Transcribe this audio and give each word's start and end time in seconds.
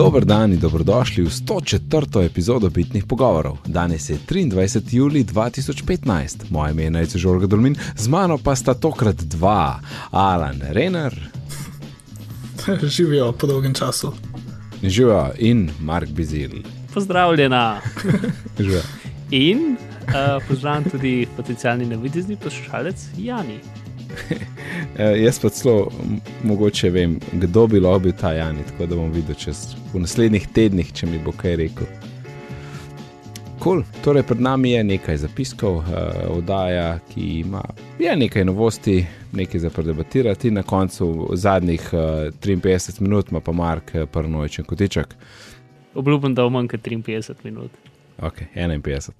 Dober 0.00 0.24
dan 0.24 0.52
in 0.52 0.58
dobrodošli 0.58 1.22
v 1.22 1.28
104. 1.28 2.24
epizodo 2.24 2.70
Bitnih 2.70 3.04
pogovorov. 3.04 3.58
Danes 3.66 4.08
je 4.08 4.16
23. 4.16 4.80
juli 4.96 5.24
2015, 5.24 6.48
moje 6.50 6.72
ime 6.72 6.82
je 6.82 6.90
Najce 6.90 7.18
Žorga 7.18 7.46
Dolmin, 7.46 7.76
z 7.96 8.08
mano 8.08 8.38
pa 8.38 8.56
sta 8.56 8.72
tokrat 8.74 9.20
dva, 9.28 9.76
Alan 10.10 10.56
Renner. 10.72 11.12
Živijo 12.96 13.32
po 13.32 13.46
dolgem 13.46 13.74
času. 13.74 14.12
Živijo 14.82 15.32
in 15.38 15.68
Mark 15.80 16.08
Bizil. 16.08 16.64
Pozdravljena. 16.94 17.80
In 19.30 19.76
uh, 19.76 20.40
pozdravljam 20.48 20.90
tudi 20.90 21.28
potencijalni 21.36 21.86
navidezni 21.86 22.36
poslušalec 22.36 22.96
Jani. 23.18 23.60
Eh, 24.98 25.22
jaz 25.22 25.38
pa 25.38 25.48
celo 25.48 25.90
mogoče 26.44 26.90
vem, 26.90 27.14
kdo 27.32 27.66
bi 27.66 27.80
lahko 27.80 27.98
bil 28.04 28.12
ta 28.20 28.32
Jani, 28.32 28.62
tako 28.68 28.86
da 28.86 28.96
bom 28.96 29.12
videl 29.12 29.36
čez 29.38 29.74
v 29.92 30.02
naslednjih 30.02 30.48
tednih, 30.54 30.92
če 30.92 31.06
mi 31.06 31.18
bo 31.24 31.32
kaj 31.36 31.56
rekel. 31.56 31.88
Cool. 33.62 33.82
Torej, 34.04 34.24
pred 34.28 34.40
nami 34.40 34.70
je 34.72 34.84
nekaj 34.84 35.18
zapiskov, 35.20 35.76
uh, 35.76 35.86
oddaja, 36.32 36.98
ki 37.12 37.26
ima 37.40 37.60
nekaj 37.98 38.44
novosti, 38.44 39.02
nekaj 39.36 39.60
za 39.60 39.70
predebatirati, 39.70 40.50
na 40.50 40.62
koncu 40.62 41.30
zadnjih 41.32 41.90
uh, 41.92 42.00
53 42.40 43.00
minut, 43.00 43.30
ima 43.30 43.40
pa 43.40 43.52
Mark 43.52 43.92
uh, 43.94 44.08
Prnojčen 44.08 44.64
kotiček. 44.64 45.14
Obljubim, 45.94 46.34
da 46.34 46.42
bo 46.42 46.50
manj 46.50 46.68
kot 46.72 46.80
53 46.80 47.34
minut. 47.44 47.70
Ok, 48.22 48.42
51. 48.56 49.10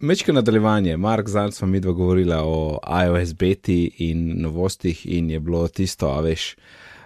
Mečko 0.00 0.32
nadaljevanje, 0.32 0.96
Mark, 0.96 1.28
zdaj 1.28 1.52
smo 1.52 1.68
mi 1.68 1.80
dva 1.80 1.92
govorila 1.92 2.42
o 2.44 2.78
iOS 3.06 3.34
beti 3.34 3.90
in 3.98 4.34
novostih, 4.42 5.06
in 5.06 5.30
je 5.30 5.40
bilo 5.40 5.68
tisto, 5.68 6.08
a 6.08 6.20
veš, 6.20 6.54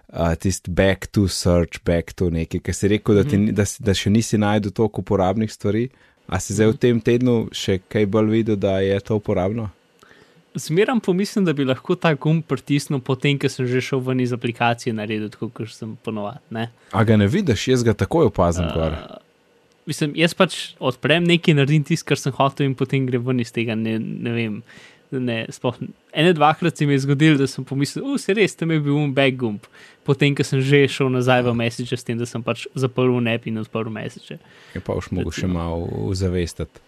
uh, 0.08 0.34
tisti 0.34 0.70
back 0.70 1.06
to 1.06 1.28
search, 1.28 1.80
back 1.84 2.12
to 2.12 2.30
nekaj, 2.30 2.60
ki 2.60 2.72
si 2.72 2.88
rekel, 2.88 3.14
da, 3.14 3.24
ti, 3.24 3.38
Mhm. 3.38 3.54
da, 3.54 3.64
da 3.78 3.94
še 3.94 4.10
nisi 4.10 4.38
najdel 4.38 4.70
toliko 4.70 5.00
uporabnih 5.00 5.52
stvari. 5.52 5.88
A 6.28 6.40
si 6.40 6.54
zdaj 6.54 6.66
v 6.66 6.76
tem 6.76 7.00
tednu 7.00 7.48
še 7.52 7.78
kaj 7.88 8.06
bolj 8.06 8.30
videl, 8.30 8.56
da 8.56 8.78
je 8.80 9.00
to 9.00 9.16
uporabno? 9.16 9.68
Zmeram 10.54 11.00
pomislim, 11.00 11.44
da 11.44 11.52
bi 11.52 11.64
lahko 11.64 11.96
ta 11.96 12.14
gumb 12.14 12.44
pritisnil, 12.46 13.00
potem, 13.00 13.38
ko 13.38 13.48
sem 13.48 13.66
že 13.66 13.80
šel 13.80 14.00
ven 14.00 14.20
iz 14.20 14.32
aplikacije, 14.32 14.94
naredil 14.94 15.28
tako, 15.28 15.48
kot 15.50 15.68
sem 15.68 15.98
ponovadi. 16.04 16.38
A 16.92 17.04
ga 17.04 17.16
ne 17.16 17.26
vidiš, 17.26 17.68
jaz 17.68 17.82
ga 17.82 17.92
takoj 17.92 18.30
opazim. 18.30 18.64
Uh, 18.64 19.18
Mislim, 19.86 20.14
jaz 20.16 20.32
pač 20.36 20.58
odprem 20.80 21.26
nekaj, 21.28 21.56
naredim 21.58 21.84
tisto, 21.84 22.08
kar 22.08 22.20
sem 22.20 22.32
hotel, 22.32 22.70
in 22.70 22.74
potem 22.78 23.06
grem 23.08 23.24
ven 23.24 23.42
iz 23.44 23.52
tega. 23.52 23.76
Ne, 23.76 23.98
ne 24.00 24.34
vem. 24.36 24.60
Ne, 25.14 25.44
sploh, 25.52 25.76
ene, 26.10 26.32
dvakrat 26.34 26.80
se 26.80 26.86
mi 26.88 26.96
je 26.96 27.04
zgodilo, 27.04 27.36
da 27.38 27.46
sem 27.46 27.62
pomislil, 27.64 28.06
da 28.16 28.18
se 28.18 28.34
res 28.34 28.56
tam 28.58 28.72
je 28.74 28.80
bil 28.82 28.96
un 28.98 29.12
back 29.14 29.36
gumb, 29.38 29.68
potem, 30.02 30.34
ko 30.34 30.42
sem 30.42 30.62
že 30.64 30.80
šel 30.90 31.12
nazaj 31.12 31.44
v 31.46 31.52
message, 31.54 31.94
s 31.94 32.02
tem, 32.02 32.18
da 32.18 32.26
sem 32.26 32.42
pač 32.42 32.64
zaprl 32.74 33.20
nep 33.22 33.46
in 33.46 33.60
odprl 33.62 33.92
message. 33.94 34.40
je 34.74 34.82
pa 34.82 34.96
už 34.98 35.12
mogo 35.14 35.30
še 35.30 35.46
malo 35.46 36.10
zavestati. 36.16 36.82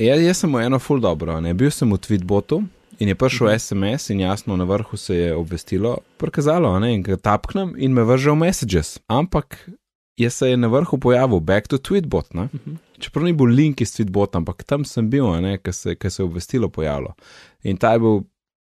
Ja, 0.00 0.16
jaz 0.16 0.40
sem 0.40 0.56
eno 0.60 0.78
full 0.80 1.04
dobro, 1.04 1.36
ne 1.40 1.52
bil 1.56 1.72
sem 1.74 1.90
v 1.92 2.00
Tweetbotu. 2.00 2.62
In 2.96 3.08
je 3.08 3.14
prišel 3.14 3.48
-huh. 3.48 3.58
SMS, 3.58 4.10
in 4.10 4.20
jasno 4.20 4.56
na 4.56 4.64
vrhu 4.64 4.96
se 4.96 5.14
je 5.14 5.34
obvestilo, 5.34 5.98
prikazalo, 6.16 6.78
ne, 6.78 6.94
in 6.94 7.02
ga 7.02 7.16
tapknem 7.16 7.74
in 7.76 7.92
me 7.92 8.04
vrže 8.04 8.30
v 8.30 8.36
messages. 8.36 8.98
Ampak 9.06 9.68
je 10.16 10.30
se 10.30 10.48
je 10.50 10.56
na 10.56 10.68
vrhu 10.68 10.98
pojavil 10.98 11.40
back 11.40 11.68
to 11.68 11.76
tweetbot. 11.76 12.34
Ne? 12.34 12.42
Uh 12.42 12.60
-huh. 12.60 12.76
Čeprav 12.98 13.24
ni 13.24 13.32
bil 13.32 13.46
link 13.46 13.80
iz 13.80 13.92
tweetbota, 13.92 14.36
ampak 14.36 14.64
tam 14.64 14.84
sem 14.84 15.10
bil, 15.10 15.26
ker 15.62 15.74
se, 15.74 15.94
ker 15.94 16.10
se 16.10 16.22
je 16.22 16.24
obvestilo 16.24 16.68
pojavilo. 16.68 17.14
In 17.62 17.76
ta 17.76 17.92
je 17.92 17.98
bil 17.98 18.20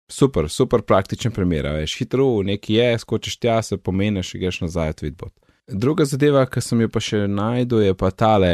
super, 0.10 0.50
super 0.50 0.82
praktičen 0.82 1.32
primer. 1.32 1.66
Veš, 1.66 1.98
hitro, 2.00 2.44
nekaj 2.44 2.76
je, 2.76 3.00
skočiš 3.00 3.38
tja, 3.38 3.62
se 3.62 3.78
pomeniš 3.78 4.36
in 4.36 4.42
greš 4.42 4.62
nazaj 4.62 4.90
v 4.90 4.94
tweetbot. 4.94 5.34
Druga 5.68 6.06
zadeva, 6.06 6.46
ki 6.46 6.62
sem 6.62 6.82
jo 6.82 6.90
pa 6.90 7.00
še 7.00 7.26
najdel, 7.28 7.82
je 7.82 7.94
pa 7.94 8.12
tale, 8.12 8.54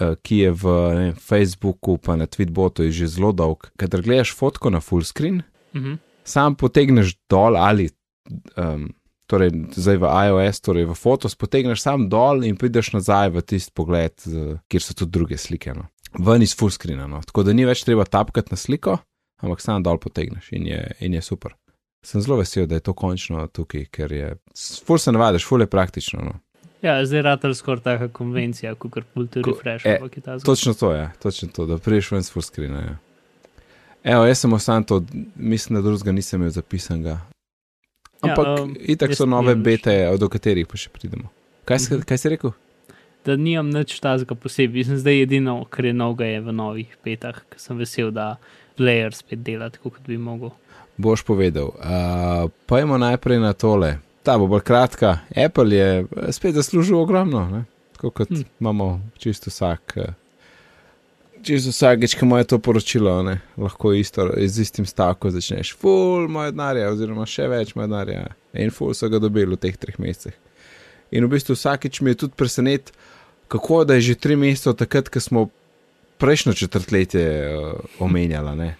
eh, 0.00 0.14
ki 0.22 0.36
je 0.36 0.52
v 0.52 0.64
ne, 0.94 1.04
vem, 1.04 1.14
Facebooku, 1.14 1.98
pa 1.98 2.16
na 2.16 2.26
tweetbotu, 2.26 2.82
je 2.82 2.92
že 2.92 3.06
zelo 3.06 3.32
dolg. 3.32 3.68
Kadar 3.76 4.02
gledaš 4.02 4.32
fotko 4.34 4.70
na 4.70 4.80
full 4.80 5.04
screen, 5.04 5.42
Uh 5.74 5.80
-huh. 5.80 5.98
sam 6.24 6.54
potegneš 6.54 7.16
dol 7.28 7.56
ali. 7.56 7.88
Um, 8.56 8.92
Torej, 9.26 9.50
zdaj 9.72 9.96
v 9.96 10.08
iOS, 10.28 10.60
torej 10.60 10.84
v 10.84 10.94
fotos, 10.98 11.34
potegneš 11.38 11.80
sam 11.80 12.08
dol 12.10 12.42
in 12.44 12.56
prideš 12.56 12.92
nazaj 12.92 13.30
v 13.32 13.42
tisti 13.42 13.72
pogled, 13.74 14.12
kjer 14.68 14.82
so 14.82 14.94
tudi 14.94 15.10
druge 15.14 15.38
slike. 15.38 15.72
No. 15.74 15.86
Ven 16.18 16.42
iz 16.42 16.52
full 16.54 16.70
screena. 16.70 17.06
No. 17.06 17.22
Tako 17.24 17.42
da 17.42 17.52
ni 17.52 17.64
več 17.64 17.84
treba 17.86 18.04
tapkati 18.04 18.52
na 18.52 18.58
sliko, 18.60 18.98
ampak 19.40 19.60
sam 19.60 19.82
dol 19.82 19.96
potegneš 19.98 20.50
in 20.52 20.66
je, 20.66 20.80
in 21.00 21.14
je 21.14 21.22
super. 21.22 21.54
Sem 22.04 22.20
zelo 22.20 22.36
vesel, 22.36 22.66
da 22.66 22.74
je 22.74 22.80
to 22.80 22.92
končno 22.92 23.46
tukaj, 23.48 23.86
ker 23.90 24.12
je. 24.12 24.32
Ful 24.84 24.98
se 24.98 25.12
navadiš, 25.12 25.46
ful 25.46 25.60
je 25.62 25.70
praktično. 25.70 26.20
No. 26.20 26.34
Ja, 26.82 26.98
zdaj 27.06 27.18
je 27.18 27.22
ratelj 27.22 27.54
skoraj 27.54 27.80
taka 27.80 28.08
konvencija, 28.10 28.74
kot 28.74 28.90
kar 28.90 29.04
pulti 29.14 29.38
Ko- 29.40 29.54
refresh. 29.54 29.86
e, 29.86 29.96
ampak 29.96 30.16
je 30.16 30.22
ta 30.22 30.34
zgolj- 30.34 30.44
Točno 30.44 30.74
to 30.74 30.92
je, 30.92 31.10
točno 31.22 31.48
to, 31.48 31.66
da 31.66 31.78
priješ 31.78 32.10
ven 32.10 32.20
iz 32.20 32.30
full 32.32 32.42
screena. 32.42 32.80
Ja. 32.80 32.96
Evo, 34.04 34.26
jaz 34.26 34.38
sem 34.42 34.52
ostal 34.52 34.82
to, 34.84 34.98
mislim, 35.36 35.76
da 35.78 35.82
drugega 35.82 36.12
nisem 36.12 36.40
imel 36.40 36.50
zapisanega. 36.50 37.20
Ja, 38.22 38.30
Ampak 38.30 38.46
ja, 38.48 38.62
um, 38.62 38.76
itak 38.78 39.14
so 39.14 39.26
nove 39.26 39.54
bete, 39.56 40.16
do 40.16 40.28
katerih 40.28 40.66
pa 40.66 40.76
še 40.76 40.88
pridemo. 40.88 41.26
Kaj, 41.64 41.78
si- 41.78 41.94
Mhm. 41.94 42.02
kaj 42.02 42.18
si 42.18 42.28
rekel? 42.28 42.52
da 43.24 43.36
nimam 43.36 43.70
nič 43.70 44.00
tazga 44.00 44.34
posebej. 44.34 44.74
Mislim, 44.76 44.98
zdaj 44.98 45.22
edino, 45.22 45.64
kar 45.64 45.84
je 45.84 45.92
novega, 45.92 46.24
je 46.24 46.40
v 46.40 46.52
novih 46.52 46.96
petah, 46.98 47.38
ker 47.48 47.58
sem 47.58 47.78
vesel, 47.78 48.10
da 48.10 48.36
player 48.76 49.14
spet 49.14 49.42
dela 49.42 49.70
tako, 49.70 49.90
kot 49.90 50.02
bi 50.02 50.16
mogel. 50.16 50.50
Boš 50.98 51.22
povedal. 51.22 51.70
Uh, 51.72 52.50
Pojmo 52.66 52.98
najprej 52.98 53.38
na 53.38 53.52
tole. 53.52 53.98
Ta 54.22 54.38
bo 54.38 54.46
bolj 54.46 54.62
kratka. 54.62 55.20
Apple 55.36 55.70
je 55.70 55.88
spet 56.30 56.54
zaslužil 56.54 56.94
ogromno, 56.96 57.46
ne? 57.48 57.64
tako 57.92 58.10
kot 58.12 58.28
hm. 58.28 58.34
Hm. 58.36 58.46
imamo 58.60 58.86
čisto 59.18 59.50
vsak. 59.50 59.92
eh, 59.96 60.14
Čisto 61.42 61.72
vsakeč, 61.74 62.14
ko 62.14 62.26
imajo 62.26 62.44
to 62.52 62.58
poročilo, 62.62 63.16
ne? 63.26 63.40
lahko 63.58 63.92
isto, 63.98 64.28
z 64.36 64.62
istim 64.62 64.86
stavkom 64.86 65.32
začneš, 65.34 65.72
ful, 65.74 66.28
moj 66.30 66.52
denarja, 66.52 66.92
oziroma 66.92 67.26
še 67.26 67.48
več 67.50 67.74
moj 67.74 67.88
denarja. 67.88 68.28
In 68.54 68.70
ful 68.70 68.94
so 68.94 69.10
ga 69.10 69.18
dobili 69.22 69.56
v 69.56 69.58
teh 69.58 69.76
treh 69.76 69.98
mesecih. 69.98 70.36
In 71.12 71.26
v 71.26 71.34
bistvu 71.34 71.56
vsakeč 71.58 72.00
mi 72.00 72.14
je 72.14 72.22
tudi 72.24 72.38
presenet, 72.38 72.92
kako 73.52 73.82
da 73.84 73.98
je 73.98 74.12
že 74.12 74.20
tri 74.22 74.36
mesece 74.36 74.70
od 74.70 74.78
takrat, 74.80 75.10
ko 75.12 75.20
smo 75.20 75.48
prejšnjo 76.22 76.54
četrtletje 76.54 77.26
uh, 77.56 77.74
omenjali, 77.98 78.56
ne? 78.56 78.74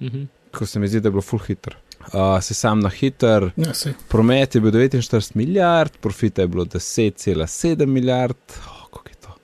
Mhm. 0.00 0.24
ko 0.54 0.66
se 0.66 0.78
mi 0.78 0.88
zdi, 0.88 1.00
da 1.00 1.08
je 1.08 1.10
bilo 1.10 1.22
full 1.22 1.42
hitro. 1.42 1.76
Uh, 2.12 2.42
se 2.42 2.54
sam 2.54 2.80
na 2.80 2.88
hiter, 2.88 3.50
Ja, 3.56 3.72
promet 4.08 4.54
je 4.54 4.60
bil 4.60 4.70
49 4.72 5.30
milijard, 5.34 5.92
profita 6.00 6.42
je 6.42 6.48
bilo 6.48 6.64
10,7 6.64 7.86
milijard, 7.86 8.36
oh, 8.48 8.86
kako 8.86 9.08
je 9.08 9.14
to. 9.14 9.34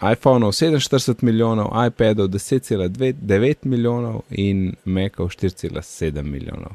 iPhone 0.00 0.46
47 0.46 1.22
milijonov, 1.22 1.72
iPadov 1.86 2.28
10,9 2.28 3.54
milijonov 3.62 4.20
in 4.30 4.74
Macov 4.84 5.28
4,7 5.28 6.22
milijonov. 6.22 6.72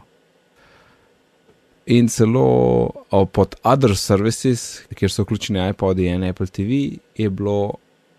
In 1.85 2.07
celo 2.07 2.89
pod 3.31 3.55
Other 3.63 3.95
Services, 3.97 4.81
kjer 4.95 5.11
so 5.11 5.23
vključeni 5.23 5.69
iPodi 5.69 6.07
in 6.07 6.23
Apple 6.23 6.47
TV, 6.47 6.97
je 7.17 7.29
bilo 7.29 7.73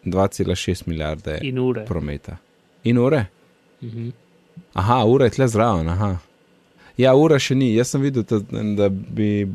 2,6 0.05 0.83
milijarde 0.87 1.39
In 1.43 1.59
ure. 1.59 1.85
prometa. 1.85 2.37
In 2.85 2.99
ure? 2.99 3.27
Mhm. 3.83 4.09
Aha, 4.73 5.05
ura 5.05 5.25
je 5.25 5.31
tle 5.31 5.49
zraven. 5.49 5.89
Aha. 5.89 6.19
Ja, 6.97 7.15
ura 7.15 7.39
še 7.39 7.55
ni. 7.55 7.75
Jaz 7.75 7.91
sem 7.91 8.03
videl, 8.03 8.23
da, 8.23 8.39
da 8.77 8.89
bi 8.89 9.47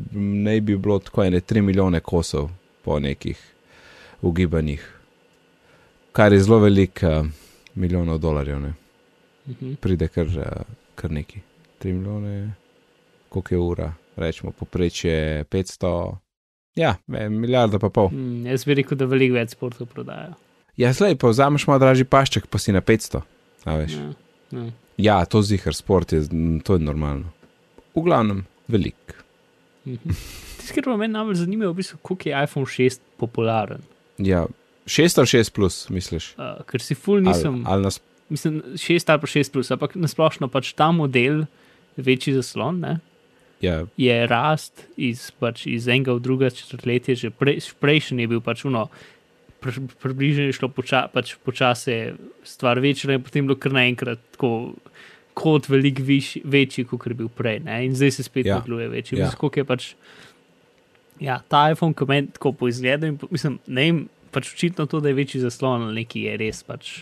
naj 0.44 0.60
bi 0.60 0.76
bilo 0.76 0.98
tako 0.98 1.24
ene 1.24 1.40
3 1.40 1.62
milijone 1.62 2.00
kosov 2.00 2.50
po 2.84 2.98
nekih 3.00 3.38
ugibanjih, 4.22 4.99
kar 6.20 6.32
je 6.32 6.40
zelo 6.40 6.58
veliko 6.58 7.06
uh, 7.06 7.26
milijonov 7.74 8.18
dolarjev. 8.18 8.60
Ne? 8.60 8.72
Mhm. 9.48 9.74
Pride 9.80 10.08
kar, 10.08 10.26
uh, 10.26 10.44
kar 10.94 11.10
neki. 11.10 11.40
3 11.82 11.92
milijone, 11.92 12.52
koliko 13.28 13.54
je 13.54 13.58
ura, 13.58 13.92
rečemo, 14.16 14.52
poprečje 14.52 15.44
500. 15.44 16.16
Ja, 16.76 16.94
milijarda 17.06 17.78
pa 17.78 17.88
pol. 17.88 18.10
Mm, 18.12 18.46
jaz 18.46 18.64
bi 18.64 18.76
rekel, 18.76 18.98
da 19.00 19.08
veliko 19.08 19.38
več 19.38 19.56
sportov 19.56 19.88
prodajo. 19.88 20.36
Ja, 20.76 20.92
slej, 20.94 21.16
pa 21.16 21.32
vzameš 21.32 21.64
malo 21.66 21.80
dražji 21.80 22.04
pašček, 22.04 22.50
pa 22.52 22.60
si 22.60 22.76
na 22.76 22.84
500. 22.84 23.24
A 23.64 23.78
veš. 23.80 23.96
Ja, 23.96 24.12
ja. 24.58 24.68
Ja, 25.00 25.18
to 25.24 25.40
zihar 25.40 25.72
sport 25.74 26.12
je, 26.12 26.20
to 26.64 26.76
je 26.76 26.84
normalno. 26.84 27.32
V 27.96 28.04
glavnem, 28.04 28.44
velik. 28.68 29.16
Mhm. 29.88 30.20
Tisto, 30.60 30.76
kar 30.76 30.92
pa 30.92 31.00
meni 31.00 31.16
najbolj 31.16 31.40
zanima, 31.46 31.64
je 31.64 31.72
v 31.72 31.80
bistvu, 31.80 32.04
koliko 32.04 32.28
je 32.28 32.44
iPhone 32.44 32.68
6 32.76 33.08
popularen. 33.16 33.88
Ja, 34.20 34.44
6 34.90 35.20
ali 35.22 35.30
6 35.30 35.52
plus, 35.54 35.76
misliš? 35.94 36.32
Uh, 36.34 36.58
ker 36.66 36.82
si 36.82 36.96
full 36.98 37.22
nisem, 37.22 37.60
Ali, 37.62 37.68
ali 37.76 37.86
nas, 37.86 38.00
mislim, 38.28 38.58
6 38.74 39.12
ali 39.14 39.22
pa 39.22 39.30
6 39.30 39.52
plus, 39.54 39.70
ampak 39.70 39.94
nasplošno 39.94 40.48
pač 40.50 40.72
ta 40.74 40.90
model, 40.94 41.44
večji 41.96 42.34
zaslon, 42.34 42.80
ne, 42.82 42.96
ja, 43.62 43.84
je 44.00 44.18
rast 44.26 44.86
iz, 44.96 45.28
pač, 45.38 45.66
iz 45.70 45.86
enega 45.86 46.16
v 46.16 46.22
druga 46.24 46.50
četrtletje, 46.50 47.14
že 47.22 47.30
prej, 47.30 47.60
prejšnji 47.78 48.24
je 48.26 48.30
bil 48.34 48.42
pač 48.42 48.64
uno. 48.64 48.88
pr- 49.60 49.76
Približno 50.00 50.48
je 50.48 50.56
šlo 50.56 50.70
poča, 50.72 51.04
pač 51.12 51.34
počasi 51.44 52.16
stvar 52.48 52.80
večja, 52.80 53.12
in 53.12 53.22
potem 53.22 53.44
je 53.44 53.48
bilo 53.50 53.58
kar 53.60 53.74
naenkrat 53.76 54.18
tako 54.32 54.74
kot 55.36 55.68
veliko 55.68 56.02
viš, 56.02 56.38
večji, 56.44 56.84
kot 56.88 57.06
je 57.06 57.14
bil 57.14 57.28
prej. 57.28 57.60
Ne? 57.64 57.84
In 57.84 57.92
zdaj 57.94 58.10
se 58.10 58.22
spet 58.24 58.46
Ja. 58.46 58.56
ja. 58.56 58.62
deluje 58.64 58.88
večji. 58.88 59.18
Ja. 59.18 59.28
Ja. 59.28 59.30
Skok 59.30 59.56
je 59.60 59.64
pač 59.64 59.94
Ja, 61.20 61.34
ta 61.48 61.66
iPhone, 61.68 61.92
ki 61.92 62.06
meni 62.08 62.30
tako 62.32 62.54
po 62.56 62.68
izgledu, 62.68 63.04
in 63.06 63.18
po, 63.20 63.28
mislim, 63.28 63.58
ne 63.68 63.82
vem, 63.84 63.98
pač 64.30 64.54
očitno 64.54 64.86
to, 64.86 65.00
da 65.00 65.10
je 65.10 65.18
večji 65.18 65.40
zaslon 65.40 65.88
ali 65.88 66.02
neki 66.02 66.22
je 66.28 66.36
res 66.40 66.62
pač 66.62 66.92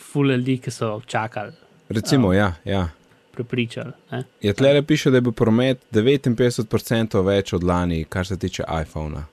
ful 0.00 0.30
ljudi, 0.32 0.58
ki 0.64 0.72
so 0.72 0.96
čakali, 1.06 1.52
Recimo, 1.88 2.32
ja, 2.32 2.54
ja. 2.64 2.88
prepričali. 3.32 3.92
Ne? 4.10 4.24
Je 4.42 4.52
tle 4.52 4.82
piše, 4.82 5.10
da 5.10 5.16
je 5.16 5.20
bil 5.20 5.32
promet 5.32 5.80
59% 5.92 7.22
več 7.24 7.52
od 7.52 7.64
lani, 7.64 8.04
kar 8.04 8.26
se 8.26 8.38
tiče 8.38 8.64
iPhona. 8.82 9.26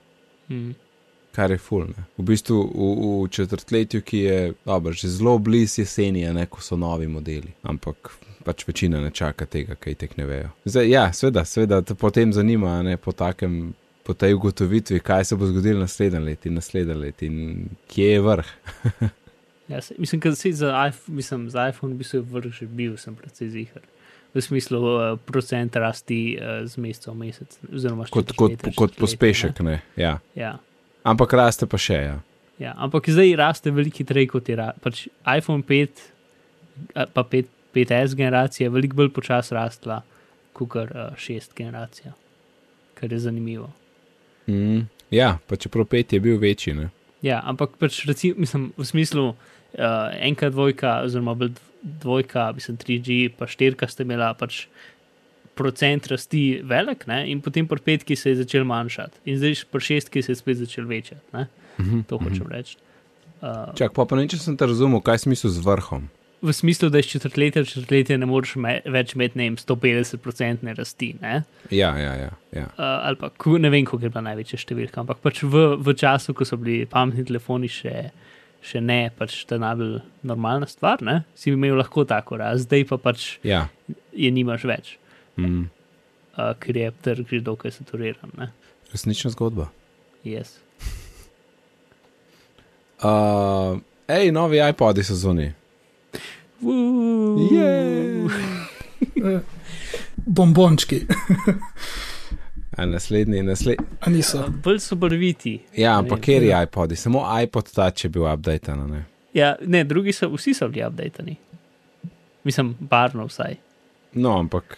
Mm. 0.50 0.72
Kar 1.32 1.52
je 1.52 1.58
full. 1.58 1.88
Ne? 1.88 2.04
V 2.18 2.24
bistvu 2.28 2.58
v, 2.60 2.90
v 3.24 3.30
četrtletju, 3.32 4.02
ki 4.02 4.18
je 4.20 4.54
dobro, 4.66 4.94
že 4.94 5.08
zelo 5.08 5.38
blizu 5.38 5.82
jeseni, 5.82 6.22
je 6.22 6.34
ne, 6.34 6.46
ko 6.46 6.62
so 6.62 6.76
novi 6.76 7.08
modeli. 7.08 7.54
Ampak 7.64 8.12
pač 8.44 8.68
večina 8.68 9.00
ne 9.00 9.12
čaka 9.12 9.46
tega, 9.46 9.76
kaj 9.80 9.96
tek 9.96 10.18
ne 10.18 10.26
vejo. 10.26 10.50
Zdaj, 10.66 10.90
ja, 10.90 11.06
sveda, 11.14 11.46
sveda, 11.46 11.82
te 11.82 11.96
potem 11.96 12.34
zanima, 12.34 12.82
ne, 12.84 12.98
po, 12.98 13.14
takem, 13.16 13.74
po 14.04 14.14
tej 14.14 14.34
ugotovitvi, 14.34 15.00
kaj 15.00 15.26
se 15.26 15.36
bo 15.36 15.48
zgodilo 15.48 15.80
naslednje 15.80 16.20
leto 16.20 16.50
in 16.50 16.56
naslednje 16.58 16.94
leto 16.94 17.26
in 17.26 17.70
kje 17.88 18.12
je 18.12 18.22
vrh. 18.22 18.54
Ja, 19.72 19.82
se, 19.82 19.96
mislim, 19.98 20.22
da 20.22 20.36
si 20.36 20.54
za, 20.54 20.68
iPhone- 20.68 21.16
mislim, 21.16 21.50
za 21.50 21.70
iPhone 21.70 21.94
bi 21.96 22.04
se 22.04 22.20
vrh 22.20 22.52
že 22.52 22.66
bil, 22.66 22.98
sem 22.98 23.16
predvsej 23.16 23.50
zihar. 23.50 23.82
V 24.34 24.42
smislu 24.42 24.80
uh, 24.80 25.20
procent 25.26 25.76
rasti 25.76 26.38
uh, 26.40 26.68
z 26.68 26.78
meseca 26.78 27.12
v 27.12 27.16
mesec. 27.16 27.60
Oziroma, 27.74 28.04
Kot, 28.04 28.12
kot, 28.12 28.52
četrtletja, 28.52 28.76
kot 28.76 28.92
četrtletja, 28.92 29.00
pospešek, 29.00 29.60
ne. 29.60 29.82
Ja. 29.96 30.20
Ne? 30.36 30.42
Ja. 30.42 30.58
Ampak 31.04 31.34
raste 31.34 31.68
pa 31.68 31.80
še, 31.80 32.00
ja. 32.04 32.20
Ja, 32.60 32.76
ampak 32.78 33.10
zdaj 33.10 33.36
raste 33.36 33.72
veliko 33.72 34.04
hitreje 34.04 34.28
kot 34.28 34.50
je 34.50 34.56
pač 34.84 35.08
iPhone 35.26 35.64
5, 35.64 36.04
a, 36.94 37.08
pa 37.08 37.24
5, 37.24 37.48
5S 37.74 38.16
generacija, 38.16 38.68
je 38.68 38.74
veliko 38.76 39.00
bolj 39.00 39.14
počasi 39.16 39.56
rastla 39.56 40.02
kot 40.54 40.76
uh, 40.76 41.16
6 41.16 41.56
generacija, 41.56 42.14
kar 43.00 43.12
je 43.12 43.20
zanimivo. 43.20 43.72
Mm. 44.48 44.88
Ja, 45.12 45.38
pa 45.48 45.60
čeprav 45.60 45.86
pet 45.92 46.14
je 46.14 46.20
bil 46.24 46.40
večji, 46.40 46.74
ne. 46.78 46.90
Ja, 47.22 47.42
ampak 47.46 47.76
pač 47.78 48.06
recimo, 48.10 48.40
mislim, 48.42 48.72
v 48.78 48.86
smislu 48.88 49.26
uh, 49.30 49.36
enka, 50.18 50.50
dvojka, 50.50 51.02
oziroma 51.06 51.36
dvojka, 51.82 52.52
mislim, 52.56 52.78
3G, 52.82 53.30
pa 53.38 53.50
štirka 53.50 53.90
ste 53.92 54.08
imela 54.08 54.32
pač 54.38 54.66
procent 55.58 56.08
rasti 56.08 56.62
velik, 56.64 57.06
ne? 57.08 57.26
in 57.30 57.42
potem 57.44 57.68
pri 57.68 57.84
petki 57.84 58.16
se 58.16 58.32
je 58.32 58.42
začel 58.42 58.64
manjšati, 58.66 59.22
in 59.30 59.38
zdaj 59.38 59.66
pri 59.72 59.84
šestki 59.90 60.24
se 60.24 60.32
je 60.32 60.40
spet 60.40 60.58
začel 60.64 60.88
večati. 60.88 61.22
Ne? 61.34 61.48
Mhm. 61.80 62.08
To 62.10 62.18
hočem 62.18 62.48
reči. 62.50 62.80
Uh, 63.42 63.74
Čak, 63.78 63.94
pa 63.98 64.06
pa 64.06 64.18
ne, 64.18 64.28
če 64.30 64.38
sem 64.38 64.58
te 64.58 64.70
razumel, 64.70 65.02
kaj 65.02 65.18
je 65.18 65.26
smisel 65.26 65.54
z 65.54 65.66
vrhom. 65.66 66.08
V 66.42 66.54
smislu, 66.54 66.90
da 66.90 67.00
iz 67.00 67.06
četrtletja 67.06 67.62
v 67.62 67.66
četrtletje 67.66 68.18
ne 68.18 68.26
moreš 68.26 68.56
me, 68.56 68.80
več 68.86 69.14
imeti 69.16 69.38
ne 69.38 69.50
vem, 69.50 69.58
150-odstotne 69.62 70.74
rasti. 70.78 71.14
Ne? 71.22 71.44
Ja, 71.70 71.92
ja, 71.98 72.14
ja. 72.18 72.32
ja. 72.52 72.64
Uh, 72.64 72.86
ali 73.06 73.20
pa 73.22 73.30
ne 73.60 73.70
vem, 73.70 73.86
koliko 73.86 74.08
je 74.08 74.14
bila 74.14 74.24
največja 74.32 74.60
številka, 74.64 75.04
ampak 75.04 75.22
pač 75.22 75.44
v, 75.44 75.76
v 75.78 75.94
času, 75.98 76.34
ko 76.34 76.48
so 76.48 76.58
bili 76.58 76.88
pametni 76.90 77.28
telefoni 77.30 77.70
še, 77.70 78.10
še 78.66 78.82
ne, 78.82 79.12
pač 79.18 79.44
ta 79.50 79.60
najbolj 79.62 80.00
normalna 80.26 80.70
stvar, 80.70 81.04
ne? 81.06 81.22
si 81.38 81.54
imel 81.54 81.78
lahko 81.78 82.08
tako 82.10 82.42
rast, 82.42 82.66
zdaj 82.66 82.88
pa 82.90 82.98
pač 82.98 83.36
ja. 83.46 83.68
je 84.14 84.34
nimaš 84.34 84.66
več, 84.70 84.98
Mm. 85.40 85.70
uh, 86.36 86.52
ker 86.60 86.76
je 86.76 86.90
trg 87.02 87.30
že 87.32 87.40
dokaj 87.42 87.72
saturiran. 87.72 88.34
Ne? 88.38 88.50
Resnična 88.92 89.32
zgodba. 89.32 89.72
Yes. 90.28 90.58
Uh, 93.02 93.80
ej, 94.06 94.30
novi 94.30 94.60
iPodi 94.62 95.02
so 95.02 95.16
zunaj. 95.18 95.56
Bombončki, 100.26 101.02
A 102.78 102.86
naslednji, 102.86 103.44
naslednji. 103.44 103.86
a 104.00 104.10
niso. 104.10 104.46
Bolj 104.64 104.80
so 104.80 104.96
barviti. 104.96 105.60
Ja, 105.76 105.98
ampak 106.00 106.20
kjer 106.22 106.44
je 106.44 106.64
iPodi? 106.64 106.96
Samo 106.96 107.26
iPod 107.44 107.72
ta, 107.74 107.92
če 107.92 108.08
je 108.08 108.12
bil 108.12 108.24
updatan. 108.34 108.86
Ne? 108.92 109.04
Ja, 109.34 109.56
ne, 109.62 109.84
drugi 109.84 110.14
so, 110.14 110.30
vsi 110.32 110.54
so 110.54 110.68
bili 110.70 110.86
updateni. 110.88 111.36
Mislim, 112.44 112.76
barno 112.80 113.26
vsaj. 113.28 113.56
No, 114.14 114.38
ampak 114.40 114.78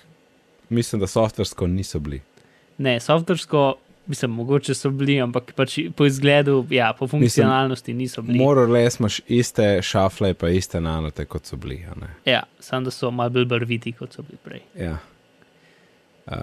mislim, 0.70 1.02
da 1.02 1.08
softversko 1.08 1.68
niso 1.68 2.00
bili. 2.00 2.22
Ne, 2.78 3.00
softversko, 3.00 3.76
mislim, 4.08 4.32
mogoče 4.32 4.74
so 4.74 4.90
bili, 4.90 5.22
ampak 5.22 5.54
pač 5.56 5.80
po 5.96 6.06
izgledu, 6.06 6.66
ja, 6.70 6.94
po 7.00 7.08
funkcionalnosti 7.08 7.94
niso 7.94 8.22
bili. 8.22 8.40
Moral 8.40 8.72
les 8.72 9.00
imaš 9.00 9.22
iste 9.28 9.82
šafle, 9.82 10.34
pa 10.34 10.50
iste 10.50 10.82
nanote, 10.82 11.26
kot 11.26 11.46
so 11.46 11.56
bili. 11.56 11.86
Ja, 12.26 12.44
samo 12.60 12.86
da 12.86 12.92
so 12.92 13.12
malo 13.12 13.30
bolj 13.30 13.46
barviti, 13.46 13.92
kot 13.92 14.14
so 14.14 14.22
bili 14.22 14.38
prej. 14.44 14.62
Ja. 14.80 14.98
Uh, 16.26 16.36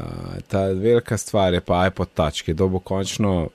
ta 0.48 0.66
velika 0.66 1.16
stvar 1.16 1.54
je 1.54 1.60
pa 1.60 1.86
iPod 1.86 2.08
Touch, 2.14 2.44
ki 2.44 2.54
dobo 2.54 2.78
končno 2.78 3.48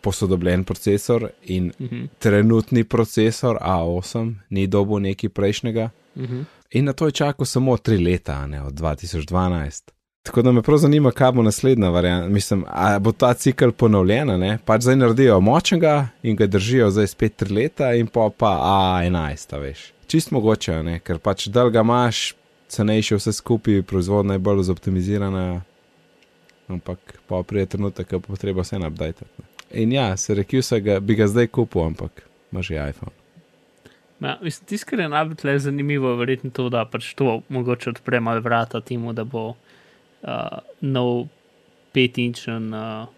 posodobljen 0.00 0.64
procesor 0.64 1.28
in 1.42 1.72
Uh 1.78 1.86
-huh, 1.86 2.08
trenutni 2.18 2.84
procesor 2.84 3.56
A8 3.60 4.34
ni 4.50 4.66
dobo 4.66 4.98
neki 4.98 5.28
prejšnjega. 5.28 5.90
uh 6.14 6.22
-huh. 6.22 6.44
In 6.70 6.84
na 6.84 6.92
to 6.92 7.06
je 7.06 7.12
čakal 7.12 7.46
samo 7.46 7.76
tri 7.76 7.98
leta, 7.98 8.46
ne 8.46 8.62
od 8.62 8.74
2012. 8.74 9.95
Tako 10.26 10.42
da 10.42 10.52
me 10.52 10.62
prav 10.62 10.78
zanima, 10.78 11.10
kaj 11.10 11.32
bo 11.32 11.42
naslednja 11.42 11.88
varianta. 11.88 12.28
Mislim, 12.28 12.64
ali 12.68 13.00
bo 13.00 13.12
ta 13.12 13.34
cikl 13.34 13.70
ponovljen, 13.70 14.30
a 14.30 14.36
ne? 14.36 14.58
pač 14.64 14.82
zdaj 14.82 14.96
naredijo 14.96 15.40
močnega 15.40 16.08
in 16.22 16.36
ga 16.36 16.46
držijo 16.46 16.90
zdaj 16.90 17.06
spet 17.06 17.36
tri 17.36 17.54
leta, 17.54 17.92
in 17.94 18.06
pa 18.06 18.26
pa 18.38 18.50
A11, 18.66 19.54
a 19.54 19.58
veš. 19.62 19.92
Čist 20.06 20.30
mogoče, 20.34 20.80
ne? 20.82 20.98
ker 20.98 21.20
pač 21.22 21.46
dolga 21.46 21.84
imaš, 21.86 22.34
cenejše 22.68 23.20
vse 23.20 23.32
skupaj, 23.32 23.84
proizvodnja 23.86 24.34
je 24.34 24.42
bolj 24.42 24.64
zoptimizirana, 24.66 25.60
ampak 26.68 26.98
pa 27.28 27.42
prije 27.46 27.66
trenutek, 27.76 28.10
ko 28.10 28.18
bo 28.26 28.36
treba 28.36 28.66
vse 28.66 28.82
update. 28.82 29.30
In 29.70 29.92
ja, 29.92 30.16
se 30.16 30.34
rekel, 30.34 30.62
ga, 30.80 30.98
bi 31.00 31.14
ga 31.14 31.30
zdaj 31.30 31.46
kupil, 31.46 31.84
ampak 31.86 32.26
ima 32.52 32.62
že 32.62 32.74
iPhone. 32.74 33.14
Ja, 34.20 34.38
mislim, 34.42 34.66
tisto, 34.66 34.90
kar 34.90 35.00
je 35.00 35.08
najbolj 35.08 35.58
zanimivo, 35.58 36.10
je 36.10 36.16
verjetno 36.16 36.50
to, 36.50 36.68
da 36.68 36.84
pač 36.84 37.14
to 37.14 37.42
mogoče 37.48 37.90
odpre 37.90 38.20
malo 38.20 38.40
vrata 38.40 38.80
temu, 38.80 39.12
da 39.12 39.24
bo 39.24 39.54
uh, 40.26 40.58
nov 40.82 41.28
5-inčen 41.94 42.70
uh, 42.70 43.08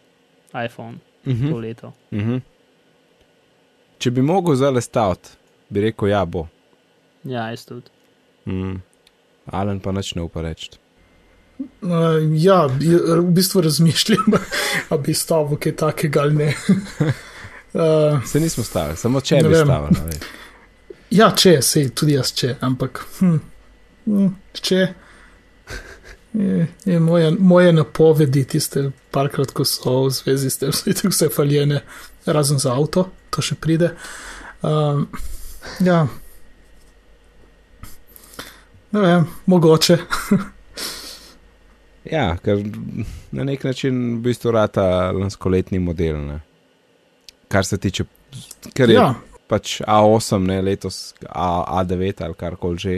iPhone 0.56 0.98
Mhm. 1.24 1.50
to 1.50 1.58
leto. 1.58 1.92
Uh 2.10 2.18
-huh. 2.18 2.40
Če 3.98 4.10
bi 4.10 4.22
mogel 4.22 4.54
zdaj 4.54 4.82
staviti, 4.82 5.28
bi 5.68 5.80
rekel, 5.80 6.08
ja, 6.08 6.24
bo. 6.24 6.46
Ja, 7.24 7.50
jaz 7.50 7.64
tudi. 7.64 7.90
Mm. 8.46 8.82
Alen 9.46 9.80
pa 9.80 9.92
nič 9.92 10.14
ne 10.14 10.22
upa 10.22 10.42
reči. 10.42 10.70
Uh, 11.58 11.90
ja, 12.34 12.68
bi- 12.70 12.86
v 13.18 13.30
bistvu 13.30 13.60
razmišljam, 13.60 14.24
ali 14.90 15.02
bi 15.02 15.14
stavil 15.14 15.58
kaj 15.58 15.72
takega 15.74 16.20
ali 16.20 16.34
ne. 16.34 16.54
Uh, 17.74 18.24
Se 18.24 18.40
nismo 18.40 18.64
stavili, 18.64 18.96
samo 18.96 19.20
če 19.20 19.36
bi 19.38 19.54
stavili. 19.54 20.16
ja, 21.10 21.30
če, 21.32 21.62
sej 21.62 21.90
tudi 21.90 22.12
jaz 22.12 22.32
če, 22.32 22.54
ampak 22.60 23.04
hm, 23.18 23.36
hm, 24.06 24.26
če. 24.54 24.86
Je, 26.32 26.66
je 26.84 27.00
moje, 27.00 27.30
moje 27.38 27.72
napovedi, 27.72 28.44
tiste 28.44 28.90
parkrat, 29.10 29.52
ko 29.56 29.64
so 29.64 30.04
v 30.06 30.12
zvezi 30.12 30.50
s 30.50 30.60
tem, 30.60 30.72
so 30.76 30.90
itak 30.90 31.12
vse 31.12 31.30
faljene, 31.32 31.82
razen 32.26 32.60
za 32.60 32.74
avto, 32.76 33.08
to 33.30 33.44
še 33.44 33.56
pride. 33.60 33.94
Um, 34.62 35.06
ja, 35.80 36.04
ne 38.92 39.00
vem, 39.00 39.26
mogoče. 39.46 39.98
Ja, 42.08 42.36
ker 42.40 42.62
na 43.36 43.44
nek 43.44 43.64
način 43.64 44.16
v 44.16 44.20
bistvu 44.30 44.50
rata 44.50 45.10
lanskoletni 45.12 45.78
model. 45.78 46.16
Ne? 46.24 46.40
Kar 47.52 47.64
se 47.64 47.78
tiče, 47.78 48.04
ker 48.72 48.88
je 48.88 48.96
ja. 48.96 49.02
Ja, 49.02 49.40
pač 49.48 49.80
A8, 49.80 50.38
ne 50.46 50.60
letos 50.62 51.14
A, 51.28 51.82
A9 51.82 52.24
ali 52.24 52.34
kar 52.34 52.56
koli 52.56 52.78
že. 52.78 52.96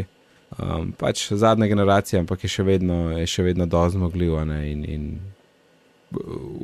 Um, 0.59 0.93
pač 0.99 1.29
zadnja 1.33 1.67
generacija, 1.71 2.21
ampak 2.21 2.43
je 2.45 2.49
še 2.51 2.65
vedno, 2.67 3.13
je 3.15 3.27
še 3.27 3.45
vedno 3.47 3.67
dovolj 3.71 3.93
zmogljiv 3.95 4.35
a 4.41 4.45
ne, 4.45 4.59
in, 4.73 4.81
in 4.85 5.05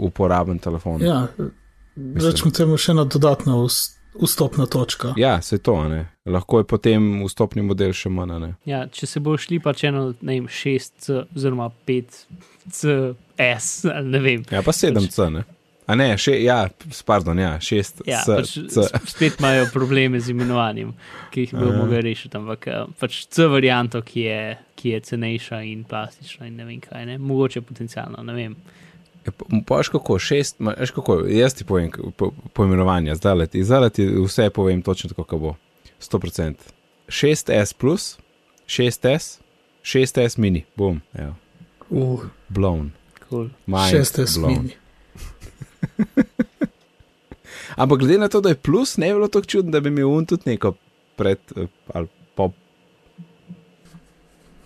uporaben 0.02 0.58
telefon. 0.58 1.04
ja. 1.06 1.28
rečemo 1.94 2.50
temu 2.50 2.74
še 2.76 2.96
ena 2.96 3.04
dodatna 3.06 3.54
vs- 3.62 3.94
vstopna 4.18 4.66
točka. 4.66 5.12
ja 5.16 5.42
se 5.42 5.58
to, 5.58 5.74
a 5.74 5.88
ne. 5.88 6.06
Lahko 6.26 6.58
je 6.58 6.64
potem 6.64 7.22
vstopni 7.24 7.62
model 7.62 7.92
še 7.94 8.10
manj. 8.10 8.48
Ja, 8.66 8.88
če 8.90 9.06
se 9.06 9.20
bo 9.22 9.36
šli 9.38 9.60
pač 9.62 9.84
eno, 9.86 10.08
ne 10.20 10.40
vem, 10.40 10.48
6C 10.50 11.20
oziroma 11.36 11.68
5CS, 11.86 13.68
ali 13.92 14.10
ne 14.10 14.22
vem. 14.24 14.42
Ja, 14.50 14.64
pa 14.66 14.74
7C, 14.74 15.28
ne. 15.30 15.44
A 15.86 15.94
ne, 15.94 16.16
še, 16.16 16.42
ja, 16.42 16.64
s- 16.90 17.02
pardon, 17.02 17.38
ja, 17.38 17.58
6 17.58 18.00
Ja, 18.04 18.20
C, 18.20 18.36
pač 18.36 18.48
C. 18.66 18.82
s- 18.82 18.90
spet 19.06 19.36
imajo 19.38 19.68
probleme 19.72 20.18
z 20.18 20.30
imenovanjem, 20.30 20.90
ki 21.30 21.40
jih 21.40 21.52
bo 21.52 21.68
Aha. 21.68 21.76
mogel 21.76 22.02
rešiti. 22.02 22.34
Ampak 22.34 22.66
eh, 22.66 22.86
pač 22.98 23.26
C 23.26 23.46
varianto, 23.46 24.02
ki 24.02 24.20
je, 24.22 24.40
ki 24.74 24.88
je 24.88 25.00
cenejša 25.02 25.60
in 25.62 25.84
plastična 25.84 26.46
in 26.46 26.56
ne 26.56 26.64
vem 26.64 26.80
kaj, 26.80 27.06
ne? 27.06 27.18
mogoče 27.18 27.60
potencialno, 27.62 28.18
ne 28.20 28.34
vem. 28.34 28.56
Ja, 29.24 29.32
pa- 29.32 29.46
pa 29.62 29.76
veš 29.76 29.88
kako, 29.90 30.18
šest, 30.18 30.56
veš 30.60 30.90
kako, 30.92 31.20
jaz 31.24 31.54
ti 31.54 31.64
povem 31.64 31.90
k- 31.90 32.02
po, 32.12 32.32
poimenovanja, 32.52 33.14
zdaj 33.14 33.34
leti, 33.36 33.62
zdaj 33.62 33.80
leti 33.80 34.06
vse 34.06 34.50
povem 34.50 34.82
točno 34.82 35.08
tako, 35.08 35.24
kako 35.24 35.38
bo. 35.38 35.54
100%. 36.00 36.54
6S 37.08 37.72
plus, 37.72 38.18
6S, 38.66 39.38
6S 39.82 40.36
mini, 40.36 40.64
bom, 40.76 41.00
evo, 41.14 41.34
Uh, 41.88 42.20
blown. 42.48 42.90
Cool. 43.22 43.50
Mind 43.64 43.90
šeste 43.92 44.22
blown. 44.24 44.54
smini. 44.56 44.74
Ampak 47.76 47.98
glede 47.98 48.18
na 48.18 48.28
to, 48.28 48.40
da 48.40 48.48
je 48.48 48.54
plus, 48.56 48.96
ne 48.96 49.06
bi 49.06 49.14
bilo 49.14 49.28
tako 49.28 49.46
čudno, 49.46 49.70
da 49.70 49.80
bi 49.80 49.88
imel 49.88 50.08
un 50.08 50.26
tudi 50.26 50.42
neko 50.46 50.74
pred 51.16 51.38
eh, 51.56 51.66
ali 51.94 52.06
po. 52.34 52.50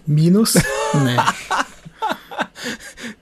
Minus? 0.07 0.55
Ne. 0.97 1.17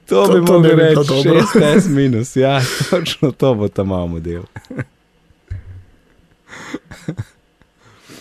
To, 0.07 0.27
To- 0.27 0.33
bi 0.33 0.47
to 0.47 0.53
mogel 0.53 0.71
ne 0.71 0.77
bi 0.77 0.91
bilo 0.91 1.03
reči, 1.03 1.09
dobro. 1.09 1.41
16 1.55 1.89
minus, 1.89 2.37
ja, 2.37 2.61
točno 2.91 3.31
to 3.31 3.55
bo 3.55 3.69
ta 3.69 3.85
malo 3.85 4.07
model. 4.07 4.43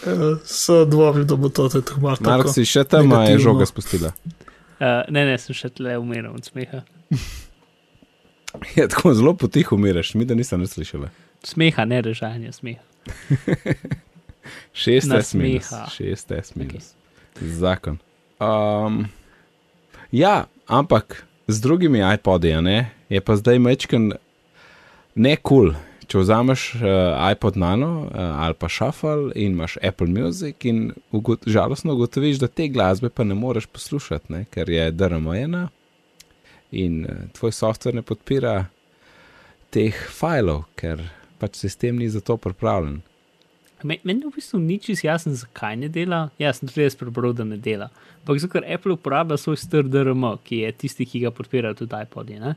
Eh, 0.03 0.37
So 0.45 0.85
dvomili, 0.85 1.25
da 1.25 1.35
bo 1.35 1.49
to 1.49 1.69
tako 1.69 1.99
malo 1.99 2.17
Mark 2.19 2.47
si 2.53 2.65
še 2.65 2.83
tam, 2.83 3.11
a 3.11 3.23
je 3.23 3.39
žoga 3.39 3.65
spustila. 3.65 4.11
Uh, 4.79 5.01
ne, 5.09 5.25
ne, 5.25 5.37
sem 5.37 5.55
še 5.55 5.69
tle 5.69 5.97
umiral 5.97 6.35
od 6.35 6.45
smeha. 6.45 6.83
Ja, 8.77 8.87
tako 8.87 9.13
zelo 9.13 9.33
potiho 9.33 9.75
umiraš, 9.75 10.13
mi 10.13 10.25
da 10.25 10.35
nisem 10.35 10.67
slišala. 10.67 11.09
Smeha, 11.43 11.85
ne 11.85 12.01
režanja, 12.01 12.51
smeha. 12.51 12.81
16 14.73 15.35
minus. 15.35 15.71
Nasmeha. 15.71 15.85
16 15.99 16.55
minus. 16.55 16.93
Zakon. 17.41 17.97
Um, 18.39 19.05
ja, 20.11 20.45
ampak 20.67 21.25
z 21.47 21.61
drugimi 21.61 21.99
iPodi, 22.13 22.53
a 22.53 22.61
ne, 22.61 22.91
je 23.09 23.21
pa 23.21 23.35
zdaj 23.35 23.59
mečken 23.59 24.13
ne 25.15 25.35
kul. 25.35 25.71
Cool. 25.71 25.75
Če 26.07 26.21
vzameš 26.23 26.61
uh, 26.79 27.19
iPod 27.33 27.57
Nano 27.59 28.07
uh, 28.07 28.15
ali 28.15 28.55
pa 28.55 28.69
Shuffle 28.71 29.33
in 29.35 29.57
imaš 29.57 29.75
Apple 29.83 30.07
Music, 30.07 30.55
in 30.63 30.93
ugot, 31.11 31.43
žalostno 31.43 31.97
ugotoviš, 31.97 32.39
da 32.39 32.47
te 32.47 32.69
glasbe 32.71 33.09
pa 33.09 33.25
ne 33.27 33.35
moreš 33.35 33.67
poslušati, 33.67 34.31
ne, 34.31 34.45
ker 34.51 34.69
je 34.71 34.91
DRM-ena 34.91 35.67
in 36.71 37.05
uh, 37.05 37.27
tvoj 37.33 37.51
softver 37.55 37.95
ne 37.95 38.01
podpira 38.01 38.65
teh 39.71 39.93
filev, 39.93 40.63
ker 40.75 41.03
pač 41.39 41.55
sistem 41.61 41.99
ni 41.99 42.09
za 42.09 42.21
to 42.21 42.37
pripravljen. 42.37 43.01
Me- 43.83 43.99
Meni 44.03 44.25
v 44.25 44.31
bistvu 44.33 44.57
ni 44.59 44.79
čisto 44.81 45.05
jasno, 45.07 45.35
zakaj 45.37 45.75
ne 45.77 45.89
dela. 45.89 46.29
Ja, 46.41 46.49
sem 46.53 46.65
tudi 46.67 46.81
jaz 46.81 46.95
prebral, 46.97 47.33
da 47.37 47.45
ne 47.45 47.57
dela. 47.61 47.91
Ampak 48.23 48.39
zato, 48.41 48.55
ker 48.55 48.65
Apple 48.65 48.95
uporablja 48.97 49.37
svoj 49.37 49.59
star 49.61 49.85
DRM, 49.85 50.23
ki 50.43 50.63
je 50.63 50.71
tisti, 50.73 51.05
ki 51.05 51.21
ga 51.27 51.31
podpira 51.31 51.75
tudi 51.77 51.93
iPodi. 52.01 52.39
Ne, 52.41 52.55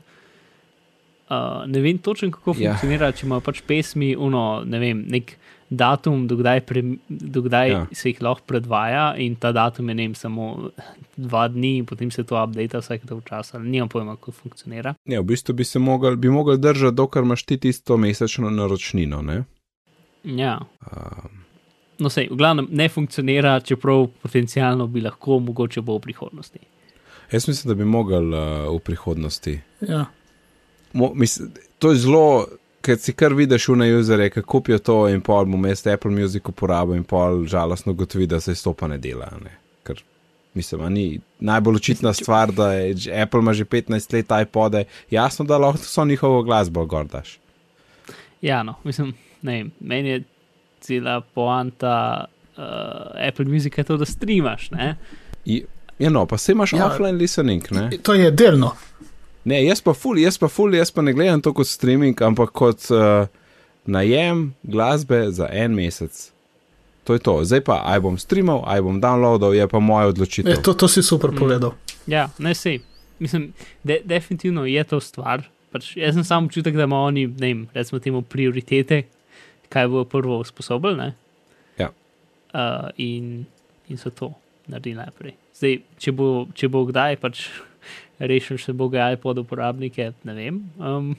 uh, 1.31 1.63
ne 1.67 1.79
vem 1.79 1.97
točno, 1.97 2.27
kako 2.31 2.55
Ja. 2.59 2.73
funkcionira, 2.75 3.11
če 3.15 3.25
imajo 3.25 3.41
pač 3.47 3.61
pesmi, 3.63 4.11
uno, 4.15 4.63
ne 4.67 4.79
vem, 4.79 5.05
nek 5.07 5.37
datum, 5.71 6.25
dokdaj, 6.27 6.61
pre, 6.67 6.81
dokdaj 7.09 7.69
Ja. 7.71 7.77
ja. 7.77 7.85
se 7.95 8.09
jih 8.11 8.19
lahko 8.21 8.43
predvaja, 8.45 9.15
in 9.17 9.35
ta 9.39 9.53
datum 9.55 9.87
je 9.89 9.95
ne 9.95 10.03
vem, 10.03 10.15
samo 10.15 10.69
dva 11.15 11.47
dni, 11.47 11.77
in 11.77 11.85
potem 11.87 12.11
se 12.11 12.23
to 12.23 12.35
update 12.35 12.77
vsake 12.77 13.07
toliko 13.07 13.27
časa. 13.29 13.59
Nimam 13.59 13.87
pojma, 13.89 14.17
kako 14.19 14.31
funkcionira. 14.31 14.93
Ne, 15.05 15.19
v 15.19 15.23
bistvu 15.23 15.55
bi 15.55 15.63
se 15.63 15.79
mogel, 15.79 16.15
bi 16.15 16.29
mogel 16.29 16.57
držati, 16.57 16.95
dokler 16.95 17.23
imaš 17.23 17.43
ti 17.43 17.57
tisto 17.57 17.97
mesečno 17.97 18.49
naročnino. 18.49 19.21
Ne? 19.21 19.43
Ja. 20.23 20.59
Um, 20.91 21.39
No, 22.01 22.09
sej, 22.09 22.31
v 22.31 22.35
glavnem 22.35 22.65
ne 22.73 22.87
funkcionira, 22.89 23.59
čeprav 23.61 24.07
potencialno 24.23 24.87
bi 24.89 25.03
lahko, 25.05 25.35
mogoče 25.39 25.81
bo 25.85 25.99
v 25.99 26.01
prihodnosti. 26.01 26.59
jaz 27.31 27.47
mislim, 27.47 27.69
da 27.69 27.75
bi 27.77 27.85
mogel 27.85 28.33
uh, 28.33 28.75
v 28.75 28.79
prihodnosti. 28.79 29.53
Ja. 29.85 30.05
Mo, 30.93 31.11
mis, 31.15 31.39
to 31.79 31.91
je 31.91 31.97
zelo, 31.97 32.45
ker 32.81 32.97
si 32.97 33.13
kar 33.13 33.33
vidiš 33.33 33.67
v 33.67 33.75
na-userje, 33.75 34.29
ki 34.29 34.41
kupijo 34.43 34.79
to 34.79 35.07
in 35.07 35.21
pol 35.21 35.45
bom 35.45 35.65
jaz 35.65 35.85
Apple 35.87 36.11
Music 36.11 36.49
uporabil 36.49 36.95
in 36.95 37.03
pol 37.03 37.45
žalostno 37.45 37.93
gotovi, 37.93 38.27
da 38.27 38.39
se 38.39 38.55
to 38.55 38.73
pa 38.73 38.87
ne 38.87 38.97
dela. 38.97 39.29
Ne? 39.39 39.51
Ker 39.83 40.01
mislim, 40.53 40.81
a 40.81 40.89
ni 40.89 41.05
najbolj 41.39 41.75
očitna 41.75 42.13
stvar, 42.13 42.51
da 42.51 42.73
je 42.73 42.95
že- 42.97 43.13
Apple 43.13 43.39
ima 43.39 43.53
že 43.53 43.65
15 43.65 43.89
let 44.13 44.41
iPode, 44.41 44.83
jasno, 45.09 45.45
da 45.45 45.57
lahko 45.57 45.77
so 45.79 46.05
njihovo 46.05 46.43
glasbo 46.43 46.85
gordaš. 46.85 47.39
Ja, 48.41 48.63
no, 48.63 48.73
mislim, 48.83 49.13
ne 49.41 49.53
vem, 49.53 49.71
meni 49.81 50.09
je 50.09 50.23
cela 50.79 51.21
poanta 51.23 52.25
uh, 52.51 52.63
Apple 53.21 53.45
Music 53.45 53.77
je 53.77 53.83
to, 53.83 53.97
da 53.97 54.05
streamaš. 54.05 54.71
Ne? 54.71 54.95
I- 55.45 55.63
Ja, 55.99 56.09
no, 56.09 56.25
pa 56.25 56.37
se 56.37 56.51
imaš 56.51 56.73
ja. 56.73 56.85
offline 56.87 57.11
listening, 57.11 57.63
ne? 57.71 57.89
To 58.03 58.13
je 58.13 58.31
delno. 58.31 58.71
Ne, 59.43 59.57
jaz 59.65 59.81
pa 59.81 59.93
ful, 59.93 60.19
jaz 60.19 60.37
pa 60.37 60.45
ful, 60.47 60.73
jaz 60.73 60.91
pa 60.91 61.01
ne 61.01 61.13
gledam 61.13 61.41
to 61.41 61.49
kot 61.51 61.65
streaming, 61.65 62.13
ampak 62.21 62.51
kot 62.51 62.85
uh, 62.89 63.25
najem 63.85 64.53
glasbe 64.63 65.31
za 65.31 65.47
en 65.47 65.73
mesec. 65.73 66.29
To 67.03 67.13
je 67.13 67.19
to. 67.19 67.41
Zdaj 67.41 67.61
pa, 67.61 67.81
aj 67.83 67.99
bom 67.99 68.17
streamal, 68.17 68.61
aj 68.63 68.81
bom 68.81 69.01
downloadal, 69.01 69.53
je 69.53 69.65
pa 69.65 69.79
moja 69.79 70.07
odločitev. 70.07 70.53
E, 70.53 70.61
to, 70.61 70.73
to 70.73 70.85
si 70.85 71.01
super 71.01 71.31
Mm. 71.31 71.37
povedal. 71.37 71.71
Ja, 72.05 72.29
ne 72.37 72.53
sej. 72.53 72.79
Mislim, 73.19 73.53
de, 73.83 74.01
definitivno 74.05 74.65
je 74.65 74.83
to 74.83 74.99
stvar. 74.99 75.41
Pač 75.71 75.95
jaz 75.97 76.13
sem 76.13 76.23
samo 76.23 76.45
občutek, 76.45 76.75
da 76.75 76.83
imajo 76.83 77.07
oni, 77.07 77.25
ne 77.27 77.47
vem, 77.47 77.67
recimo 77.73 77.99
temu 77.99 78.21
prioritete, 78.21 79.03
kaj 79.69 79.87
bo 79.87 80.05
prvo 80.05 80.37
usposobili. 80.39 80.97
ne. 80.97 81.09
Ja. 81.79 81.89
Uh, 82.53 82.89
in, 82.97 83.45
in 83.87 83.97
so 83.97 84.09
to 84.09 84.33
naredili 84.67 84.95
najprej. 84.95 85.33
Zdaj, 85.55 85.73
če 85.97 86.11
bo, 86.11 86.27
če 86.53 86.67
bo 86.67 86.85
kdaj 86.85 87.17
pač 87.17 87.47
rešil 88.21 88.57
še 88.61 88.73
boge 88.73 89.01
iPod 89.13 89.41
uporabnike, 89.41 90.11
ne 90.23 90.33
vem. 90.37 90.57
Um, 90.77 91.11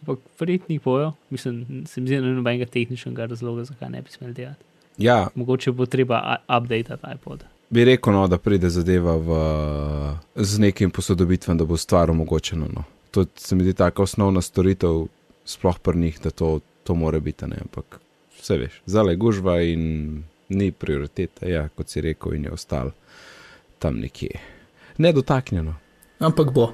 ampak 0.00 0.18
verjetno 0.40 0.74
jih 0.74 0.82
bojo. 0.84 1.12
Mislim, 1.30 1.62
se 1.86 2.00
mi 2.00 2.06
zdi, 2.06 2.16
da 2.16 2.26
ni 2.26 2.34
nobenega 2.36 2.66
tehničnega 2.66 3.26
razloga, 3.26 3.64
zakaj 3.64 3.90
ne 3.90 4.02
bi 4.02 4.12
smeli 4.12 4.34
delati. 4.34 4.64
Ja, 4.98 5.28
Mogoče 5.34 5.72
bo 5.72 5.86
treba 5.86 6.18
a- 6.24 6.58
updatati 6.58 7.06
iPod. 7.14 7.44
bi 7.70 7.84
rekel, 7.84 8.12
no, 8.12 8.26
da 8.28 8.38
pride 8.38 8.70
zadeva 8.70 9.16
v, 9.16 9.28
z 10.34 10.58
nekim 10.58 10.90
posodobitvam, 10.90 11.58
da 11.58 11.64
bo 11.64 11.76
stvar 11.76 12.10
omogočena. 12.10 12.66
No. 12.74 12.84
To 13.10 13.24
se 13.36 13.56
mi 13.56 13.62
zdi 13.62 13.74
tako 13.74 14.02
osnovna 14.02 14.40
storitev, 14.40 15.06
sploh 15.44 15.78
pri 15.78 15.98
njih, 15.98 16.20
da 16.20 16.30
to, 16.30 16.60
to 16.84 16.94
more 16.94 17.20
biti. 17.20 17.46
Ne? 17.46 17.56
Ampak 17.60 18.00
vse 18.38 18.56
veš, 18.58 18.80
zale 18.86 19.16
gužva 19.16 19.60
in 19.62 20.22
ni 20.48 20.72
prioritete, 20.72 21.48
ja, 21.50 21.68
kot 21.68 21.88
si 21.88 22.00
rekel, 22.00 22.34
in 22.34 22.44
je 22.44 22.52
ostal 22.52 22.90
tam 23.78 24.00
nekje. 24.00 24.40
Nedotaknjeno. 24.98 25.74
Ampak 26.18 26.50
bo. 26.50 26.72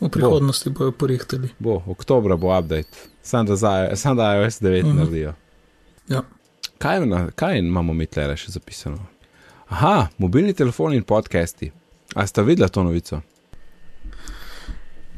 V 0.00 0.08
prihodnosti 0.08 0.70
bojo 0.70 0.92
porihtali. 0.92 1.48
Bo, 1.58 1.82
oktobra 1.86 2.36
bo 2.36 2.52
update, 2.52 2.88
sam 3.22 3.46
da, 3.46 3.56
za, 3.56 3.70
sam 3.96 4.16
da 4.16 4.34
iOS 4.34 4.60
9 4.60 4.78
Mhm. 4.78 4.88
uh 4.88 4.94
-huh. 4.94 4.98
naredijo. 4.98 5.32
Ja. 6.08 6.22
Kaj, 6.78 7.06
na, 7.06 7.30
kaj 7.30 7.58
imamo 7.58 7.92
mi 7.92 8.06
tle 8.06 8.36
še 8.36 8.50
zapisano? 8.50 8.98
Aha, 9.68 10.06
mobilni 10.18 10.52
telefoni 10.54 10.96
in 10.96 11.02
podcasti. 11.02 11.72
A 12.14 12.26
sta 12.26 12.42
videla 12.42 12.68
to 12.68 12.82
novico? 12.82 13.20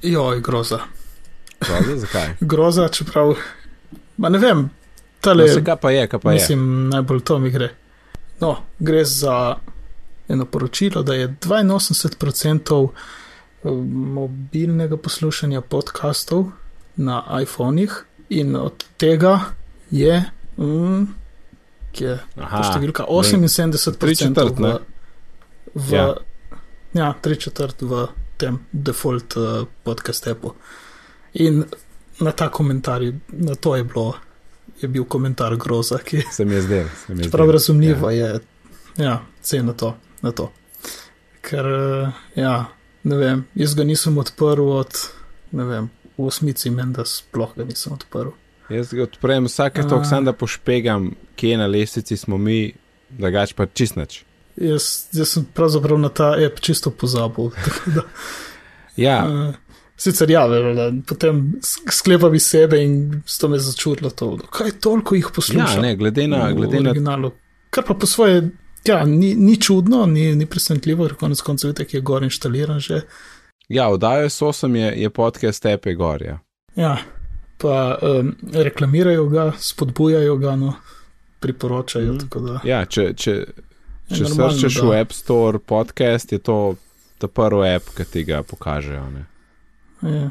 Joj, 0.02 0.40
groza. 0.40 0.78
Pravda, 1.58 1.96
zakaj? 1.96 2.28
Groza, 2.50 2.88
čeprav. 2.88 3.34
Ma 4.16 4.28
ne 4.28 4.38
vem, 4.38 4.58
No, 4.58 4.68
tale, 5.22 5.48
se 5.48 5.64
kaj 5.64 5.76
pa 5.76 5.90
je, 5.90 6.06
kaj 6.08 6.20
pa 6.20 6.30
je. 6.30 6.34
mislim, 6.34 6.60
najbolj 6.88 7.20
to 7.20 7.38
mi 7.38 7.50
gre. 7.50 7.68
No, 8.40 8.56
gre 8.78 9.04
za 9.04 9.56
eno 10.28 10.44
poročilo, 10.44 11.02
da 11.02 11.14
je 11.14 11.28
82% 11.28 12.88
mobilnega 13.64 14.96
poslušanja 14.96 15.60
podkastov 15.60 16.52
na 16.96 17.40
iPhonih 17.42 18.04
in 18.28 18.56
od 18.56 18.84
tega 18.96 19.40
je, 19.90 20.24
mm, 20.58 21.06
ki 21.92 22.04
je 22.04 22.14
Aha, 22.36 22.62
številka, 22.62 23.04
vem. 23.04 23.44
78% 23.46 23.98
Tri 23.98 24.16
četrt, 24.16 24.58
v, 24.58 24.78
v, 25.74 25.92
Ja. 25.92 26.14
ja. 26.94 27.12
tri 27.20 27.36
četrt 27.36 27.82
v 27.82 28.06
tem 28.38 28.58
default 28.72 29.36
uh, 29.36 29.66
podcast 29.84 30.26
appu. 30.26 30.54
In 31.34 31.64
na 32.20 32.32
ta 32.32 32.48
komentar, 32.48 33.02
na 33.28 33.54
to 33.54 33.76
je 33.76 33.84
bilo, 33.84 34.14
je 34.80 34.88
bil 34.88 35.04
komentar 35.04 35.56
groza, 35.56 35.98
ki 35.98 36.22
Se 36.32 36.44
mi 36.44 36.54
je 36.54 36.62
zdel. 36.62 36.86
mi 37.08 37.24
je 37.24 37.30
Prav 37.30 37.46
zdel. 37.46 37.52
razumljivo 37.52 38.10
ja. 38.10 38.26
je, 38.26 38.40
ja, 38.96 39.20
cen 39.42 39.66
na 39.66 39.72
to, 39.72 39.96
na 40.22 40.32
to. 40.32 40.52
Ker, 41.40 41.66
eh, 41.66 42.12
ja, 42.36 42.66
ne 43.04 43.16
vem, 43.16 43.44
jaz 43.54 43.74
ga 43.74 43.84
nisem 43.84 44.18
odprl 44.18 44.68
od, 44.76 44.92
ne 45.52 45.64
vem, 45.64 45.90
v 46.18 46.26
osmici 46.26 46.70
meni, 46.70 46.92
da 46.92 47.04
sploh 47.04 47.52
ga 47.56 47.64
nisem 47.64 47.92
odprl. 47.92 48.30
Jaz 48.70 48.92
ga 48.94 49.02
odprem 49.02 49.44
vsake 49.44 49.80
A. 49.80 49.88
tok, 49.88 50.04
sam 50.06 50.24
da 50.24 50.32
pošpegam, 50.32 51.10
kje 51.36 51.56
na 51.56 51.66
lestvici 51.66 52.16
smo 52.16 52.38
mi, 52.38 52.72
drugač 53.10 53.52
pa 53.52 53.66
čist 53.66 53.96
nič. 53.96 54.20
Jaz, 54.60 55.08
jaz 55.12 55.28
sem 55.28 55.46
pravzaprav 55.54 55.98
na 55.98 56.08
ta 56.08 56.34
app 56.36 56.60
čisto 56.60 56.90
pozabil. 56.90 57.50
da, 57.96 58.04
Ja, 58.96 59.24
eh, 59.24 59.54
Sicer 59.96 60.30
ja, 60.30 60.46
vele, 60.46 61.02
potem 61.04 61.60
sk- 61.60 61.92
sklepam 61.92 62.34
iz 62.34 62.46
sebe 62.46 62.78
in 62.80 63.22
s 63.26 63.36
to 63.38 63.48
me 63.48 63.58
začudilo 63.58 64.10
to, 64.10 64.38
kaj 64.50 64.70
toliko 64.80 65.14
jih 65.14 65.28
posluša. 65.34 65.76
ja 65.76 65.82
ne, 65.82 65.96
glede 65.96 66.24
na, 66.28 66.52
glede 66.52 66.80
na 66.80 66.90
originalu. 66.90 67.30
Kar 67.70 67.84
pa 67.84 67.94
po 67.94 68.06
svoje, 68.06 68.48
ja, 68.84 69.04
ni, 69.04 69.34
ni 69.34 69.56
čudno, 69.60 70.06
ni, 70.06 70.34
ni 70.36 70.46
presenetljivo, 70.46 71.06
ker 71.06 71.16
konec 71.16 71.40
koncev 71.40 71.70
vidite, 71.70 71.96
je 71.96 72.00
gor 72.00 72.22
inštaliran 72.24 72.80
že. 72.80 73.02
Ja, 73.68 73.88
v 73.88 73.98
iOS 74.02 74.40
8 74.42 74.74
je, 74.76 75.02
je 75.02 75.10
podcast 75.10 75.62
Tepe 75.62 75.94
Gorja. 75.94 76.40
Ja, 76.76 76.96
pa 77.58 77.98
um, 78.02 78.36
reklamirajo 78.52 79.28
ga, 79.28 79.52
spodbujajo 79.58 80.36
ga, 80.36 80.56
no, 80.56 80.74
priporočajo. 81.40 82.12
Da, 82.12 82.60
Ja, 82.64 82.84
če, 82.86 83.12
če, 83.14 83.30
je 84.10 84.16
če 84.16 84.24
srčeš 84.24 84.80
da- 84.80 84.86
v 84.88 85.00
App 85.00 85.12
Store 85.12 85.58
podcast, 85.58 86.32
je 86.32 86.38
to 86.38 86.76
ta 87.18 87.28
prvi 87.28 87.74
app, 87.76 87.94
ki 87.96 88.04
ti 88.04 88.24
ga 88.24 88.42
pokažejo. 88.42 89.06
Ne? 89.10 89.26
Ja. 90.02 90.30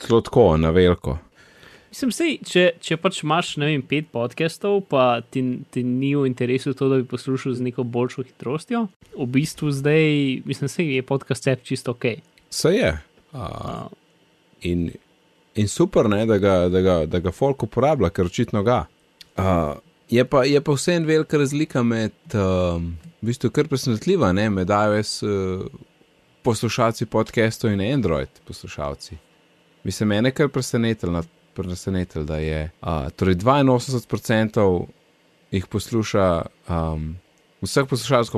Celo 0.00 0.20
tako, 0.20 0.56
na 0.56 0.70
veliko. 0.70 1.18
Mislim, 1.90 2.12
sej, 2.14 2.36
če, 2.46 2.64
če 2.78 2.96
pač 3.02 3.24
imaš 3.24 3.56
ne 3.58 3.66
vem, 3.66 3.80
pet 3.82 4.12
podcastov, 4.14 4.84
pa 4.92 5.24
ti, 5.26 5.42
ti 5.74 5.82
ni 5.82 6.12
v 6.14 6.28
interesu 6.28 6.70
to, 6.78 6.86
da 6.86 7.00
bi 7.00 7.06
poslušal 7.10 7.56
z 7.58 7.66
neko 7.66 7.82
boljšo 7.82 8.22
hitrostjo, 8.28 8.84
v 9.16 9.26
bistvu 9.34 9.72
zdaj, 9.74 10.06
mislim, 10.46 10.70
da 10.70 10.86
je 10.86 11.06
podcast 11.08 11.48
app 11.50 11.66
čisto 11.66 11.96
ok. 11.96 12.06
Vse 12.46 12.72
je. 12.76 12.92
Uh, 13.34 13.88
in, 14.70 14.92
in 15.58 15.70
super, 15.70 16.06
ne, 16.12 16.22
da, 16.30 16.38
ga, 16.38 16.54
da, 16.70 16.84
ga, 16.86 16.94
da 17.10 17.22
ga 17.24 17.32
folk 17.34 17.66
uporablja, 17.66 18.12
ker 18.14 18.30
očitno 18.30 18.62
ga. 18.62 18.84
Uh, 19.34 19.74
je 20.14 20.22
pa, 20.30 20.44
je 20.46 20.62
pa 20.62 20.78
vseeno 20.78 21.10
velika 21.10 21.42
razlika 21.42 21.82
med, 21.82 22.14
uh, 22.38 22.78
v 23.18 23.32
bistvu, 23.32 23.50
kar 23.50 23.66
presenetljiva, 23.66 24.30
ne, 24.38 24.46
med 24.60 24.70
iOS 24.70 25.16
uh, 25.26 25.66
poslušalci 26.46 27.10
podcastov 27.10 27.74
in 27.74 27.82
Android 27.82 28.40
poslušalci. 28.46 29.18
Mislim, 29.82 30.14
mene 30.14 30.30
kar 30.30 30.54
presenetilo, 30.54 31.26
presenetil, 31.62 32.24
da 32.24 32.38
je 32.38 32.70
uh, 32.82 33.10
torej 33.16 33.34
82% 33.34 34.86
jih 35.50 35.66
posluša, 35.66 36.42
um, 36.68 37.16
vseh 37.62 37.86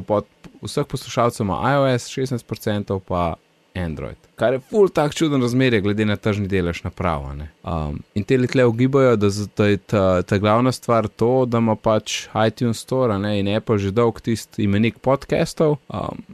pod, 0.07 0.27
vseh 0.63 0.87
poslušalcev 0.89 1.45
ima 1.45 1.61
iOS, 1.73 2.09
16% 2.09 3.01
pa 3.09 3.35
Android. 3.75 4.17
Kar 4.37 4.53
je 4.53 4.61
full 4.71 4.89
tak 4.89 5.15
čuden 5.15 5.43
razmerje, 5.43 5.81
glede 5.81 6.05
na 6.05 6.17
tržni 6.17 6.49
delež 6.49 6.83
naprav. 6.85 7.25
Um, 7.65 8.01
in 8.15 8.25
te 8.25 8.37
letle 8.39 8.67
ugibajo, 8.67 9.17
da, 9.17 9.29
da 9.57 9.67
je 9.67 9.77
ta, 9.77 10.23
ta 10.23 10.39
glavna 10.39 10.73
stvar 10.73 11.09
to, 11.09 11.45
da 11.47 11.59
ima 11.59 11.77
pač 11.77 12.27
iTunes 12.47 12.83
Store 12.85 13.19
ne, 13.19 13.39
in 13.41 13.49
Apple 13.49 13.79
že 13.79 13.91
dolg 13.91 14.21
tisti 14.21 14.65
imenik 14.65 14.99
podcastov, 14.99 15.79
um, 15.89 16.25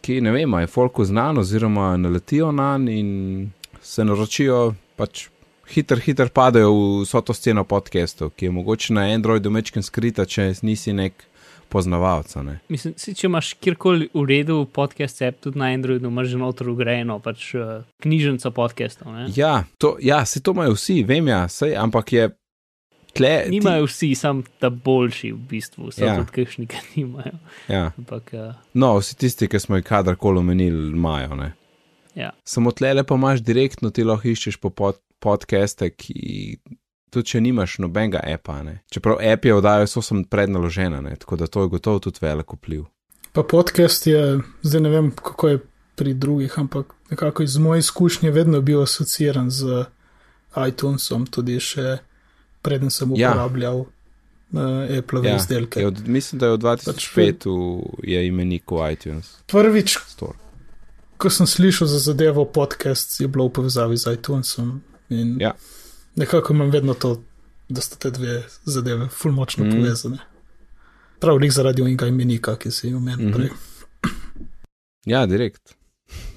ki 0.00 0.20
ne 0.24 0.32
vem, 0.32 0.54
je 0.60 0.70
folku 0.70 1.04
znan 1.04 1.38
oziroma 1.38 1.96
naletijo 1.96 2.52
na 2.52 2.74
njega 2.78 3.00
in 3.00 3.50
se 3.82 4.04
naročijo 4.04 4.74
pač. 4.96 5.28
Hiter, 5.70 6.00
hiter 6.02 6.28
padajo 6.34 6.72
v 6.74 7.02
vso 7.04 7.20
to 7.22 7.34
sceno 7.34 7.62
podcastov, 7.64 8.32
ki 8.34 8.48
je 8.48 8.50
mogoče 8.50 8.94
na 8.94 9.04
Androidu 9.14 9.52
mečken 9.54 9.84
skrita, 9.86 10.24
če 10.26 10.48
nisi 10.66 10.90
nek 10.90 11.22
poznavalca. 11.70 12.42
Mislim, 12.68 12.96
si, 12.98 13.14
če 13.14 13.28
imaš 13.28 13.52
kjerkoli 13.62 14.08
v 14.10 14.24
redu 14.26 14.64
podcast, 14.66 15.22
app, 15.22 15.38
tudi 15.44 15.60
na 15.62 15.68
Androidu, 15.70 16.10
imaš 16.10 16.32
že 16.32 16.40
noter 16.42 16.72
ugrajeno 16.72 17.20
pač, 17.22 17.52
uh, 17.54 17.84
knjižnico 18.02 18.50
podcastov. 18.56 19.12
Ne? 19.14 19.28
Ja, 19.36 19.62
to, 19.78 19.94
ja, 20.02 20.24
se 20.26 20.42
to 20.42 20.56
imajo 20.58 20.74
vsi, 20.74 21.04
vem 21.06 21.30
ja, 21.30 21.44
sej, 21.46 21.76
ampak 21.78 22.12
je. 22.16 22.24
Tle, 23.14 23.30
nimajo 23.50 23.86
ti... 23.86 23.92
vsi, 23.92 24.08
samo 24.18 24.42
ta 24.58 24.72
boljši, 24.74 25.30
v 25.36 25.38
bistvu, 25.52 25.92
vse 25.92 26.02
ja. 26.02 26.16
tudi 26.18 26.34
kakšni, 26.34 26.66
ki 26.70 26.82
nimajo. 26.96 27.38
Ja. 27.70 27.84
Ampak, 27.94 28.34
uh... 28.34 28.58
No, 28.74 28.96
vsi 28.98 29.14
tisti, 29.22 29.46
ki 29.50 29.62
smo 29.62 29.78
jih 29.78 29.86
kadarkoli 29.86 30.42
omenili, 30.42 30.90
imajo. 30.90 31.38
Ja. 32.18 32.32
Samo 32.42 32.74
tle 32.74 32.90
le 32.98 33.06
pa 33.06 33.14
imaš 33.14 33.46
direktno, 33.46 33.94
ti 33.94 34.02
lahko 34.06 34.30
iščeš 34.30 34.58
po 34.58 34.74
pod, 34.74 34.98
podcaste, 35.20 35.90
ki 35.90 36.58
tudi 37.10 37.34
če 37.34 37.42
nimaš 37.44 37.78
nobenega 37.82 38.22
apa. 38.24 38.60
Ne? 38.66 38.80
Čeprav 38.92 39.20
app 39.22 39.44
je 39.44 39.54
oddajo, 39.54 39.88
so 39.90 40.02
sem 40.04 40.24
prednaložena, 40.24 41.00
ne? 41.04 41.16
tako 41.20 41.36
da 41.40 41.46
to 41.46 41.66
je 41.66 41.72
gotovo 41.76 41.98
tudi 41.98 42.22
velik 42.22 42.52
vpliv. 42.56 42.86
Pa 43.32 43.42
podcast 43.46 44.06
je, 44.06 44.40
zdaj 44.62 44.80
ne 44.80 44.90
vem, 44.90 45.10
kako 45.14 45.48
je 45.48 45.60
pri 45.94 46.14
drugih, 46.14 46.58
ampak 46.58 46.94
nekako 47.10 47.42
iz 47.42 47.56
moje 47.56 47.78
izkušnje 47.78 48.30
vedno 48.30 48.60
bil 48.60 48.82
asociiran 48.82 49.50
z 49.50 49.84
iTunesom, 50.56 51.26
tudi 51.30 51.60
še 51.60 51.98
preden 52.62 52.90
sem 52.90 53.12
ja. 53.16 53.30
uporabljal. 53.30 53.86
Uh, 54.50 54.98
Apple 54.98 55.20
ja, 55.22 55.36
izdelke. 55.36 55.84
Od, 55.86 56.08
mislim, 56.08 56.40
da 56.42 56.46
je 56.46 56.52
od 56.52 56.62
2005 56.62 56.86
pač, 56.90 57.44
je 58.02 58.22
imenik 58.26 58.70
v 58.70 58.88
iTunes. 58.92 59.28
Prvič, 59.46 59.94
Store. 60.10 60.34
ko 61.22 61.30
sem 61.30 61.46
slišal 61.46 61.86
za 61.86 62.00
zadevo 62.02 62.42
podcast, 62.44 63.20
je 63.20 63.28
bilo 63.28 63.46
v 63.46 63.52
povezavi 63.60 63.94
z 63.96 64.16
iTunesom. 64.18 64.80
In 65.10 65.36
ja 65.40 65.54
nekako 66.20 66.52
imam 66.52 66.70
vedno 66.70 66.94
to, 66.94 67.22
da 67.68 67.80
sta 67.80 67.96
te 67.96 68.10
dve 68.10 68.42
zadeve 68.64 69.08
fulmočno 69.08 69.64
mm. 69.64 69.70
povezane. 69.70 70.18
Prav 71.20 71.36
lik 71.36 71.52
zaradi 71.52 71.82
unega 71.82 72.06
imenika, 72.06 72.56
ki 72.56 72.70
si 72.70 72.94
omenil 72.94 73.26
mm 73.26 73.32
-hmm. 73.32 73.36
prej. 73.36 73.50
Ja, 75.06 75.26
direkt. 75.26 75.74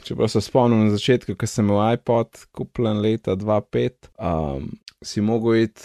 Če 0.03 0.15
pa 0.15 0.27
se 0.27 0.41
spomnim 0.41 0.85
na 0.85 0.91
začetku, 0.91 1.35
ko 1.35 1.47
sem 1.47 1.65
imel 1.65 1.93
iPod, 1.93 2.27
kupljen 2.51 2.99
leta 3.01 3.35
2005, 3.35 3.89
um, 4.19 4.71
si 5.03 5.21
mogel 5.21 5.55
iti 5.55 5.81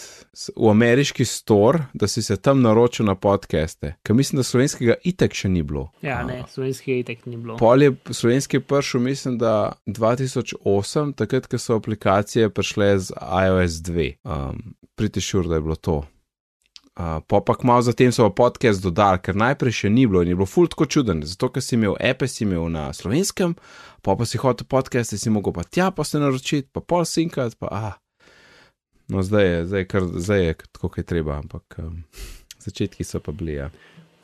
v 0.55 0.69
ameriški 0.71 1.25
store, 1.25 1.85
da 1.93 2.07
si 2.07 2.23
se 2.23 2.37
tam 2.37 2.61
naročil 2.61 3.05
na 3.05 3.15
podcaste. 3.15 3.95
Ker 4.03 4.15
mislim, 4.15 4.39
da 4.39 4.43
slovenskega 4.43 4.95
itek 5.03 5.35
še 5.35 5.49
ni 5.49 5.63
bilo. 5.63 5.89
Ja, 6.01 6.21
ne, 6.27 6.43
slovenskega 6.49 6.99
itek 7.03 7.25
ni 7.25 7.37
bilo. 7.37 7.57
Pol 7.59 7.83
je 7.83 7.95
slovenski 8.11 8.59
pršel, 8.59 9.01
mislim, 9.01 9.37
da 9.37 9.73
2008, 9.85 11.15
takrat, 11.19 11.47
ko 11.47 11.59
so 11.59 11.79
aplikacije 11.79 12.49
prišle 12.49 12.93
z 12.99 13.19
iOS 13.47 13.81
2. 13.89 14.13
Um, 14.23 14.63
Priti 14.95 15.21
šur, 15.23 15.47
da 15.47 15.55
je 15.55 15.63
bilo 15.63 15.75
to. 15.75 16.01
Uh, 16.99 17.21
pa 17.27 17.39
pa 17.39 17.55
malo 17.63 17.81
zatem 17.81 18.11
so 18.11 18.27
podcast 18.35 18.83
dodali, 18.83 19.21
ker 19.23 19.37
najprej 19.39 19.71
še 19.71 19.89
ni 19.89 20.03
bilo 20.03 20.19
in 20.19 20.33
je 20.33 20.35
bilo 20.35 20.47
fult 20.49 20.73
tako 20.73 20.83
čuden, 20.83 21.21
zato 21.23 21.47
ker 21.47 21.63
si 21.63 21.77
imel 21.77 21.95
epe, 21.95 22.27
si 22.27 22.43
imel 22.43 22.67
na 22.67 22.89
slovenskem, 22.91 23.53
pa 24.03 24.17
pa 24.19 24.27
si 24.27 24.41
hotel 24.41 24.67
podcast, 24.67 25.15
si 25.15 25.31
mogel 25.31 25.55
pa 25.55 25.63
tja 25.63 25.93
pa 25.95 26.03
se 26.03 26.19
naročiti, 26.19 26.67
pa 26.67 26.83
pol 26.83 27.07
sinkat, 27.07 27.55
pa 27.55 27.71
ah. 27.71 27.95
No, 29.09 29.23
zdaj 29.25 29.45
je, 29.45 29.61
zdaj, 29.65 29.85
kar, 29.89 30.03
zdaj 30.13 30.43
je 30.45 30.53
tako, 30.71 30.89
kot 30.89 30.97
je 30.97 31.03
treba, 31.03 31.39
ampak 31.41 31.79
um, 31.81 32.03
začetki 32.61 33.03
so 33.03 33.19
pa 33.19 33.31
bili. 33.31 33.57
Ja. 33.57 33.69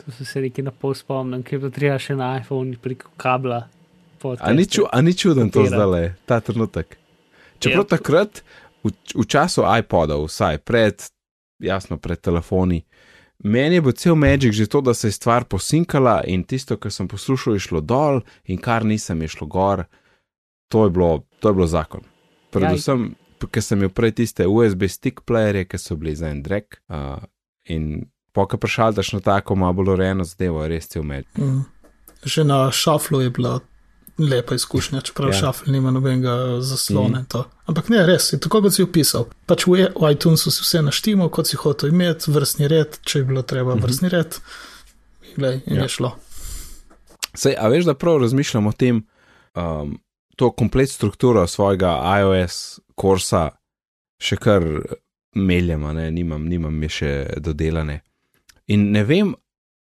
To 0.04 0.12
so 0.12 0.26
se 0.26 0.42
neki 0.42 0.62
na 0.62 0.72
pol 0.72 0.94
spomnim, 0.94 1.42
ker 1.44 1.58
je 1.58 1.66
to 1.66 1.72
treba 1.74 1.98
še 2.02 2.18
na 2.20 2.36
iPhone 2.38 2.78
preko 2.82 3.10
kabla. 3.18 3.66
A 4.40 4.54
ni, 4.54 4.66
ču, 4.66 4.86
a 4.90 5.02
ni 5.02 5.14
čuden 5.14 5.50
to 5.54 5.66
zdaj 5.66 5.90
le, 5.90 6.04
ta 6.26 6.40
trenutek. 6.42 6.98
Čeprav 7.62 7.84
yep. 7.86 7.90
takrat, 7.90 8.42
v, 8.86 8.94
v 8.94 9.26
času 9.30 9.66
iPodov, 9.66 10.26
vsaj 10.30 10.62
pred, 10.66 11.02
jasno, 11.62 11.98
pred 12.02 12.22
telefoni, 12.22 12.84
meni 13.42 13.78
je 13.78 13.86
bil 13.86 13.98
cel 13.98 14.18
Magic 14.18 14.54
že 14.54 14.70
to, 14.70 14.82
da 14.82 14.94
se 14.94 15.10
je 15.10 15.18
stvar 15.18 15.46
posinkala 15.50 16.22
in 16.30 16.46
tisto, 16.46 16.78
kar 16.78 16.94
sem 16.94 17.10
poslušal, 17.10 17.58
je 17.58 17.66
šlo 17.68 17.82
dol 17.82 18.22
in 18.46 18.62
kar 18.62 18.86
nisem, 18.86 19.22
je 19.26 19.34
šlo 19.38 19.50
gor. 19.50 19.86
To 20.74 20.86
je 20.86 20.94
bilo, 20.94 21.26
to 21.40 21.50
je 21.50 21.54
bilo 21.54 21.68
zakon. 21.70 22.02
Predvsem. 22.50 23.14
Ker 23.52 23.64
sem 23.64 23.80
imel 23.80 23.92
prej 23.94 24.16
tiste 24.22 24.48
USB 24.48 24.88
stick 24.90 25.22
playerje, 25.28 25.68
ki 25.70 25.78
so 25.78 25.96
bili 26.00 26.16
za 26.16 26.32
en 26.32 26.42
drek. 26.44 26.80
Uh, 26.90 27.22
in 27.66 28.08
pokaj 28.34 28.60
prešaldaš 28.60 29.14
na 29.14 29.20
tako 29.20 29.56
malo 29.56 29.74
bolj 29.74 29.94
urejeno 29.94 30.24
zadevo, 30.24 30.68
res 30.68 30.88
cel 30.88 31.04
med. 31.04 31.26
Mm. 31.38 31.64
Že 32.24 32.44
na 32.44 32.72
šaflu 32.72 33.22
je 33.22 33.30
bila 33.30 33.60
lepa 34.18 34.56
izkušnja, 34.56 35.02
čeprav 35.02 35.30
ja. 35.30 35.40
šafl 35.40 35.72
nima 35.72 35.92
nobenega 35.92 36.62
zaslona. 36.62 37.20
Mm. 37.20 37.44
Ampak 37.66 37.90
ne, 37.90 38.06
res 38.08 38.34
je 38.34 38.40
tako, 38.40 38.62
kot 38.66 38.76
si 38.76 38.84
opisal. 38.84 39.28
Pač 39.46 39.68
v, 39.68 39.90
v 39.92 40.12
iTunesu 40.16 40.52
si 40.52 40.64
vse 40.64 40.82
naštimo, 40.86 41.28
kot 41.30 41.52
si 41.52 41.60
hotel 41.60 41.92
imeti, 41.92 42.32
vrstni 42.32 42.70
red, 42.72 43.00
če 43.04 43.20
je 43.20 43.26
bilo 43.26 43.42
treba 43.42 43.76
mm 43.76 43.80
-hmm. 43.80 43.84
vrstni 43.84 44.10
red. 44.10 44.40
Glej, 45.36 45.62
in 45.66 45.76
ja. 45.76 45.84
je 45.84 45.90
šlo. 45.90 46.16
Sej, 47.36 47.56
a 47.60 47.68
veš, 47.68 47.86
da 47.86 47.94
prav 47.94 48.18
razmišljam 48.18 48.68
o 48.68 48.72
tem, 48.72 49.04
um, 49.56 50.00
to 50.36 50.52
komplet 50.52 50.90
strukturo 50.90 51.48
svojega 51.48 51.96
iOS 52.20 52.80
korsa 52.96 53.50
še 54.22 54.38
kar 54.40 54.64
meljema, 55.36 55.94
ne? 55.94 56.10
nimam, 56.12 56.48
nimam 56.48 56.84
je 56.84 56.90
še 56.90 57.12
dodelane. 57.44 58.00
In 58.72 58.90
ne 58.96 59.04
vem, 59.06 59.34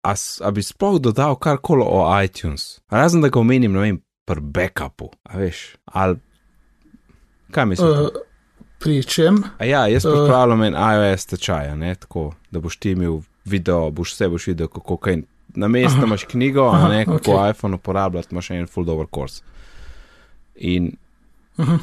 a, 0.04 0.14
a 0.16 0.52
bi 0.56 0.64
sploh 0.64 1.00
dodal 1.02 1.38
karkoli 1.42 1.86
o 1.86 2.04
iTunes, 2.22 2.80
razen 2.92 3.24
da 3.24 3.32
ga 3.32 3.40
omenim, 3.42 3.76
ne 3.76 3.86
vem, 3.86 4.02
pri 4.30 4.44
backupu, 4.44 5.10
a 5.26 5.40
veš, 5.42 5.64
ali 5.96 6.20
kaj 7.56 7.70
misliš? 7.72 7.90
Uh, 7.90 8.20
pri 8.80 9.00
čem? 9.04 9.42
A 9.58 9.66
ja, 9.66 9.88
jaz 9.90 10.06
uh, 10.06 10.14
pripravljam 10.14 10.68
en 10.68 10.78
iOS 10.78 11.32
tečaj, 11.34 11.74
ne 11.80 11.96
tako, 11.98 12.30
da 12.52 12.62
boš 12.62 12.78
ti 12.78 12.94
imel 12.94 13.22
video, 13.50 13.90
boš 13.96 14.14
vse 14.14 14.30
boš 14.30 14.48
videl, 14.54 14.72
kako 14.72 15.00
kaj. 15.02 15.22
Na 15.58 15.66
mestu 15.68 16.04
imaš 16.06 16.28
knjigo, 16.30 16.68
aha, 16.70 16.92
ne, 16.92 17.06
kako 17.08 17.32
okay. 17.32 17.50
iPhone 17.50 17.80
uporabljati, 17.80 18.28
imaš 18.32 18.52
en 18.54 18.68
full 18.70 18.86
dobro 18.86 19.08
kurs. 19.08 19.40
In, 20.60 20.98
uh 21.58 21.70
-huh. 21.70 21.80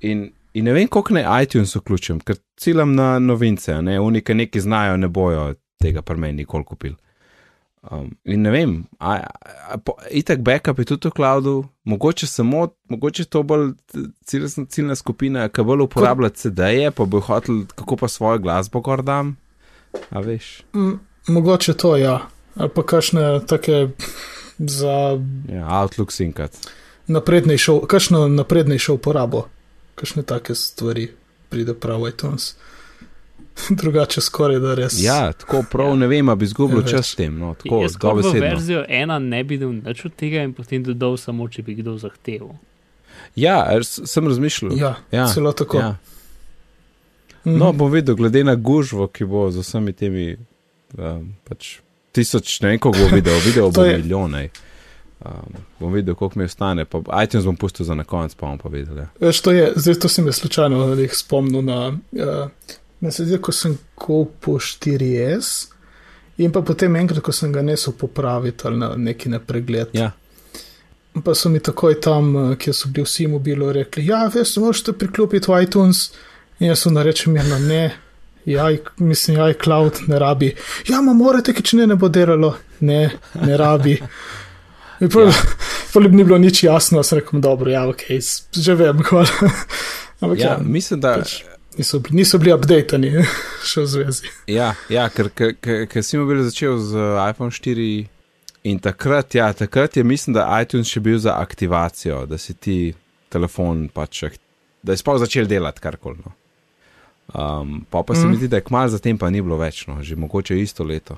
in 0.00 0.30
In 0.54 0.64
ne 0.64 0.72
vem, 0.74 0.88
kako 0.90 1.14
naj 1.14 1.44
iTunes 1.44 1.76
vključim, 1.76 2.18
ker 2.26 2.36
ciljam 2.58 2.94
na 2.94 3.18
novince, 3.18 3.82
ne 3.82 4.00
unike 4.00 4.34
neki 4.34 4.60
znajo, 4.60 4.96
ne 4.96 5.08
bojo 5.08 5.54
tega 5.82 6.02
pri 6.02 6.16
meni 6.16 6.42
nikoli 6.42 6.64
kupili. 6.64 6.96
Um, 7.90 8.10
in 8.24 8.42
ne 8.42 8.50
vem, 8.50 8.72
itek 10.10 10.42
backup 10.44 10.78
je 10.78 10.84
tudi 10.84 11.08
v 11.08 11.14
cloudu, 11.16 11.54
mogoče 11.84 12.26
samo, 12.26 12.66
mogoče 12.88 13.24
to 13.24 13.42
bolj 13.42 13.70
ciljna, 14.26 14.66
ciljna 14.68 14.94
skupina, 14.94 15.46
ki 15.48 15.64
bolj 15.64 15.86
uporablja 15.86 16.28
CD-je, 16.42 16.90
pa 16.90 17.06
bo 17.06 17.22
hotel, 17.24 17.62
kako 17.74 17.96
pa 17.96 18.08
svojo 18.08 18.42
glasbo 18.42 18.82
gor 18.84 19.02
dam. 19.06 19.36
A 20.10 20.20
veš? 20.20 20.60
M 20.74 20.98
mogoče 21.28 21.74
to, 21.78 21.94
ja. 21.96 22.18
Ali 22.56 22.74
pa 22.74 22.82
kakšne 22.82 23.46
take 23.46 23.88
za. 24.58 25.16
Ja, 25.48 25.80
Outlook 25.80 26.12
sinkat. 26.12 26.58
Naprednejšo, 27.10 27.80
kakšno 27.90 28.28
naprednejšo 28.30 28.94
uporabo 28.94 29.48
kakšne 30.00 30.22
take 30.22 30.54
stvari 30.54 31.10
pride 31.48 31.74
prav 31.74 32.08
iTunes. 32.08 32.54
Drugače, 33.80 34.20
skoraj 34.20 34.58
da 34.58 34.74
res. 34.74 34.96
Ja, 35.02 35.32
tako 35.32 35.64
prav 35.70 35.96
ne 35.98 36.06
vem, 36.06 36.30
bi 36.38 36.44
izgubil 36.44 36.80
ja, 36.80 36.86
čas 36.86 37.12
s 37.12 37.18
tem. 37.18 37.36
No, 37.38 37.54
tako, 37.54 37.82
jaz 37.84 37.98
kot 38.00 38.24
v 38.24 38.40
verzijo 38.40 38.84
ena 38.88 39.18
ne 39.18 39.42
bi 39.44 39.58
dal 39.60 39.74
nič 39.76 40.04
od 40.08 40.14
tega 40.16 40.44
in 40.46 40.54
potem 40.56 40.84
dodal 40.86 41.18
samo, 41.20 41.48
če 41.48 41.66
bi 41.66 41.76
kdo 41.82 41.98
zahteval. 42.00 42.54
Ja, 43.36 43.58
sem 43.84 44.28
razmišljal. 44.28 44.72
Ja, 44.78 44.94
ja 45.12 45.26
celo 45.28 45.52
tako. 45.52 45.82
Ja. 45.82 45.90
No, 47.44 47.72
bom 47.72 47.92
videl, 47.92 48.16
glede 48.16 48.44
na 48.44 48.54
gužvo, 48.54 49.08
ki 49.08 49.24
bo 49.24 49.48
z 49.50 49.64
vsemi 49.64 49.92
temi. 49.96 50.26
Um, 50.98 51.34
pač 51.46 51.78
tisoč, 52.16 52.56
ne 52.64 52.72
vem, 52.72 52.80
koliko 52.82 53.04
bo 53.06 53.14
videl, 53.14 53.38
videl 53.44 53.70
bo 53.70 53.84
je- 53.84 53.98
milijone. 53.98 54.48
Um, 55.24 55.56
bom 55.80 55.92
videl, 55.92 56.14
koliko 56.14 56.38
mi 56.38 56.44
ostane, 56.44 56.84
pa 56.84 57.02
iTunes 57.22 57.44
bom 57.44 57.56
pustil 57.56 57.86
za 57.86 57.94
na 57.94 58.04
konec, 58.04 58.34
pa 58.34 58.46
bom 58.46 58.58
pa 58.58 58.68
videl. 58.68 58.98
Ja. 58.98 59.08
Veš, 59.20 59.40
to 59.40 59.52
je, 59.52 59.72
zdaj 59.76 59.94
to 59.94 60.08
si 60.08 60.22
me 60.22 60.32
slučajno 60.32 60.96
spomnil 61.12 61.62
na, 61.62 61.88
uh, 62.12 62.48
na 63.00 63.10
sedaj, 63.10 63.38
ko 63.38 63.52
sem 63.52 63.78
kupil 63.94 64.56
4S 64.56 65.68
in 66.40 66.52
pa 66.52 66.62
potem 66.64 66.96
enkrat, 66.96 67.20
ko 67.20 67.32
sem 67.36 67.52
ga 67.52 67.62
nesel 67.62 67.92
popraviti 67.92 68.66
ali 68.66 68.80
na 68.80 68.94
neki 68.96 69.28
na 69.28 69.40
pregled. 69.44 69.92
Ja. 69.92 70.10
Pa 71.24 71.34
so 71.34 71.50
mi 71.50 71.60
takoj 71.60 72.00
tam, 72.00 72.36
eh, 72.36 72.56
kjer 72.56 72.74
so 72.74 72.88
bili 72.88 73.04
vsi 73.04 73.26
mobili, 73.26 73.72
rekli: 73.72 74.06
Ja, 74.06 74.30
veš, 74.34 74.56
možete 74.56 74.92
priklopiti 74.92 75.50
v 75.50 75.62
iTunes. 75.62 76.10
In 76.60 76.68
jaz 76.68 76.84
sem 76.84 76.96
rečem, 76.98 77.36
ja, 77.36 77.58
ne, 77.58 77.96
ja, 78.44 78.68
mislim, 78.98 79.36
ja, 79.36 79.52
cloud 79.64 80.00
ne 80.06 80.18
rabi. 80.18 80.54
Ja, 80.88 81.00
ma 81.00 81.12
morate, 81.12 81.52
ker 81.52 81.64
če 81.64 81.76
ne, 81.76 81.86
ne 81.86 81.96
bo 81.96 82.08
delalo. 82.08 82.54
Ne, 82.80 83.10
ne 83.34 83.56
rabi. 83.56 83.98
In 85.00 85.08
pol, 85.08 85.28
ja. 85.28 85.32
pol 85.92 86.08
ni 86.10 86.24
bilo 86.24 86.38
nič 86.38 86.62
jasno, 86.64 87.02
sem 87.02 87.18
rekel, 87.20 87.40
dobro, 87.40 87.70
ja, 87.72 87.86
ok, 87.88 88.02
že 88.52 88.74
vem, 88.76 89.00
hvala. 89.08 89.50
Ampak 90.20 90.38
ja, 90.38 90.50
Ja, 90.50 90.58
mislim, 90.60 91.00
da. 91.00 91.14
pač 91.22 91.42
niso, 91.78 92.00
niso 92.12 92.38
bili 92.38 92.52
updatani 92.52 93.10
še 93.70 93.80
v 93.80 93.86
zvezi. 93.88 94.28
Ja, 94.50 94.74
ja 94.92 95.08
ker, 95.08 95.30
ker, 95.32 95.54
ker, 95.56 95.86
ker 95.88 96.04
si 96.04 96.18
mobil 96.20 96.42
začel 96.44 96.76
z 96.78 96.92
iPhone 97.24 97.50
4 97.50 97.86
in 98.68 98.76
takrat, 98.78 99.32
ja, 99.34 99.48
takrat 99.56 99.96
je 99.96 100.04
mislim, 100.04 100.34
da 100.36 100.44
iTunes 100.60 100.90
še 100.92 101.00
bil 101.00 101.16
za 101.18 101.38
aktivacijo, 101.40 102.26
da 102.28 102.36
si 102.36 102.52
ti 102.54 102.92
telefon 103.32 103.86
pač, 103.88 104.26
da 104.84 104.92
je 104.92 105.00
sploh 105.00 105.16
začel 105.22 105.48
delati 105.48 105.80
karkoli. 105.80 106.20
No. 106.20 106.34
Um, 107.30 107.86
pa 107.88 108.02
pa 108.02 108.12
se 108.14 108.26
Mhm. 108.26 108.30
mi 108.30 108.36
zdi, 108.36 108.48
da 108.48 108.58
je 108.58 108.66
kmalu 108.66 108.90
zatem 108.90 109.16
pa 109.16 109.30
ni 109.30 109.40
bilo 109.40 109.56
več, 109.56 109.86
no, 109.86 110.02
že 110.02 110.16
mogoče 110.18 110.58
isto 110.60 110.84
leto, 110.84 111.16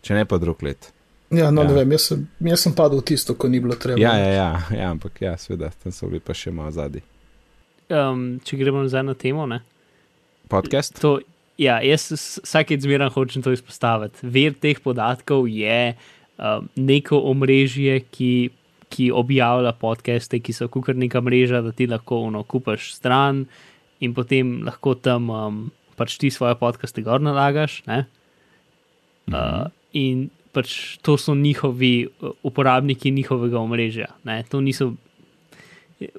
če 0.00 0.14
ne 0.14 0.24
pa 0.24 0.38
drug 0.38 0.62
let. 0.62 0.92
Ja, 1.30 1.50
no, 1.50 1.62
Ja. 1.62 1.68
ne 1.68 1.74
vem, 1.74 1.90
jaz 1.92 2.06
sem, 2.08 2.22
jaz 2.40 2.62
sem 2.64 2.72
padel 2.72 3.00
v 3.00 3.04
tisto, 3.04 3.34
ko 3.36 3.48
ni 3.48 3.60
bilo 3.60 3.74
treba. 3.76 4.00
Ja, 4.00 4.14
ja, 4.16 4.30
ja, 4.32 4.48
ja 4.72 4.90
ampak 4.90 5.20
ja, 5.20 5.34
seveda, 5.36 5.68
tam 5.82 5.92
so 5.92 6.08
bili 6.08 6.20
pa 6.20 6.32
še 6.32 6.50
malo 6.50 6.70
zadnji. 6.72 7.02
Um, 7.88 8.38
če 8.44 8.56
gremo 8.56 8.80
nazaj 8.84 9.04
na 9.04 9.14
temo, 9.14 9.44
ne. 9.46 9.60
Podcast? 10.48 10.96
To, 11.00 11.18
ja, 11.60 11.80
jaz 11.84 12.06
s- 12.16 12.40
vsakeč 12.44 12.80
zmeraj 12.84 13.12
hočem 13.12 13.42
to 13.44 13.52
izpostaviti. 13.52 14.24
Ver 14.24 14.56
teh 14.56 14.80
podatkov 14.80 15.44
je 15.52 15.94
um, 16.38 16.68
neko 16.76 17.20
omrežje, 17.28 18.00
ki, 18.08 18.32
ki 18.88 19.10
objavlja 19.12 19.72
podcaste, 19.76 20.40
ki 20.40 20.52
so 20.56 20.68
kukar 20.72 20.96
neka 20.96 21.20
mreža, 21.20 21.60
da 21.60 21.72
ti 21.72 21.84
lahko 21.86 22.22
uno, 22.30 22.40
kupaš 22.44 22.94
stran 22.96 23.44
in 24.00 24.14
potem 24.16 24.62
lahko 24.64 24.94
tam 24.96 25.28
um, 25.28 25.60
pač 25.96 26.16
ti 26.16 26.30
svoje 26.32 26.56
podcaste 26.56 27.02
gor 27.04 27.20
nalagaš. 27.20 27.82
Ne? 27.84 28.06
Uh, 29.28 29.68
in 29.92 30.30
pač 30.58 30.74
to 31.06 31.14
so 31.16 31.34
njihovi 31.38 31.92
uh, 32.10 32.34
uporabniki 32.42 33.14
njihovega 33.14 33.62
omrežja. 33.62 34.10
Ne? 34.26 34.42
To 34.50 34.60
niso 34.60 34.92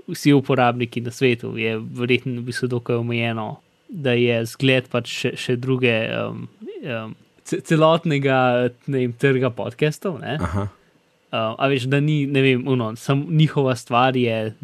vsi 0.08 0.34
uporabniki 0.34 1.02
na 1.02 1.12
svetu, 1.12 1.54
je 1.58 1.78
verjetno 1.80 2.40
v 2.42 2.46
bistvu 2.50 2.68
dokaj 2.68 3.00
omejeno, 3.00 3.60
da 3.90 4.12
je 4.12 4.42
zgled 4.46 4.90
pač 4.92 5.08
še, 5.22 5.32
še 5.40 5.56
druge. 5.56 5.94
Um, 6.12 6.48
um, 6.84 7.14
ce- 7.48 7.62
Celotnega 7.66 8.40
ne 8.88 9.06
vem, 9.06 9.14
trga 9.16 9.52
podcastov, 9.56 10.20
Uh, 11.30 11.54
a 11.62 11.68
veš, 11.70 11.84
da 11.86 12.00
ni, 12.02 12.24
ne 12.26 12.42
vem, 12.42 12.64
uno, 12.68 12.96
sam 12.98 13.20
njihova 13.30 13.76
stvar 13.78 14.16
je, 14.18 14.56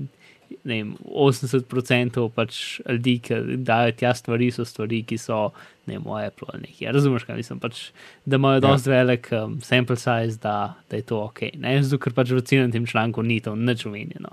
vem, 0.65 0.95
80% 1.05 2.23
pač 2.33 2.79
ljudi, 2.89 3.19
ki 3.21 3.37
dajo 3.61 3.91
tja 3.93 4.15
stvari, 4.17 4.47
so 4.51 4.65
stvari, 4.65 5.03
ki 5.05 5.19
so, 5.21 5.51
ne 5.87 5.97
vem, 5.97 6.03
moje 6.05 6.27
Apple 6.27 6.47
ali 6.53 6.61
nekaj. 6.67 6.91
Razumeš, 6.93 7.23
kaj 7.23 7.35
mislim, 7.35 7.59
pač, 7.59 7.89
da 8.25 8.35
imajo 8.35 8.61
Ja. 8.61 8.67
dosti 8.67 8.89
velik 8.89 9.29
um, 9.31 9.59
sample 9.61 9.95
size, 9.95 10.37
da, 10.41 10.73
da 10.89 10.95
je 10.95 11.01
to 11.01 11.19
ok. 11.23 11.41
Ne, 11.57 11.77
zato 11.83 11.99
ker 12.01 12.13
pač 12.13 12.31
v 12.31 12.41
celem 12.41 12.71
tem 12.71 12.85
članku 12.85 13.23
ni 13.23 13.39
to 13.39 13.55
nič 13.55 13.85
omenjeno. 13.85 14.29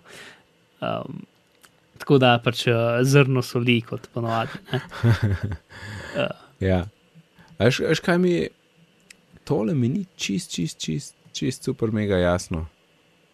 Um, 0.81 1.23
tako 1.99 2.19
da 2.19 2.39
pač 2.45 2.67
uh, 2.67 3.01
zrno 3.03 3.43
soli, 3.43 3.81
kot 3.81 4.09
ponovadi. 4.15 4.51
ne. 4.73 4.81
ja. 6.71 6.85
Veš, 7.59 7.81
veš, 7.89 8.01
kaj 8.01 8.19
mi 8.19 8.31
je? 8.31 8.49
Tole 9.45 9.75
mi 9.75 9.89
ni 9.89 10.05
čist, 10.17 10.51
čist, 10.55 10.79
čist, 10.79 11.15
čist 11.35 11.65
super, 11.67 11.91
mega 11.91 12.17
jasno. 12.19 12.67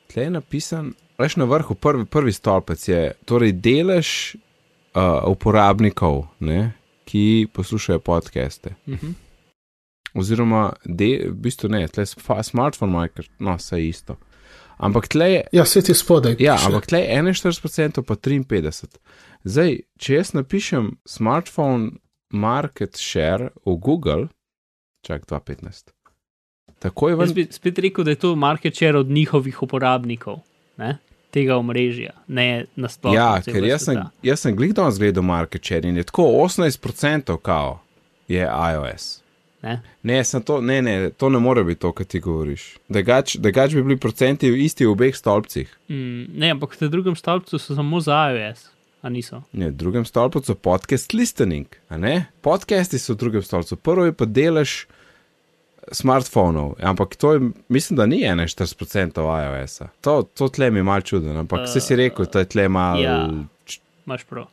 Tle 0.08 0.22
je 0.24 0.30
napisan, 0.30 0.92
veš 1.20 1.36
na 1.36 1.44
vrhu, 1.44 1.74
prvi, 1.76 2.04
prvi 2.08 2.32
stolpec 2.32 2.80
je 2.88 3.12
torej 3.28 3.52
delež 3.52 4.36
uh, 4.96 5.28
uporabnikov, 5.28 6.26
ne, 6.40 6.72
ki 7.08 7.24
poslušajo 7.48 7.98
podcaste. 8.00 8.74
Mhm. 8.86 9.14
Oziroma, 10.14 10.62
de, 10.84 11.28
v 11.28 11.34
bistvu 11.36 11.68
ne, 11.68 11.82
tle 11.88 12.02
je 12.02 12.12
smartphone 12.42 12.92
maker, 12.92 13.26
no, 13.38 13.54
vse 13.54 13.78
isto. 13.80 14.16
Ampak 14.78 15.08
tle 15.08 15.26
je, 15.26 15.40
Ja, 15.52 15.64
svet 15.64 15.88
je 15.88 15.94
spodaj. 15.94 16.36
ja, 16.38 16.54
piše. 16.54 16.66
ampak 16.66 16.86
tle 16.86 16.98
je 17.00 17.08
41%, 17.24 18.02
pa 18.02 18.14
53%. 18.16 18.98
Zdaj, 19.44 19.70
če 19.96 20.14
jaz 20.14 20.32
napišem 20.32 20.96
smartphone 21.06 21.98
market 22.30 22.96
share 22.96 23.50
v 23.64 23.76
Google, 23.76 24.28
čak 25.02 25.26
215. 25.26 25.92
Takoj 26.78 27.10
Jaz 27.12 27.18
ven. 27.20 27.34
bi 27.34 27.46
spet 27.50 27.78
rekel, 27.78 28.04
da 28.04 28.10
je 28.10 28.16
to 28.18 28.36
market 28.36 28.74
share 28.74 28.98
od 28.98 29.08
njihovih 29.08 29.62
uporabnikov, 29.62 30.40
ne? 30.78 30.98
Tega 31.30 31.56
omrežja, 31.56 32.14
ne 32.28 32.66
nasplošno. 32.76 33.16
Ja, 33.16 33.30
celega 33.44 33.60
ker 33.60 33.68
jaz 33.68 33.86
sem, 33.88 34.02
jaz 34.22 34.44
sem 34.44 34.56
glih 34.56 34.74
danes 34.76 34.98
gledal 35.00 35.26
market 35.26 35.64
share 35.64 35.88
in 35.88 35.96
je 36.00 36.06
tako 36.08 36.30
18% 36.44 37.36
kao 37.42 37.80
je 38.28 38.44
iOS. 38.44 39.18
Ne? 39.62 39.80
Ne, 40.02 40.22
to, 40.44 40.60
ne, 40.60 40.82
ne, 40.82 41.10
to 41.10 41.28
ne 41.28 41.38
more 41.42 41.64
biti 41.64 41.80
to, 41.80 41.92
kar 41.92 42.06
ti 42.06 42.20
govoriš. 42.20 42.76
Da 42.88 43.02
gač, 43.02 43.34
da 43.42 43.50
gač 43.50 43.74
bi 43.74 43.82
bili 43.82 43.98
procenti 43.98 44.48
isti 44.64 44.86
v 44.86 44.92
obeh 44.94 45.16
stolpcih. 45.16 45.70
Mm, 45.90 46.26
ne, 46.38 46.52
ampak 46.54 46.76
v 46.78 46.90
drugem 46.92 47.16
stolpcu 47.18 47.58
so 47.58 47.74
samo 47.74 48.00
za 48.00 48.20
iOS, 48.30 48.68
a 49.02 49.10
niso. 49.10 49.42
Ne, 49.52 49.72
v 49.72 49.76
drugem 49.80 50.06
stolpu 50.06 50.44
so 50.46 50.54
podcast 50.54 51.14
listening, 51.14 51.66
a 51.90 51.98
ne? 51.98 52.28
Podcasti 52.46 53.02
so 53.02 53.16
v 53.16 53.24
drugem 53.24 53.42
stolpu, 53.42 53.76
prvo 53.82 54.06
je 54.06 54.14
pa 54.14 54.30
delež 54.30 54.84
smartfonov, 55.92 56.74
ampak 56.82 57.16
to 57.16 57.32
je, 57.32 57.40
mislim, 57.68 57.96
da 57.96 58.06
ni 58.06 58.20
41% 58.24 59.20
iOS-a. 59.44 59.88
To, 60.00 60.22
to 60.22 60.48
tle 60.48 60.70
mi 60.70 60.78
je 60.78 60.82
mal 60.82 61.00
čuden, 61.00 61.36
ampak 61.36 61.66
vse 61.66 61.80
si 61.80 61.96
rekel, 61.96 62.26
da 62.32 62.38
je 62.38 62.48
tle 62.48 62.68
mal. 62.68 63.00
ja. 63.00 63.28
Imaš 64.06 64.24
prav. 64.24 64.46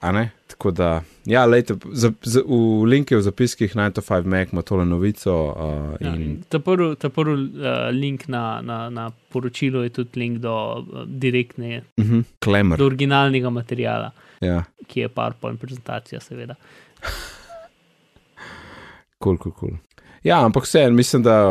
A 0.00 0.12
ne? 0.12 0.30
Tako 0.46 0.70
da, 0.70 1.02
ja, 1.24 1.44
lejte, 1.44 1.74
za, 1.92 2.12
za, 2.22 2.40
v 2.46 2.84
linku 2.88 3.16
v 3.16 3.22
zapiskih 3.22 3.74
9to5 3.76 4.24
Mac 4.24 4.52
ima 4.52 4.62
tole 4.62 4.84
novico. 4.84 5.34
Uh, 5.34 5.96
Ja, 6.00 6.14
in, 6.14 6.22
in 6.22 6.42
ta 6.48 6.58
prvi 6.58 6.96
prv, 6.96 7.28
uh, 7.28 7.90
link 7.92 8.28
na, 8.28 8.60
na, 8.64 8.90
na 8.90 9.10
poročilo 9.28 9.82
je 9.82 9.88
tudi 9.90 10.20
link 10.20 10.38
do 10.38 10.54
uh, 10.78 11.04
direktne, 11.06 11.82
uh 11.96 12.04
-huh, 12.04 12.22
Klemer. 12.38 12.78
do 12.78 12.86
originalnega 12.86 13.50
materiala, 13.50 14.10
Ja, 14.40 14.64
ki 14.86 15.00
je 15.00 15.08
PowerPoint 15.08 15.60
prezentacija, 15.60 16.20
seveda. 16.20 16.54
kul, 19.18 19.36
kul, 19.38 19.52
kul. 19.52 19.70
Ja, 20.22 20.44
ampak 20.44 20.64
vse, 20.64 20.90
mislim, 20.90 21.22
da 21.22 21.46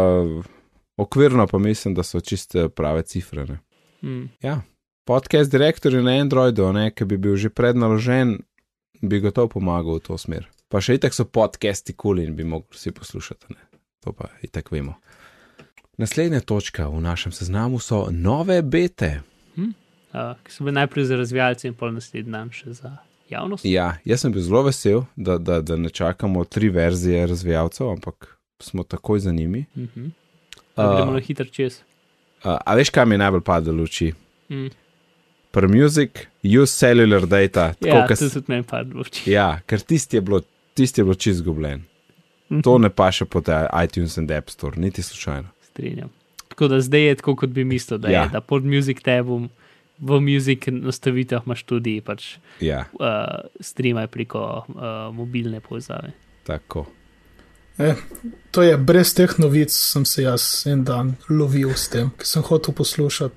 okvirno 0.97 1.47
pa 1.47 1.58
mislim, 1.58 1.93
da 1.93 2.03
so 2.03 2.19
čiste 2.19 2.69
prave 2.69 3.01
cifre. 3.01 3.45
Ne? 3.45 3.60
Mm. 4.03 4.29
Ja, 4.41 4.62
podcast 5.05 5.51
direktorju 5.51 6.03
na 6.03 6.12
Androidu, 6.12 6.73
ne, 6.73 6.91
ki 6.91 7.05
bi 7.05 7.17
bil 7.17 7.36
že 7.36 7.49
prednaložen, 7.49 8.39
bi 9.01 9.19
gotovo 9.19 9.47
pomagal 9.47 9.97
v 9.99 10.05
to 10.05 10.17
smer. 10.17 10.49
Pa 10.69 10.82
še 10.82 10.99
itek 10.99 11.15
so 11.15 11.25
podcasti 11.25 11.95
kul 11.95 12.19
cool 12.19 12.25
in 12.27 12.36
bi 12.38 12.43
mogli 12.43 12.77
vsi 12.77 12.91
poslušati. 12.91 13.55
Ne. 13.55 13.82
To 14.05 14.13
pa 14.13 14.29
itek 14.45 14.71
vemo. 14.71 14.99
Naslednja 15.97 16.39
točka 16.39 16.88
v 16.88 17.01
našem 17.01 17.32
seznamu 17.32 17.79
so 17.79 18.08
nove 18.12 18.62
bete. 18.62 19.19
Uh, 20.10 20.34
ki 20.43 20.53
so 20.53 20.63
bili 20.63 20.73
najprej 20.77 21.05
za 21.05 21.17
razvijalce 21.19 21.67
in 21.67 21.73
pol 21.77 21.91
naslednji 21.93 22.32
dan 22.32 22.49
še 22.53 22.73
za 22.73 22.95
javnost. 23.29 23.65
Ja, 23.65 23.91
jaz 24.05 24.23
sem 24.23 24.34
bil 24.34 24.41
zelo 24.41 24.63
vesel, 24.65 25.03
da, 25.15 25.38
da, 25.38 25.60
da 25.62 25.77
ne 25.77 25.89
čakamo 25.89 26.45
tri 26.45 26.69
verzije 26.73 27.27
razvijalcev, 27.29 27.89
ampak 27.91 28.38
smo 28.60 28.84
takoj 28.84 29.19
za 29.19 29.32
njimi. 29.32 29.65
Uh 29.76 29.82
-huh. 29.86 30.10
uh, 30.78 30.95
gremo 30.95 31.12
na 31.12 31.19
hitro 31.19 31.45
čez. 31.45 31.80
Uh, 32.39 32.58
a 32.65 32.76
veš, 32.76 32.89
kaj 32.89 33.06
mi 33.06 33.13
je 33.13 33.17
najbolj 33.17 33.41
padlo 33.41 33.84
oči? 33.84 34.13
Mm. 34.50 34.67
Per 35.52 35.67
music, 35.67 36.12
use 36.54 36.74
cellular 36.76 37.26
data. 37.28 37.74
tako 37.74 37.88
Ja, 37.88 38.08
kot 38.08 38.19
to 38.19 38.30
tudi 38.30 38.45
meni 38.48 38.63
padlo 38.63 39.02
oči. 39.02 39.32
ja, 39.32 39.60
ker 39.65 39.80
tisti 39.82 40.17
je 40.17 40.22
bilo, 40.22 40.41
tisti 40.74 41.02
je 41.02 41.06
bilo 41.06 41.15
čist 41.15 41.39
zgubljen. 41.39 41.84
Mhm. 42.52 42.62
To 42.62 42.78
ne 42.78 42.89
paše 42.89 43.26
pod 43.26 43.45
iTunes 43.84 44.17
in 44.17 44.32
App 44.32 44.50
Store, 44.50 44.78
niti 44.78 45.02
slučajno. 45.02 45.48
Strinjam. 45.63 46.10
Tako 46.50 46.67
da 46.67 46.82
zdaj 46.82 47.02
je 47.02 47.15
tako, 47.15 47.36
kot 47.36 47.50
bi 47.50 47.63
mislil, 47.63 47.98
da 47.98 48.10
Ja. 48.10 48.24
je. 48.24 48.30
Da 48.30 48.41
pod 48.41 48.65
Music 48.65 49.02
tabom, 49.02 49.50
v 50.00 50.19
Music 50.22 50.60
nastavitvah 50.67 51.41
imaš 51.45 51.63
tudi 51.63 52.02
pač 52.02 52.38
Ja, 52.60 52.86
uh, 52.93 53.06
streamaj 53.60 54.08
preko 54.08 54.65
uh, 54.67 54.76
mobilne 55.15 55.60
povezave. 55.60 56.12
tako. 56.43 56.86
E, 57.80 57.94
to 58.52 58.63
je 58.63 58.78
brez 58.78 59.13
teh 59.15 59.38
novic, 59.39 59.72
sem 59.72 60.06
se 60.06 60.24
jaz 60.26 60.65
en 60.68 60.84
dan 60.84 61.13
lovil 61.30 61.72
s 61.76 61.88
tem, 61.94 62.10
ki 62.20 62.28
sem 62.28 62.44
hotel 62.44 62.76
poslušati. 62.76 63.36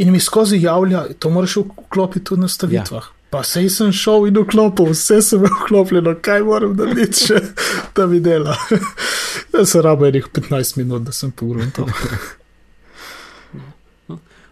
In 0.00 0.12
mi 0.12 0.20
skozi 0.20 0.60
javlja, 0.60 1.06
to 1.18 1.30
moraš 1.30 1.56
vklopiti 1.56 2.24
tudi 2.24 2.40
na 2.44 2.48
stavitvah. 2.48 3.08
Pa 3.30 3.42
sej 3.46 3.68
sem 3.70 3.92
šel 3.94 4.26
in 4.28 4.38
vklopil, 4.42 4.90
vse 4.92 5.20
sem 5.22 5.44
vklopljeno, 5.46 6.16
kaj 6.22 6.44
moram 6.44 6.76
narediti, 6.76 7.30
še, 7.30 7.40
da 7.96 8.06
mi 8.10 8.20
dela. 8.20 8.56
Jaz 9.54 9.72
sem 9.72 9.84
rabo 9.86 10.08
enih 10.08 10.28
15 10.28 10.76
minut, 10.82 11.08
da 11.08 11.12
sem 11.16 11.32
pogledal 11.32 11.72
to. 11.76 11.88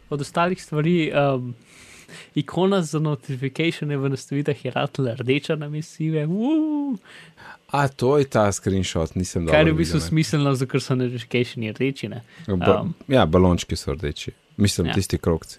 Od 0.09 0.21
ostalih 0.25 0.63
stvari, 0.63 1.11
um, 1.13 1.53
ikona 2.35 2.83
za 2.83 2.99
notifikacije 2.99 3.97
v 3.97 4.09
nastavitvah 4.09 4.65
je 4.65 4.71
ratla 4.71 5.15
rdeča 5.15 5.57
na 5.57 5.69
mesive. 5.69 6.27
A 7.73 7.89
to 7.89 8.19
je 8.19 8.25
ta 8.25 8.53
screenshot, 8.53 9.15
nisem 9.15 9.45
dobro 9.47 9.59
Kar 9.59 9.67
je 9.67 9.73
v 9.73 9.77
bistvu 9.77 10.01
smiselno, 10.01 10.55
zato 10.55 10.81
so 10.81 10.95
notifikacije 10.95 11.73
rdeči. 11.73 12.09
Ne? 12.09 12.23
Ba, 12.47 12.81
Um, 12.81 12.95
ja, 13.09 13.27
balončki 13.27 13.77
so 13.77 13.93
rdeči. 13.93 14.33
Mislim, 14.57 14.87
Ja. 14.87 14.91
ja. 14.91 14.95
tisti 14.95 15.19
krokci. 15.19 15.59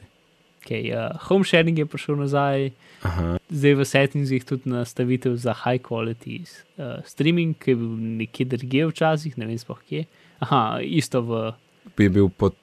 Okay, 0.65 0.89
uh, 0.91 1.17
home 1.21 1.43
sharing 1.45 1.77
je 1.79 1.85
prišel 1.85 2.15
nazaj, 2.15 2.71
Aha. 3.01 3.37
zdaj 3.49 3.73
v 3.73 3.85
settingsih 3.85 4.43
tudi 4.45 4.69
nastavitev 4.69 5.35
za 5.35 5.53
high 5.53 5.81
quality 5.81 6.41
uh, 6.77 6.99
streaming, 7.05 7.55
ki 7.57 7.71
je 7.71 7.75
bil 7.75 7.93
nekje 8.19 8.45
drugje 8.45 8.87
včasih, 8.87 9.37
ne 9.37 9.45
vem 9.45 9.57
sploh 9.57 9.79
kje. 9.89 10.03
Aha, 10.39 10.79
isto 10.81 11.21
v, 11.21 11.53
Bi 11.97 12.09
bil 12.09 12.29
pod, 12.29 12.53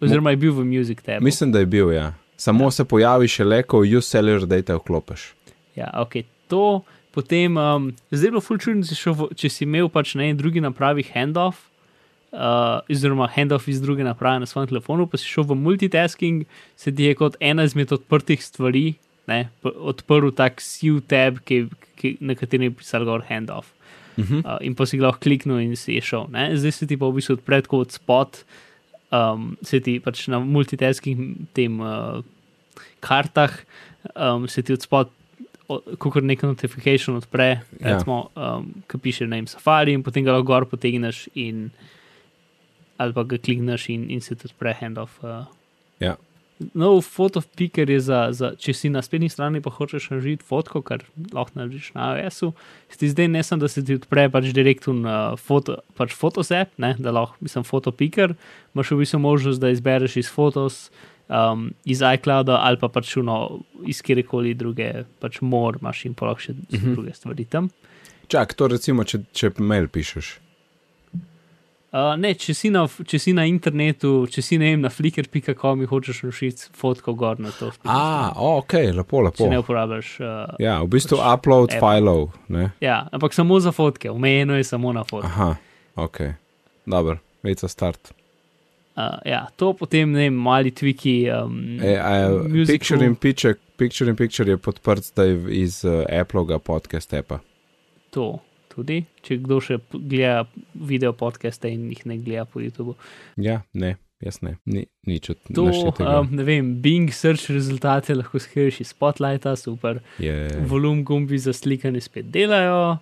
oziroma 0.00 0.30
je 0.30 0.36
bil 0.36 0.52
v 0.52 0.64
Music 0.64 0.98
tabu. 1.02 1.24
mislim, 1.24 1.52
da 1.52 1.58
je 1.58 1.66
bil, 1.66 1.92
ja. 1.92 2.14
Samo 2.36 2.64
ja. 2.64 2.70
se 2.70 2.84
pojavi 2.84 3.28
šele, 3.28 3.62
ko 3.62 3.78
you 3.84 4.00
seller 4.00 4.46
data 4.46 4.76
vklopiš. 4.76 5.34
Ja, 5.76 5.90
ok, 5.94 6.12
to 6.48 6.82
potem, 7.14 7.56
um, 7.56 7.90
zdaj 8.10 8.30
bilo 8.30 8.42
full 8.44 8.60
čudno, 8.62 8.86
če, 8.86 8.96
šel 8.98 9.32
če 9.38 9.50
si 9.52 9.64
imel 9.66 9.90
pač 9.92 10.14
na 10.18 10.28
eni 10.28 10.38
drugi 10.38 10.62
napravi 10.64 11.06
handoff, 11.12 11.68
uh, 12.32 12.80
oziroma 12.90 13.28
handoff 13.32 13.68
iz 13.68 13.80
druge 13.82 14.04
naprave 14.06 14.42
na 14.42 14.48
svojem 14.48 14.72
telefonu, 14.72 15.08
pa 15.08 15.20
si 15.20 15.28
šel 15.28 15.48
v 15.48 15.58
multitasking, 15.58 16.44
se 16.76 16.92
ti 16.92 17.08
je 17.08 17.16
kot 17.18 17.38
ena 17.40 17.66
izmed 17.68 17.92
odprtih 17.94 18.42
stvari, 18.44 18.98
ne, 19.28 19.48
odprl 19.62 20.32
tak 20.36 20.62
siv 20.64 21.02
tab, 21.08 21.42
ki, 21.44 21.66
ki, 22.00 22.16
na 22.20 22.36
katerem 22.38 22.70
je 22.70 22.78
pisal 22.80 23.04
gor 23.08 23.24
handoff. 23.28 23.74
Uh 24.18 24.24
-huh. 24.24 24.40
Uh, 24.42 24.58
in 24.66 24.74
pa 24.74 24.86
si 24.86 24.98
lahko 24.98 25.20
kliknil 25.20 25.60
in 25.60 25.76
si 25.76 25.94
je 25.94 26.00
šel. 26.00 26.26
Ne? 26.30 26.56
Zdaj 26.56 26.72
se 26.72 26.86
ti 26.86 26.96
pa 26.96 27.06
v 27.06 27.14
bistvu 27.14 27.32
odpre 27.32 27.62
tako 27.62 27.78
od 27.78 27.92
spot, 27.92 28.44
um, 29.12 29.56
se 29.62 29.80
ti 29.80 30.00
pač 30.00 30.26
na 30.28 30.38
multitasking 30.38 31.36
tem 31.52 31.80
uh, 31.80 32.24
kartah, 33.00 33.52
um, 34.16 34.48
se 34.48 34.62
ti 34.62 34.72
od 34.72 34.82
spot, 35.68 35.98
kot 36.00 36.24
neka 36.24 36.46
notifikation 36.46 37.16
odpre, 37.16 37.60
Ja. 37.80 37.94
recimo, 37.94 38.30
um, 38.36 38.82
ki 38.88 38.98
piše 38.98 39.26
na 39.26 39.46
Safari 39.46 39.92
in 39.92 40.02
potem 40.02 40.24
ga 40.24 40.32
lahko 40.32 40.46
gor 40.46 40.64
potegneš 40.64 41.28
in 41.34 41.70
ali 42.98 43.12
pa 43.12 43.22
ga 43.22 43.38
klikneš 43.38 43.88
in, 43.90 44.10
in 44.10 44.20
se 44.20 44.34
ti 44.34 44.48
odpre 44.48 44.74
handoff. 44.74 45.22
Uh. 45.22 45.44
Ja. 46.00 46.16
Nov 46.74 47.02
fotopiker 47.06 47.90
je 47.90 48.00
za, 48.00 48.32
za, 48.32 48.50
če 48.58 48.72
si 48.74 48.88
na 48.90 48.98
spletni 49.02 49.28
strani 49.30 49.60
pa 49.62 49.70
hočeš 49.70 50.10
narediti 50.10 50.42
fotko, 50.42 50.82
kar 50.82 51.04
lahko 51.30 51.54
narediš 51.54 51.92
na 51.94 52.18
iOS-u, 52.18 52.50
ti 52.98 53.08
zdaj 53.08 53.28
ne 53.28 53.42
samo, 53.42 53.60
da 53.62 53.68
se 53.68 53.84
ti 53.84 53.94
odpre 53.94 54.26
pač 54.28 54.50
direktno 54.50 54.96
na 54.98 55.36
foto, 55.36 55.78
pač 55.94 56.16
fotosep, 56.18 56.72
ne, 56.82 56.96
da 56.98 57.14
lahko, 57.14 57.38
mislim, 57.40 57.62
fotopiker, 57.62 58.34
imaš 58.74 58.90
v 58.90 58.98
bistvu 59.04 59.22
možnost, 59.22 59.62
da 59.62 59.70
izbereš 59.70 60.16
iz 60.18 60.32
fotos, 60.34 60.90
um, 61.28 61.70
iz 61.84 62.00
iClouda 62.14 62.58
ali 62.62 62.76
pa 62.80 62.88
pač 62.88 63.16
uno, 63.16 63.60
iz 63.86 64.02
kjerkoli 64.02 64.54
druge, 64.54 64.90
pač 65.20 65.40
mor 65.40 65.78
imaš 65.80 66.04
in 66.04 66.14
pa 66.14 66.26
lahko 66.26 66.40
še 66.40 66.52
uh 66.52 66.58
Mhm. 66.72 66.76
-huh. 66.80 66.94
druge 66.94 67.14
stvari 67.14 67.44
tam. 67.44 67.70
Čak, 68.28 68.54
to 68.54 68.68
recimo, 68.68 69.04
če, 69.04 69.18
če 69.32 69.50
mail 69.58 69.88
pišeš. 69.88 70.38
Uh, 71.88 72.12
ne, 72.20 72.34
če 72.34 72.52
si, 72.52 72.68
na, 72.68 72.82
če 72.84 73.16
si 73.18 73.32
na 73.32 73.46
internetu, 73.48 74.26
če 74.28 74.42
si 74.44 74.58
vem, 74.60 74.80
na 74.84 74.90
flickr.com 74.92 75.80
in 75.80 75.88
hočeš 75.88 76.18
nošiti 76.22 76.66
fotko 76.76 77.14
gor 77.16 77.40
na 77.40 77.48
to. 77.50 77.66
A, 77.66 77.72
stran, 77.72 78.32
o, 78.36 78.58
ok, 78.58 78.72
lepo, 78.92 79.22
lepo. 79.24 79.40
Če 79.40 79.48
ne 79.48 79.58
uporabljaš. 79.58 80.10
Uh, 80.20 80.52
Ja, 80.60 80.82
v 80.82 80.88
bistvu 80.88 81.16
pač 81.16 81.38
upload 81.38 81.72
app. 81.72 81.80
filov. 81.80 82.28
Ne? 82.48 82.70
Ja, 82.80 83.08
ampak 83.10 83.32
samo 83.32 83.56
za 83.60 83.72
fotke, 83.72 84.10
omejeno 84.10 84.56
je 84.56 84.64
samo 84.64 84.92
na 84.92 85.04
fotke. 85.04 85.26
Aha, 85.26 85.56
ok. 85.96 86.20
Dobro, 86.84 87.16
vejca 87.42 87.68
start. 87.68 88.12
Uh, 88.98 89.20
ja, 89.22 89.44
to 89.54 89.70
potem 89.78 90.10
ne 90.10 90.24
vem, 90.26 90.34
mali 90.34 90.72
tviki. 90.74 91.30
Um, 91.30 91.78
E, 91.78 91.94
a, 91.94 92.34
picture 92.66 93.06
in 93.06 93.14
picture, 93.14 93.54
picture 93.78 94.10
in 94.10 94.16
picture 94.18 94.50
je 94.50 94.58
podprt 94.58 95.12
zdaj 95.12 95.36
iz 95.54 95.84
uh, 95.86 96.02
Applega 96.10 96.58
podcast 96.58 97.14
appa. 97.14 97.38
To 98.10 98.40
tudi, 98.72 99.04
če 99.22 99.38
kdo 99.44 99.60
še 99.62 99.78
gleda 99.92 100.42
video 100.74 101.14
podcaste 101.14 101.70
in 101.70 101.88
jih 101.92 102.04
ne 102.10 102.18
gleda 102.22 102.46
po 102.50 102.62
YouTubu. 102.62 102.96
Ja, 103.38 103.60
ne, 103.78 103.94
jaz 104.24 104.40
ne, 104.42 104.56
Ni, 104.66 104.86
nič 105.06 105.30
od 105.34 105.40
To, 105.52 105.68
naštetega. 105.70 106.18
um, 106.18 106.34
ne 106.34 106.46
vem, 106.46 106.74
Bing 106.82 107.14
search 107.14 107.52
rezultate 107.54 108.18
lahko 108.18 108.42
skriš 108.42 108.82
iz 108.82 108.94
Spotlighta, 108.94 109.54
super. 109.58 110.02
Je... 110.22 110.48
Volum 110.66 111.04
gumbi 111.06 111.38
za 111.38 111.54
slikanje 111.54 112.02
spet 112.06 112.30
delajo. 112.34 112.98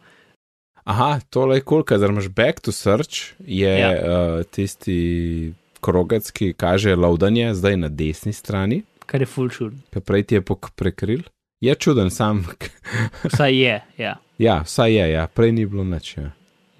Aha, 0.87 1.17
tole 1.33 1.57
je 1.57 1.65
kul, 1.65 1.81
cool, 1.83 1.89
ker 1.89 2.05
imaš 2.13 2.29
back 2.31 2.61
to 2.63 2.71
search, 2.71 3.33
je 3.41 3.73
ja. 3.81 3.95
uh, 3.97 4.45
tisti 4.55 5.55
krogec, 5.87 6.33
ki 6.35 6.51
kaže 6.59 6.97
loadanje, 6.99 7.53
zdaj 7.55 7.77
na 7.85 7.89
desni 7.89 8.35
strani, 8.35 8.83
Kar 9.07 9.23
je 9.23 9.27
full 9.31 9.51
čuden. 9.55 9.79
ki 9.95 10.03
prej 10.03 10.27
ti 10.27 10.35
je 10.35 10.43
pok 10.43 10.73
prekril. 10.75 11.23
Je 11.63 11.75
čuden 11.75 12.11
sam. 12.11 12.43
Vsaj 13.31 13.55
je, 13.55 13.77
ja. 14.03 14.17
ja, 14.39 14.57
vsaj 14.67 14.93
je, 14.93 15.07
ja, 15.15 15.27
prej 15.31 15.53
ni 15.55 15.67
bilo 15.67 15.85
nič. 15.87 16.17
Ja. 16.19 16.31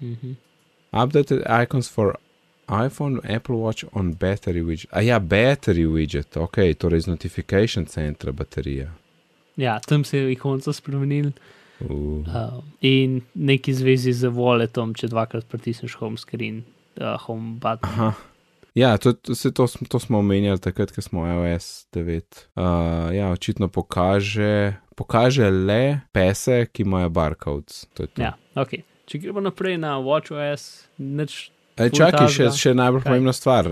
Mhm. 0.03 0.35
Updated 0.91 1.41
icons 1.63 1.89
for 1.89 2.15
iPhone, 2.67 3.19
Apple 3.23 3.55
Watch 3.55 3.87
on 3.93 4.13
battery 4.15 4.61
widget. 4.61 4.91
A 4.91 5.01
ja, 5.01 5.19
battery 5.19 5.87
widget, 5.87 6.37
ok, 6.37 6.57
torej 6.77 6.97
iz 6.97 7.07
notification 7.07 7.85
centra 7.85 8.31
baterija. 8.31 8.91
Ja, 9.55 9.79
tam 9.79 10.03
se 10.03 10.17
je 10.17 10.31
ikonca 10.31 10.73
spremenil. 10.73 11.31
Uh. 11.79 11.89
Uh, 12.27 12.63
in 12.81 13.21
neki 13.33 13.73
zvezi 13.73 14.13
z 14.13 14.29
walletom, 14.33 14.93
če 14.97 15.07
dvakrat 15.07 15.45
pritisneš 15.47 15.95
home 15.95 16.17
screen, 16.17 16.63
uh, 16.99 17.15
home 17.25 17.55
button. 17.61 17.89
Aha. 17.89 18.13
Ja, 18.77 18.97
to, 18.97 19.13
to, 19.13 19.33
to, 19.33 19.67
to 19.89 19.99
smo 19.99 20.19
omenjali 20.19 20.59
takrat, 20.59 20.91
ko 20.91 21.01
smo 21.01 21.25
iOS 21.25 21.87
9. 21.93 22.21
Uh, 22.55 23.15
ja, 23.15 23.31
očitno 23.31 23.67
pokaže, 23.67 24.73
pokaže 24.95 25.49
le 25.49 25.99
pese, 26.11 26.67
ki 26.71 26.85
imajo 26.85 27.09
barcodes. 27.09 27.87
To 27.93 28.03
je 28.03 28.07
to. 28.07 28.21
Ja, 28.21 28.35
ok. 28.55 28.77
Če 29.09 29.17
gremo 29.23 29.41
naprej 29.41 29.79
na 29.81 29.95
WatchOS, 30.03 30.67
nič. 31.01 31.49
E, 31.73 31.89
čakaj, 31.89 32.29
še, 32.29 32.51
še 32.53 32.75
najbolj 32.77 33.01
Kaj? 33.01 33.09
pomembna 33.09 33.33
stvar. 33.33 33.71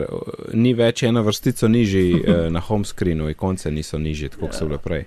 Ni 0.57 0.73
več 0.73 1.05
ena 1.05 1.21
vrstica 1.21 1.69
nižji 1.69 2.07
eh, 2.23 2.41
na 2.49 2.65
home 2.65 2.89
screenu, 2.89 3.29
ikonce 3.29 3.69
niso 3.69 4.01
tako 4.01 4.47
kot 4.47 4.57
so 4.57 4.65
bile 4.65 4.81
prej. 4.81 5.05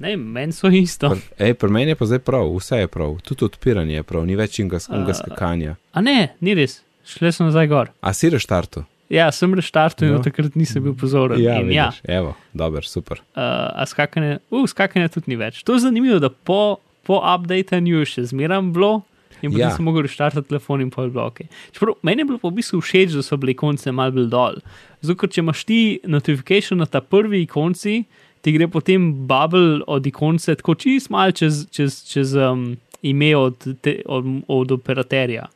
Ne, 0.00 0.16
meni 0.16 0.52
so 0.52 0.72
isto. 0.72 1.12
Pr, 1.12 1.20
ej, 1.44 1.54
pri 1.60 1.72
meni 1.72 1.92
je 1.92 2.00
pa 2.00 2.08
zdaj 2.08 2.24
prav, 2.24 2.48
vse 2.56 2.84
je 2.86 2.88
prav, 2.88 3.20
tudi 3.20 3.44
odpiranje 3.44 4.00
je 4.00 4.02
prav, 4.02 4.24
ni 4.24 4.36
več 4.36 4.60
inga, 4.64 4.80
inga 4.88 5.12
skakanja. 5.12 5.76
A 5.92 6.00
ne, 6.00 6.36
ni 6.40 6.56
res, 6.56 6.80
šle 7.04 7.32
sem 7.32 7.52
nazaj 7.52 7.68
gor. 7.68 7.92
A 8.00 8.16
si 8.16 8.32
reštartu? 8.32 8.84
Ja, 9.08 9.28
sem 9.32 9.54
reštartil 9.54 10.08
in 10.08 10.14
No. 10.14 10.18
od 10.18 10.24
takrat 10.26 10.56
nisem 10.58 10.82
bil 10.82 10.94
pozoren. 10.98 11.38
Ja, 11.40 11.60
in 11.60 11.70
ja, 11.70 11.90
vidiš, 11.90 12.00
evo, 12.08 12.34
dober, 12.54 12.84
super. 12.84 13.20
uh, 13.36 13.42
a 13.74 13.86
skakanje, 13.86 14.38
uh, 14.50 14.64
skakanje 14.66 15.08
tudi 15.08 15.30
ni 15.30 15.36
več. 15.36 15.62
To 15.62 15.76
je 15.76 15.84
zanimivo, 15.86 16.18
da 16.18 16.28
po, 16.28 16.76
po 17.06 17.20
updatenju 17.22 18.02
še 18.04 18.24
zmeram 18.26 18.72
bilo. 18.72 19.02
In 19.44 19.50
potem 19.52 19.60
Ja. 19.60 19.68
ja. 19.68 19.76
sem 19.76 19.84
mogel 19.84 20.02
reštartati 20.08 20.48
telefon 20.48 20.80
in 20.80 20.88
pol 20.90 21.10
bloke. 21.12 21.44
Čeprav 21.70 21.98
meni 22.02 22.24
je 22.24 22.28
bilo 22.32 22.38
v 22.42 22.54
bistvu 22.56 22.80
všeč, 22.80 23.12
da 23.14 23.22
so 23.22 23.36
bili 23.36 23.52
konce 23.54 23.92
mal 23.92 24.10
bolj 24.10 24.30
dol. 24.32 24.56
Zato, 25.04 25.18
ker 25.20 25.28
če 25.28 25.42
imaš 25.44 25.64
ti 25.68 25.80
notification 26.08 26.80
na 26.80 26.86
ta 26.88 27.02
prvi 27.04 27.42
ikonci, 27.44 28.06
ti 28.40 28.52
gre 28.56 28.66
potem 28.66 29.12
bubble 29.28 29.84
od 29.86 30.06
ikonce 30.08 30.56
tako 30.56 30.74
čist 30.74 31.10
mal 31.12 31.30
čez, 31.36 31.66
čez, 31.70 32.00
čez 32.08 32.32
um, 32.34 32.78
ime 33.02 33.36
od, 33.36 33.60
te, 33.84 34.00
od, 34.08 34.24
od 34.48 34.72
operaterja. 34.72 35.46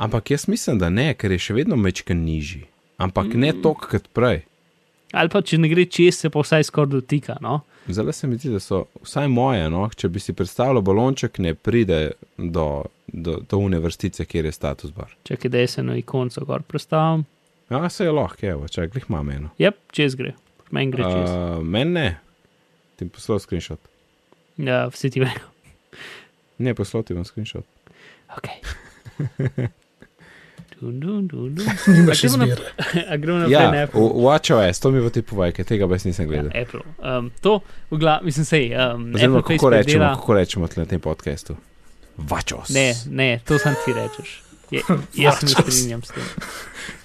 Ampak 0.00 0.30
jaz 0.32 0.48
mislim, 0.48 0.78
da 0.80 0.88
ne, 0.88 1.12
ker 1.14 1.30
je 1.30 1.38
še 1.38 1.54
vedno 1.60 1.76
mečken 1.76 2.24
nižji. 2.24 2.64
Ampak 2.96 3.34
mm. 3.34 3.40
ne 3.40 3.52
toliko 3.52 3.90
kot 3.90 4.08
prej. 4.16 4.44
Ali 5.16 5.30
pa 5.32 5.40
če 5.44 5.58
ne 5.60 5.68
gre 5.70 5.86
čez, 5.88 6.18
se 6.22 6.30
pa 6.32 6.42
vsaj 6.42 6.66
skoraj 6.68 6.90
dotika. 6.96 7.36
No? 7.44 7.60
Zdaj 7.86 8.12
se 8.12 8.26
mi 8.26 8.38
zdi, 8.38 8.50
da 8.56 8.60
so 8.60 8.84
vsaj 9.04 9.28
moje, 9.30 9.68
no? 9.70 9.84
če 9.94 10.10
bi 10.12 10.20
si 10.22 10.34
predstavljal 10.36 10.82
balonček, 10.84 11.38
ne 11.44 11.54
pride 11.54 12.00
do, 12.36 12.66
do, 13.06 13.38
do 13.46 13.60
une 13.62 13.78
vrstice, 13.82 14.26
kjer 14.26 14.48
je 14.50 14.52
status 14.56 14.94
bar. 14.96 15.14
Čakaj, 15.28 15.52
da 15.54 15.62
se 15.70 15.80
eno 15.84 15.94
ikonco 15.96 16.44
gor 16.48 16.66
predstavim. 16.66 17.24
Ja, 17.70 17.88
se 17.90 18.04
je 18.04 18.12
lahko, 18.14 18.46
evo, 18.46 18.68
čakaj, 18.68 18.90
glih 18.94 19.08
imam 19.08 19.30
eno. 19.30 19.52
Jep, 19.58 19.78
čez 19.94 20.18
gre. 20.18 20.34
Meni 20.74 20.90
gre 20.90 21.06
čez. 21.06 21.30
Uh, 21.30 21.62
Meni 21.62 21.94
ne, 21.94 22.08
ti 22.98 23.08
poslal 23.08 23.38
screenshot. 23.42 23.80
Ja, 24.56 24.86
vsi 24.90 25.10
ti 25.14 25.22
vejo. 25.22 25.46
Ne, 26.58 26.74
poslal 26.74 27.04
ti 27.06 27.14
bom 27.14 27.26
screenshot. 27.26 27.66
Ok. 28.34 28.50
gremo 32.18 32.36
na- 32.36 32.44
izbire. 32.44 32.62
Naprej 33.40 33.52
Ja, 33.52 33.70
na 33.70 33.82
Apple. 33.82 34.00
v- 34.00 34.12
WatchOS, 34.18 34.78
to 34.78 34.90
mi 34.90 35.00
bo 35.00 35.10
ti 35.10 35.22
povej, 35.22 35.52
ker 35.52 35.64
tega 35.64 35.86
brez 35.86 36.04
nisem 36.04 36.26
gledal. 36.26 36.50
Ja, 36.50 36.62
Apple. 36.62 36.80
Um, 36.98 37.30
to, 37.40 37.60
v 37.90 37.98
glavi, 37.98 38.24
mislim, 38.24 38.44
sej. 38.44 38.64
Um, 38.70 39.10
Apple 39.10 39.42
Pay 39.42 39.56
kako 39.56 39.70
rečemo, 39.70 40.04
dela- 40.04 40.14
kako 40.14 40.34
rečemo 40.34 40.68
na 40.76 40.84
tem 40.84 41.00
podkastu? 41.00 41.56
Vačos. 42.18 42.68
Ne, 42.68 42.94
ne, 43.06 43.40
to 43.40 43.58
sam 43.58 43.74
ti 43.84 43.92
rečeš. 43.92 44.42
Je, 44.70 44.80
jaz 45.24 45.40
se 45.40 45.46
strinjam 45.48 46.02
s 46.02 46.08
tem. 46.08 46.24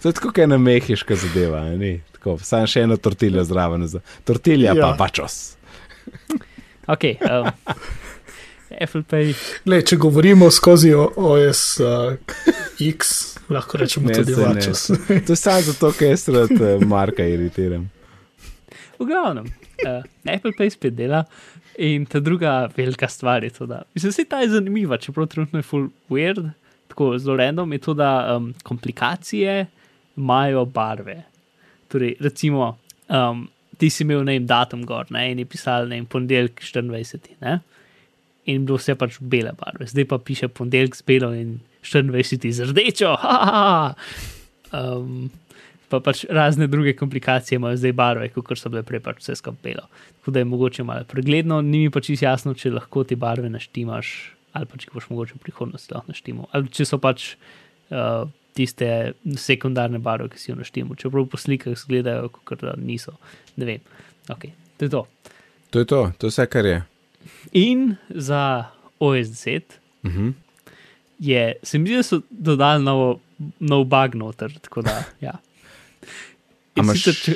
To 0.02 0.10
je 0.10 0.14
tako, 0.14 0.28
kot 0.30 0.38
ena 0.40 0.58
mehiška 0.58 1.16
zadeva, 1.16 1.58
a 1.62 1.76
ni? 1.76 2.02
Tako, 2.12 2.38
samo 2.40 2.68
še 2.68 2.82
ena 2.82 2.98
tortilja 2.98 3.44
zraven. 3.44 3.88
za- 3.88 4.00
Tortilja 4.24 4.74
Ja. 4.74 4.82
pa 4.84 4.96
vačos. 5.00 5.56
Ok. 6.88 7.04
Um, 7.22 7.52
Apple 8.74 9.04
Pay. 9.04 9.34
Le, 9.66 9.82
če 9.82 9.98
govorimo 9.98 10.48
skozi 10.50 10.94
OS 10.94 11.80
uh, 11.80 12.16
X, 12.82 13.38
lahko 13.50 13.78
rečemo 13.78 14.10
Ne, 14.10 14.14
tudi. 14.14 14.34
Vačos. 14.34 14.88
To 15.28 15.34
je 15.34 15.38
samo 15.38 15.62
zato, 15.62 15.92
ker 15.98 16.14
jaz 16.14 16.28
rad 16.30 16.52
eh, 16.52 16.86
Marka 16.86 17.26
iritiram. 17.26 17.90
V 19.00 19.06
glavnem, 19.06 19.48
uh, 19.86 20.04
Apple 20.26 20.54
Pay 20.58 20.74
spet 20.74 20.96
dela. 20.98 21.24
In 21.82 22.06
ta 22.06 22.20
druga 22.20 22.70
velika 22.76 23.08
stvar 23.08 23.44
je 23.44 23.50
to, 23.50 23.66
da 23.66 23.82
mislim, 23.94 24.12
se 24.12 24.26
ta 24.26 24.42
je 24.42 24.50
zanimiva, 24.50 24.98
čeprav 24.98 25.28
trenutno 25.28 25.60
je 25.60 25.64
full 25.64 25.88
weird, 26.10 26.50
tako 26.88 27.18
zelo 27.18 27.38
random, 27.38 27.74
je 27.74 27.80
to, 27.80 27.94
da 27.94 28.36
um, 28.36 28.54
komplikacije 28.64 29.66
imajo 30.18 30.66
barve. 30.66 31.24
Torej, 31.88 32.16
recimo, 32.20 32.78
um, 33.10 33.48
ti 33.78 33.90
si 33.90 34.04
imel 34.04 34.24
ne 34.24 34.36
vem, 34.36 34.46
datum 34.46 34.84
gor, 34.86 35.08
ne, 35.10 35.32
in 35.32 35.40
je 35.40 35.46
pisal 35.46 35.88
ne 35.88 35.96
vem, 35.96 36.06
ponedeljek 36.06 36.62
24. 36.62 37.40
Ne, 37.42 37.60
in 38.52 38.66
bilo 38.66 38.78
vse 38.78 38.96
pač 39.00 39.18
bele 39.22 39.56
barve, 39.58 39.88
zdaj 39.88 40.06
pa 40.12 40.20
piše 40.20 40.52
ponedeljek 40.52 40.96
z 41.00 41.08
belo 41.08 41.32
in 41.34 41.60
24 41.84 42.52
z 42.52 42.72
rdečo. 42.72 43.16
Ha, 43.22 43.38
ha, 43.46 43.52
ha. 43.54 43.96
Um, 44.72 45.30
pa 45.92 46.00
pač 46.00 46.24
razne 46.32 46.68
druge 46.72 46.94
komplikacije 46.96 47.58
imajo 47.60 47.78
zdaj 47.78 47.94
barve, 47.98 48.30
kot 48.32 48.56
so 48.60 48.72
bile 48.72 48.84
prej 48.88 49.02
pač 49.04 49.20
vse 49.20 49.36
skapelo. 49.36 49.88
Tako 50.20 50.32
da 50.32 50.40
je 50.44 50.48
mogoče 50.48 50.86
malo 50.88 51.08
pregledno, 51.10 51.62
ni 51.62 51.86
mi 51.86 51.90
pa 51.92 52.00
čisto 52.02 52.26
jasno, 52.26 52.54
če 52.56 52.72
lahko 52.78 53.04
te 53.04 53.18
barve 53.20 53.50
naštimaš, 53.52 54.14
ali 54.56 54.70
pa 54.70 54.80
če 54.80 54.88
jih 54.88 54.96
boš 54.96 55.10
mogoče 55.12 55.36
v 55.36 55.44
prihodnosti 55.44 55.94
lahko 55.94 56.14
naštimal. 56.14 56.48
Ali 56.56 56.72
če 56.72 56.88
so 56.88 57.02
pač 57.02 57.34
uh, 57.34 58.30
tiste 58.56 58.88
sekundarne 59.40 60.00
barve, 60.00 60.30
ki 60.32 60.40
si 60.40 60.52
jo 60.52 60.60
naštimal, 60.60 61.00
čeprav 61.00 61.28
po 61.32 61.40
slikah 61.42 61.76
izgledajo, 61.76 62.32
kot 62.48 62.64
da 62.64 62.78
niso. 62.80 63.18
Ne 63.60 63.68
vem. 63.68 63.92
Ok, 64.32 64.48
to 64.78 64.88
je 64.88 64.94
to. 64.96 65.06
To 65.72 65.84
je 65.84 65.88
to, 65.88 66.02
to 66.20 66.28
je 66.28 66.36
vse, 66.36 66.48
kar 66.52 66.68
je. 66.68 66.80
In 67.58 67.96
za 68.10 68.72
OS 69.00 69.36
10 69.36 69.82
Uh 70.04 70.12
-huh. 70.12 70.34
Je, 71.22 71.44
se 71.64 71.78
mi 71.78 71.88
zdi, 71.88 71.98
da 71.98 72.04
so 72.04 72.22
dodali 72.30 72.84
novo, 72.84 73.20
nov 73.62 73.86
bug 73.86 74.16
noter. 74.18 74.54
Tako 74.60 74.82
da, 74.82 74.98
ja. 75.22 75.38
Imaš- 76.80 77.04
sicer, 77.04 77.16
če, 77.22 77.36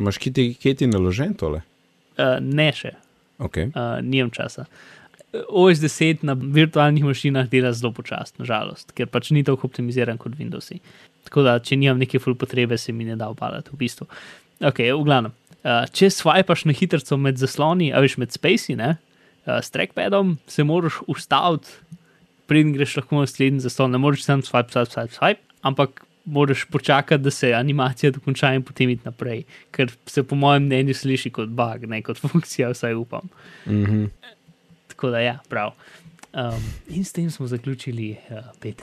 Imaš 0.00 0.18
kje 0.18 0.32
ti, 0.32 0.44
kje 0.56 0.74
ti 0.74 0.86
naložen 0.88 1.34
tole? 1.34 1.62
uh, 2.18 2.36
ne 2.40 2.70
še, 2.74 2.94
Okay. 3.40 3.70
uh, 3.72 4.00
nimam 4.04 4.28
časa. 4.30 4.66
OS 5.48 5.78
10 5.78 6.24
na 6.26 6.34
virtualnih 6.34 7.04
mašinah 7.06 7.46
dela 7.48 7.70
zelo 7.72 7.92
počasno, 7.94 8.42
nažalost, 8.42 8.90
ker 8.92 9.06
pač 9.06 9.30
ni 9.30 9.44
tako 9.46 9.68
optimiziran 9.70 10.18
kot 10.18 10.34
Windows. 10.36 10.72
Tako 11.24 11.44
da, 11.46 11.54
če 11.62 11.78
nimam 11.78 12.00
neke 12.02 12.18
full 12.20 12.34
potrebe, 12.36 12.76
se 12.76 12.92
mi 12.92 13.06
ne 13.06 13.14
da 13.16 13.28
upalati 13.30 13.70
v 13.72 13.78
bistvu. 13.80 14.08
Ok, 14.60 14.82
v 14.90 15.04
glavnem. 15.06 15.32
Uh, 15.62 15.84
če 15.88 16.10
swipaš 16.12 16.66
na 16.68 16.74
hitro 16.76 17.16
med 17.16 17.38
zasloni, 17.40 17.92
a 17.94 18.00
veš 18.02 18.18
med 18.20 18.34
spacey, 18.34 18.76
ne, 18.76 18.96
uh, 19.46 19.60
s 19.62 19.70
trackpadom, 19.72 20.34
se 20.50 20.64
moraš 20.66 20.98
ustaviti, 21.06 21.70
preden 22.50 22.74
greš 22.74 22.96
lahko 22.98 23.20
na 23.20 23.28
naslednji 23.28 23.62
zaslon. 23.62 23.94
Ne 23.94 24.02
moreš 24.02 24.26
sam 24.26 24.42
swipe, 24.42 24.74
swipe, 24.74 24.90
swipe, 24.90 25.14
swipe, 25.14 25.60
ampak 25.62 26.02
moraš 26.24 26.64
počakati, 26.64 27.22
da 27.22 27.30
se 27.30 27.52
animacija 27.54 28.10
dokonča 28.10 28.52
in 28.54 28.62
potem 28.62 28.90
iti 28.90 29.06
naprej, 29.06 29.44
ker 29.70 29.92
se 30.06 30.22
po 30.22 30.36
mojem 30.38 30.66
mnenju 30.66 30.94
sliši 30.94 31.30
kot 31.30 31.48
bug, 31.48 31.86
ne 31.90 32.02
kot 32.02 32.18
funkcija, 32.24 32.70
vsaj 32.74 32.94
upam. 32.94 33.28
Mm 33.66 33.84
-hmm. 33.84 34.08
Tako 34.88 35.10
da, 35.10 35.20
ja, 35.20 35.38
prav. 35.48 35.72
Um, 36.32 36.62
in 36.88 37.04
s 37.04 37.12
tem 37.12 37.30
smo 37.30 37.46
zaključili 37.46 38.16
uh, 38.30 38.38
pet. 38.60 38.82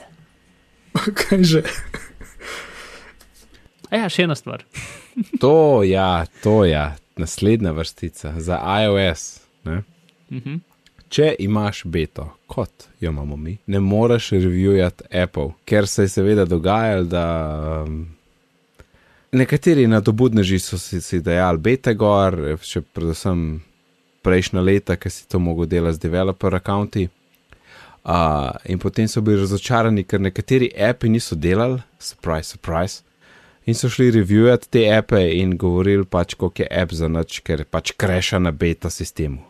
Kaj 1.30 1.44
že? 1.44 1.62
A 3.90 3.96
ja, 3.98 4.10
še 4.10 4.24
ena 4.24 4.36
stvar. 4.36 4.64
To, 5.42 5.84
ja, 5.84 6.26
to 6.44 6.66
je 6.66 6.72
ja. 6.72 6.96
naslednja 7.18 7.72
vrstica 7.72 8.34
za 8.38 8.60
iOS. 8.84 9.42
Ne? 9.64 9.78
Uh 10.30 10.38
-huh. 10.38 10.60
Če 11.10 11.36
imaš 11.40 11.86
beto, 11.88 12.28
kot 12.52 12.88
jo 13.00 13.12
imamo 13.14 13.38
mi, 13.40 13.58
ne 13.66 13.80
moreš 13.80 14.34
reviewati 14.36 15.08
Apple, 15.24 15.54
ker 15.66 15.88
se 15.88 16.04
je 16.04 16.12
seveda 16.18 16.46
dogajalo, 16.46 17.06
da 17.08 17.26
um, 17.88 18.02
nekateri 19.32 19.88
nadobudneži 19.88 20.60
so 20.60 20.78
si, 20.78 21.02
si 21.02 21.22
dejali 21.24 21.64
bete 21.64 21.94
gor, 21.96 22.36
še 22.62 22.82
predvsem 22.82 23.62
prejšnja 24.28 24.64
leta, 24.64 24.98
ki 25.00 25.12
si 25.14 25.28
to 25.32 25.40
mogel 25.40 25.70
delati 25.70 25.96
z 26.00 26.04
developer 26.04 26.52
računti. 26.52 27.08
Uh, 28.08 28.56
in 28.72 28.80
potem 28.80 29.08
so 29.08 29.22
bili 29.24 29.40
razočarani, 29.42 30.06
ker 30.08 30.22
nekateri 30.24 30.70
api 30.72 31.12
niso 31.12 31.36
delali, 31.36 31.82
surprise, 32.00 32.56
surprise. 32.56 33.04
In 33.68 33.76
so 33.76 33.90
šli 33.92 34.14
reviewati 34.16 34.70
te 34.72 34.86
ape 34.96 35.20
in 35.40 35.58
govorili 35.60 36.08
pač, 36.08 36.36
koliko 36.40 36.64
je 36.64 36.72
app 36.72 36.96
za 36.96 37.12
noč, 37.12 37.42
ker 37.44 37.66
pač 37.68 37.92
kreša 38.00 38.40
na 38.40 38.56
beta 38.56 38.92
sistemu. 38.92 39.44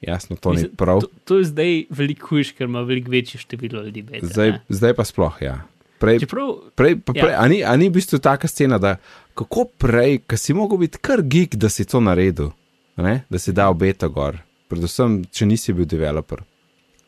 Jasno, 0.00 0.36
to 0.36 0.50
ni 0.50 0.56
Mislim, 0.56 0.76
prav. 0.76 1.00
To, 1.00 1.08
to 1.24 1.38
je 1.38 1.44
zdaj 1.44 1.84
veliko 1.90 2.26
hujš, 2.26 2.52
ker 2.52 2.68
ima 2.68 2.80
veliko 2.80 3.10
večje 3.10 3.40
število 3.40 3.82
ljudi. 3.82 4.02
Beta, 4.02 4.26
Zdaj, 4.26 4.50
ne. 4.50 4.60
zdaj 4.68 4.94
pa 4.94 5.04
sploh, 5.04 5.38
ja. 5.40 5.62
Prej, 5.98 6.20
Čeprav, 6.20 6.50
prej, 6.76 6.98
pa 7.00 7.12
ja. 7.16 7.24
prej, 7.24 7.34
a, 7.34 7.48
ni, 7.48 7.62
a 7.64 7.76
ni 7.76 7.88
v 7.88 7.96
bistvu 7.96 8.18
taka 8.20 8.48
scena, 8.48 8.78
da 8.78 8.96
kako 9.34 9.64
prej, 9.80 10.18
ki 10.28 10.36
si 10.36 10.56
mogel 10.56 10.82
biti 10.84 11.00
kar 11.00 11.22
geek, 11.24 11.56
da 11.56 11.70
si 11.72 11.86
to 11.88 12.02
naredil, 12.04 12.52
ne? 13.00 13.22
da 13.32 13.40
si 13.40 13.54
dal 13.56 13.74
beta 13.74 14.08
gor, 14.12 14.36
predvsem, 14.68 15.22
če 15.32 15.48
nisi 15.48 15.72
bil 15.72 15.88
developer. 15.88 16.44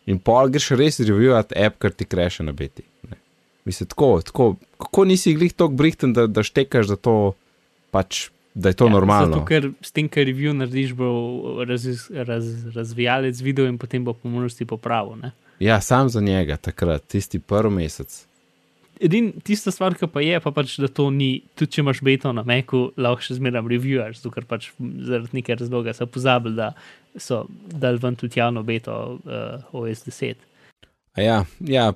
In 0.09 0.23
pol 0.25 0.49
greš 0.49 0.71
res 0.81 1.03
reviewati 1.05 1.57
app, 1.61 1.77
ker 1.83 1.93
ti 1.93 2.09
kreše 2.09 2.47
na 2.47 2.55
beti. 2.57 2.87
Ne? 3.11 3.21
Mislim, 3.69 3.91
tako, 3.93 4.23
tako, 4.25 4.47
kako 4.81 5.05
nisi 5.05 5.35
glih 5.37 5.53
tako 5.53 5.77
brihten, 5.77 6.17
da, 6.17 6.25
da 6.25 6.41
štekaš, 6.47 6.89
da, 6.89 6.97
to, 6.97 7.17
pač, 7.93 8.31
da 8.55 8.69
je 8.69 8.79
to 8.79 8.87
ja, 8.87 8.93
normalno. 8.93 9.35
Zato, 9.35 9.45
ker 9.47 9.71
s 9.81 9.93
tem, 9.93 10.09
kar 10.09 10.25
review 10.27 10.53
narediš, 10.57 10.95
bo 10.99 11.65
raz, 11.69 11.85
raz, 12.11 12.49
razvijalec 12.75 13.41
video 13.41 13.67
in 13.67 13.79
potem 13.79 14.05
bo 14.05 14.13
po 14.13 14.29
možnosti 14.29 14.65
popravil. 14.65 15.17
ne. 15.17 15.33
Ja, 15.59 15.81
sam 15.81 16.09
za 16.09 16.21
njega 16.21 16.57
takrat, 16.57 17.07
tisti 17.07 17.39
prvi 17.39 17.75
mesec. 17.75 18.25
Edin, 19.01 19.33
tista 19.47 19.71
stvar, 19.71 19.95
ki 19.95 20.09
pa 20.11 20.21
je, 20.21 20.41
pa 20.43 20.51
pač, 20.51 20.75
da 20.83 20.89
to 20.91 21.07
ni, 21.15 21.43
tudi 21.55 21.77
če 21.77 21.83
imaš 21.85 22.01
beto 22.03 22.33
na 22.35 22.43
Meku, 22.43 22.89
lahko 22.99 23.23
še 23.23 23.37
zmeraj 23.39 23.63
reviewers, 23.71 24.19
zato 24.19 24.33
ker 24.35 24.47
pač 24.51 24.73
zaradi 24.79 25.39
neke 25.39 25.55
razloga 25.55 25.95
so 25.95 26.07
pozabili, 26.11 26.57
da 26.59 26.73
so 27.15 27.45
dal 27.71 28.01
ven 28.03 28.19
tudi 28.19 28.41
javno 28.41 28.65
beto 28.67 28.97
uh, 29.23 29.71
OS 29.79 30.03
10. 30.09 30.43
A 31.15 31.23
ja, 31.23 31.39
ja, 31.61 31.93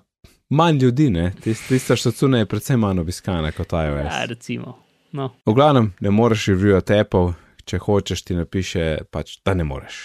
manj 0.51 0.79
ljudi, 0.85 1.11
ne, 1.11 1.33
Tis- 1.43 1.67
tista 1.69 1.99
štacuna 1.99 2.43
je 2.45 2.51
predvsem 2.51 2.79
manj 2.81 3.03
obiskana 3.03 3.51
kot 3.53 3.75
iOS. 3.75 4.07
Ja, 4.07 4.25
recimo. 4.31 4.79
No, 5.13 5.31
V 5.47 5.53
glavnem, 5.53 5.93
ne 6.01 6.11
moreš 6.11 6.47
reviewati 6.55 6.97
Apple, 6.97 7.35
če 7.69 7.79
hočeš, 7.85 8.23
ti 8.25 8.37
napiše, 8.37 8.85
pač, 9.13 9.35
da 9.45 9.53
ne 9.53 9.67
moreš. 9.69 9.99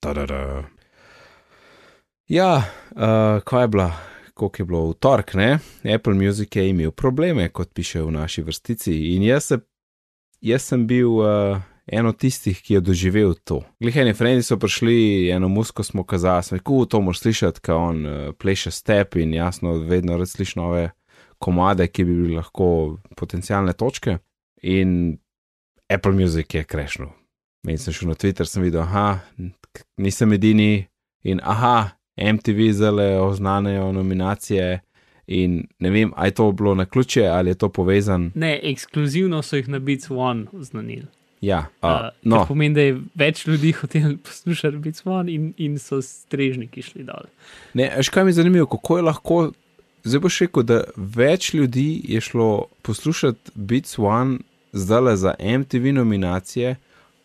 Ta-da-da. 0.00 0.64
Ja, 2.32 2.54
uh, 2.56 3.42
kaj 3.44 3.64
je 3.64 3.68
bila, 3.68 3.90
koliko 4.32 4.62
je 4.62 4.64
bilo 4.64 4.80
v 4.88 4.96
torek, 4.96 5.34
ne? 5.36 5.58
Apple 5.84 6.16
Music 6.16 6.56
je 6.56 6.64
imel 6.70 6.90
probleme, 6.96 7.50
kot 7.52 7.74
piše 7.76 8.00
v 8.00 8.14
naši 8.16 8.42
vrstici. 8.42 8.96
In 9.12 9.28
jaz, 9.28 9.52
se, 9.52 9.60
jaz 10.40 10.70
sem 10.72 10.86
bil 10.88 11.20
uh, 11.20 11.60
en 11.84 12.08
od 12.08 12.16
tistih, 12.16 12.56
ki 12.64 12.78
je 12.78 12.80
doživel 12.80 13.36
to. 13.44 13.60
Gliheni 13.76 14.16
frendi 14.16 14.42
so 14.42 14.56
prišli, 14.56 15.28
eno 15.36 15.52
musko 15.52 15.84
smo 15.84 16.00
kazali, 16.00 16.48
smo 16.48 16.62
rekli, 16.62 16.88
to 16.88 17.04
moraš 17.04 17.26
slišati, 17.26 17.60
kaj 17.60 17.76
on 17.76 18.06
uh, 18.06 18.26
pleše 18.40 18.72
step 18.72 19.20
in 19.20 19.36
jasno, 19.36 19.76
vedno 19.84 20.16
rad 20.16 20.32
slišiš 20.32 20.56
nove 20.56 20.94
komade, 21.44 21.86
ki 21.92 22.04
bi 22.08 22.14
bili 22.16 22.38
lahko 22.38 22.68
potencijalne 23.18 23.72
točke. 23.76 24.16
In 24.62 25.18
Apple 25.92 26.12
Music 26.16 26.54
je 26.56 26.64
krešnil. 26.64 27.10
In 27.68 27.78
sem 27.80 27.92
šel 27.96 28.10
na 28.12 28.16
Twitter, 28.16 28.48
sem 28.48 28.64
videl, 28.64 28.82
aha, 28.84 29.20
nisem 30.00 30.32
edini 30.36 30.86
in 31.24 31.40
aha, 31.44 31.90
MTV 32.16 32.70
zale 32.76 33.06
oznanejo 33.20 33.92
nominacije. 33.92 34.80
In 35.26 35.62
ne 35.80 35.90
vem, 35.90 36.10
ali 36.16 36.28
je 36.28 36.34
to 36.36 36.50
bilo 36.52 36.74
na 36.76 36.84
ključe 36.84 37.22
ali 37.32 37.50
je 37.50 37.54
to 37.54 37.68
povezan. 37.72 38.30
ne, 38.34 38.58
ekskluzivno 38.62 39.42
so 39.42 39.56
jih 39.56 39.68
na 39.68 39.78
Beats 39.78 40.10
One 40.10 40.46
oznanili. 40.52 41.06
Ja, 41.40 41.66
Uh, 41.82 41.90
uh, 41.90 42.08
no, 42.22 42.38
To 42.38 42.46
pomeni, 42.48 42.74
da 42.74 42.80
je 42.80 43.00
več 43.14 43.46
ljudi 43.46 43.72
hotel 43.72 44.16
poslušati 44.24 44.76
Beats 44.76 45.02
One 45.06 45.32
in, 45.32 45.52
in 45.56 45.78
so 45.78 46.02
strežniki 46.02 46.82
šli 46.82 47.04
dol. 47.04 47.24
ne, 47.74 47.90
veš 47.96 48.08
kaj 48.08 48.24
mi 48.24 48.30
je 48.32 48.38
zanimivo, 48.40 48.66
kako 48.66 48.96
je 48.96 49.02
lahko. 49.02 49.52
Zdaj 50.04 50.20
boš 50.20 50.40
rekel, 50.44 50.62
da 50.62 50.80
več 50.96 51.54
ljudi 51.54 52.00
je 52.04 52.20
šlo 52.20 52.66
poslušati 52.82 53.50
Beats 53.54 53.98
One 53.98 54.38
zdaj 54.72 55.16
za 55.16 55.34
MTV 55.40 55.94
nominacije, 55.96 56.76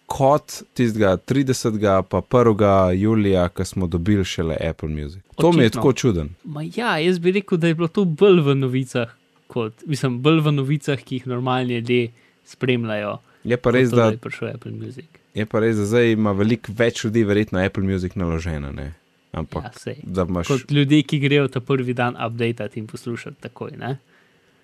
kot 0.05 0.61
tistega 0.73 1.17
30. 1.17 2.03
pa 2.09 2.21
1. 2.21 2.91
julija, 2.93 3.49
ko 3.49 3.65
smo 3.65 3.88
dobili 3.88 4.25
šele 4.25 4.57
Apple 4.69 4.89
Music. 4.89 5.21
To 5.36 5.51
mi 5.51 5.63
je 5.63 5.65
Očitno. 5.65 5.82
tako 5.82 5.93
čuden. 5.93 6.30
Ma 6.43 6.63
ja, 6.75 6.97
jaz 6.97 7.19
bi 7.19 7.32
rekel, 7.32 7.57
da 7.57 7.67
je 7.67 7.75
bilo 7.75 7.88
to 7.88 8.05
bolj 8.05 8.41
v 8.41 8.55
novicah, 8.55 9.11
kot, 9.47 9.73
mislim, 9.86 10.21
bolj 10.21 10.39
v 10.39 10.51
novicah, 10.51 10.99
ki 11.03 11.15
jih 11.15 11.27
normalni 11.27 11.75
ljudje 11.75 12.11
spremljajo. 12.45 13.17
Je 13.43 13.57
pa 13.57 13.71
res, 13.71 13.89
to, 13.89 13.95
da, 13.95 14.05
je 14.05 14.17
prišel 14.17 14.47
Apple 14.53 14.71
Music. 14.71 15.05
je 15.34 15.45
pa 15.45 15.59
res, 15.59 15.75
da 15.77 15.86
zdaj 15.86 16.11
ima 16.11 16.32
veliko 16.32 16.73
več 16.77 17.03
ljudi, 17.03 17.23
verjetno 17.23 17.59
Apple 17.59 17.84
Music 17.84 18.15
naložena. 18.15 18.71
Ne? 18.71 18.93
Ampak, 19.32 19.63
Ja, 19.63 19.71
sej. 19.73 19.97
da 20.03 20.23
imaš. 20.23 20.47
Kot 20.47 20.71
ljudje, 20.71 21.03
ki 21.03 21.19
grejo 21.19 21.47
ta 21.47 21.59
prvi 21.59 21.93
dan 21.93 22.15
update 22.17 22.69
in 22.75 22.88
poslušati 22.88 23.41
takoj. 23.41 23.71
Ne? 23.77 23.97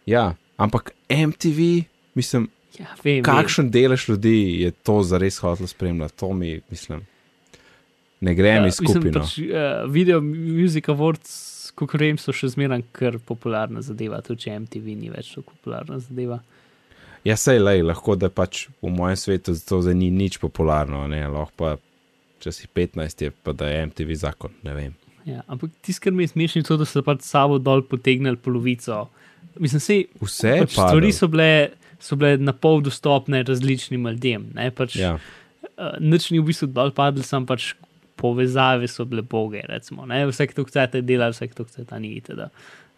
Ja, 0.05 0.23
ampak 0.57 0.91
MTV, 1.09 1.83
mislim, 2.13 2.49
Ja, 2.75 2.85
vem, 3.03 3.13
vem. 3.15 3.23
kakšen 3.23 3.69
delež 3.71 4.09
ljudi 4.09 4.33
je 4.61 4.71
to 4.73 5.03
zares 5.03 5.37
hotel 5.37 5.67
spremljati, 5.67 6.17
to 6.17 6.33
mi, 6.33 6.61
mislim. 6.69 7.05
Ne 8.19 8.35
grem 8.35 8.63
Ja, 8.63 8.67
iz 8.67 8.73
skupino. 8.75 9.21
Pač, 9.21 9.37
uh, 9.37 9.45
video 9.87 10.21
Music 10.21 10.85
Awards, 10.85 11.35
kot 11.71 11.93
vem, 11.93 12.17
so 12.17 12.31
še 12.31 12.49
zmeraj 12.49 12.83
kar 12.91 13.17
popularna 13.19 13.81
zadeva, 13.81 14.21
tudi 14.21 14.41
če 14.41 14.59
MTV 14.59 14.95
ni 14.95 15.09
več 15.09 15.33
tako 15.33 15.53
popularna 15.53 15.99
zadeva. 15.99 16.39
Ja, 17.23 17.35
sej 17.35 17.59
lej, 17.59 17.81
lahko 17.81 18.15
da 18.15 18.29
pač 18.29 18.67
v 18.81 18.89
mojem 18.89 19.17
svetu 19.17 19.55
to 19.59 19.81
zdaj 19.81 19.95
ni 19.95 20.11
nič 20.11 20.37
popularno, 20.37 21.07
ne, 21.07 21.23
lahko 21.27 21.51
pa, 21.55 21.71
če 22.43 22.53
si 22.53 22.67
15, 22.67 23.25
je 23.27 23.33
pa 23.43 23.53
da 23.57 23.69
je 23.71 23.85
MTV 23.89 24.17
zakon. 24.19 24.55
Ja, 25.25 25.41
ampak 25.49 25.73
tisto, 25.81 26.03
kar 26.05 26.13
mi 26.13 26.25
je 26.25 26.33
smešno, 26.33 26.61
je 26.61 26.67
to, 26.67 26.77
da 26.77 26.85
so 26.85 27.01
pač 27.05 27.23
sabo 27.25 27.57
dol 27.57 27.81
potegnili 27.87 28.37
polovico. 28.37 29.07
Mislim, 29.61 29.81
sej, 29.81 30.05
Vse 30.21 30.51
je 30.51 30.67
pač 30.67 30.75
stvari 30.75 31.11
so 31.15 31.29
bile, 31.31 31.49
so 32.03 32.17
bile 32.19 32.37
na 32.37 32.53
pol 32.53 32.83
dostopne 32.85 33.41
različnim 33.47 34.05
ljudem. 34.11 34.51
Ne, 34.57 34.69
pač, 34.75 34.99
Ja, 34.99 35.15
uh, 35.17 35.97
nič 35.99 36.29
ni 36.31 36.41
v 36.41 36.49
bistvu 36.51 36.69
dol 36.75 36.93
padlo, 36.95 37.25
sam 37.25 37.47
pač 37.49 37.73
povezave 38.19 38.87
so 38.91 39.05
bile 39.09 39.25
boge. 39.25 39.63
Recimo, 39.67 40.05
ne? 40.09 40.23
Vsak 40.29 40.55
to 40.55 40.67
chcete 40.67 41.01
delati, 41.05 41.39
vsak 41.39 41.55
to 41.57 41.65
chcete 41.67 41.99
ni 41.99 42.17
itd. 42.19 42.49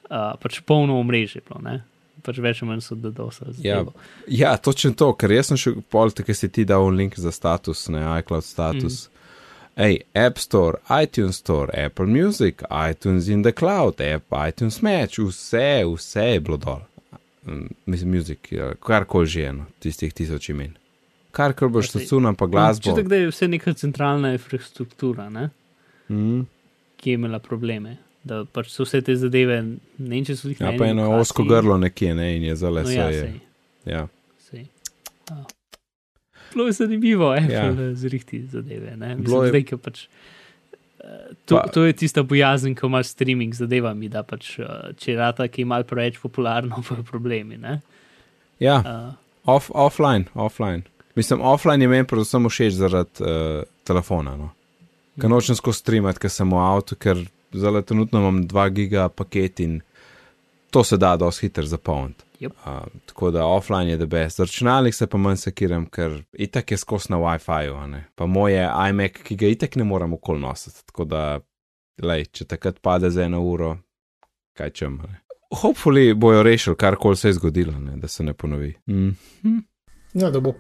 Uh, 0.08 0.34
pač 0.42 0.62
polno 0.68 1.00
omrežje 1.02 1.44
bilo, 1.48 1.62
ne? 1.64 1.82
pač 2.26 2.40
več 2.42 2.62
ali 2.64 2.72
manj 2.72 2.82
so 2.86 2.96
DDoS. 2.98 3.62
ja, 3.62 3.84
ja, 4.28 4.56
točno 4.58 4.94
to, 4.98 5.12
ker 5.20 5.32
jaz 5.32 5.52
sem 5.52 5.60
še 5.60 5.76
pol, 5.92 6.12
tako 6.16 6.34
si 6.36 6.50
ti 6.50 6.66
dal 6.68 6.88
link 6.92 7.18
za 7.20 7.32
status, 7.32 7.88
ne 7.94 8.02
iCloud 8.18 8.46
status. 8.46 9.06
Mm. 9.06 9.17
Ej, 9.78 10.00
App 10.16 10.38
Store, 10.38 10.78
iTunes 11.04 11.36
Store, 11.36 11.70
Apple 11.76 12.06
Music, 12.08 12.62
iTunes 12.90 13.28
in 13.28 13.44
the 13.44 13.52
Cloud, 13.52 14.02
App, 14.02 14.24
iTunes 14.48 14.82
Match, 14.82 15.20
vse, 15.20 15.68
vse 15.88 16.24
je 16.24 16.40
bilo 16.40 16.58
dol. 16.58 16.80
Mm, 17.46 17.68
Mislim, 17.86 18.12
Music, 18.12 18.40
ja, 18.52 18.72
karkoli 18.76 19.28
že 19.28 19.44
eno, 19.44 19.66
tistih 19.80 20.14
tisoč 20.14 20.50
imen. 20.50 20.74
Karkoli 21.32 21.72
boš 21.72 21.86
Ja, 21.86 21.92
sej- 21.92 22.02
stacunal, 22.02 22.34
pa 22.36 22.46
glasbo. 22.48 22.84
Čutek, 22.84 23.08
da 23.08 23.16
je 23.16 23.28
vse 23.28 23.48
neka 23.48 23.74
centralna 23.74 24.32
infrastruktura, 24.32 25.30
ne? 25.30 25.50
Mm. 26.10 26.42
ki 26.98 27.10
je 27.10 27.14
imela 27.14 27.40
probleme. 27.40 27.98
Da 28.24 28.46
pač 28.46 28.70
so 28.70 28.84
vse 28.84 29.02
te 29.02 29.16
zadeve, 29.16 29.62
ne 29.62 29.78
vem, 30.10 30.26
če 30.26 30.36
so 30.36 30.50
jih 30.50 30.58
Ja, 30.60 30.72
na 30.72 30.78
pa 30.78 30.86
eni 30.86 30.92
eno 30.94 31.12
osko 31.14 31.44
grlo 31.46 31.78
nekje, 31.78 32.16
ne, 32.16 32.36
in 32.36 32.44
je 32.44 32.56
zale 32.56 32.84
No, 32.84 32.90
ja, 32.90 33.06
je. 33.08 33.22
sej, 33.22 33.40
Ja. 33.86 34.08
sej. 34.40 34.66
Ja. 35.30 35.44
Bilo 36.58 36.66
je 36.66 36.74
zanimivo, 36.74 37.30
Apple 37.32 37.54
Ja. 37.54 37.66
ja. 37.66 37.94
zrihti 37.94 38.42
zadeve. 38.44 38.96
Mislim, 38.98 39.44
je- 39.44 39.50
zdaj, 39.50 39.78
pač, 39.78 40.08
eh, 41.00 41.06
to, 41.46 41.56
Pa- 41.56 41.68
to 41.70 41.86
je 41.86 41.94
tista 41.94 42.24
bojazen, 42.24 42.74
ko 42.74 42.88
imaš 42.88 43.08
streaming 43.08 43.54
z 43.54 43.58
zadevami, 43.60 44.10
da 44.10 44.24
pač, 44.24 44.58
eh, 44.60 44.66
če 44.96 45.12
je 45.12 45.18
rata, 45.18 45.48
ki 45.48 45.62
je 45.62 45.66
malo 45.68 45.84
preveč 45.84 46.18
popularno, 46.18 46.82
pa 46.90 46.96
problemi. 47.04 47.58
Ne? 47.58 47.82
ja, 48.60 48.82
Uh, 48.82 49.14
off, 49.46 49.70
offline, 49.70 50.26
offline. 50.34 50.82
Mislim, 51.16 51.42
offline 51.42 51.82
je 51.82 51.88
meni 51.88 52.06
predvsem 52.06 52.42
všeč 52.44 52.74
zaradi 52.74 53.22
uh, 53.22 53.62
telefona. 53.84 54.34
No. 54.36 54.50
Ker 55.16 55.30
nočem 55.30 55.56
skozi 55.56 55.80
streamati, 55.80 56.20
ker 56.20 56.30
sem 56.30 56.50
v 56.50 56.58
avtu, 56.58 56.96
ker 56.96 57.22
zelo 57.54 57.82
trenutno 57.82 58.20
imam 58.20 58.44
2 58.44 58.70
giga 58.72 59.10
paket 59.10 59.60
in 59.60 59.80
to 60.70 60.84
se 60.84 60.98
da 60.98 61.16
dosti 61.16 61.48
hitro 61.48 61.66
zapolniti. 61.66 62.26
Yep. 62.40 62.52
Uh, 62.66 62.88
tako 63.06 63.32
da 63.32 63.46
offline 63.46 63.90
je 63.90 63.98
debes. 63.98 64.36
Za 64.38 64.44
računalnik 64.44 64.96
se 64.96 65.08
pa 65.08 65.18
manj 65.18 65.36
sekiram, 65.36 65.86
ker 65.86 66.24
itak 66.34 66.72
je 66.72 66.78
skozi 66.78 67.06
na 67.10 67.18
WiFi-ju, 67.18 67.76
a 67.76 67.88
ne. 67.88 68.06
pa 68.16 68.26
moje 68.26 68.70
iMac, 68.90 69.12
ki 69.24 69.36
ga 69.36 69.48
itak 69.48 69.76
ne 69.76 69.84
morem 69.84 70.14
okol 70.14 70.40
nositi. 70.40 70.86
Tako 70.86 71.06
da, 71.06 71.40
lej, 72.04 72.26
če 72.26 72.46
takrat 72.46 72.80
pade 72.82 73.10
za 73.10 73.24
eno 73.24 73.42
uro, 73.42 73.78
kaj 74.58 74.70
čem. 74.70 75.02
ne. 75.08 75.20
Hopefully 75.62 76.14
bojo 76.14 76.44
rešili, 76.44 76.76
karkoli 76.76 77.18
se 77.18 77.30
je 77.30 77.34
zgodilo, 77.34 77.80
ne, 77.80 77.98
da 77.98 78.08
se 78.08 78.24
ne 78.24 78.34
ponovi. 78.34 78.74
Mm. 78.88 79.10
Ja, 80.14 80.30
da 80.32 80.40
bo 80.40 80.54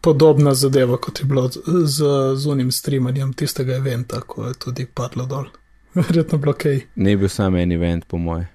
podobna 0.00 0.54
zadeva, 0.54 0.96
kot 0.96 1.20
je 1.20 1.24
bilo 1.24 1.48
z, 1.48 1.60
z, 1.84 2.04
z 2.36 2.46
unim 2.46 2.70
streamanjem 2.72 3.32
tistega 3.32 3.76
eventa, 3.76 4.20
ko 4.20 4.46
je 4.46 4.54
tudi 4.54 4.86
padlo 4.94 5.26
dol. 5.26 5.48
Verjetno 5.94 6.38
bilo 6.38 6.52
kaj. 6.52 6.80
Ni 6.94 7.16
bil 7.16 7.28
sam 7.28 7.56
en 7.56 7.72
event, 7.72 8.06
po 8.06 8.18
moje. 8.18 8.46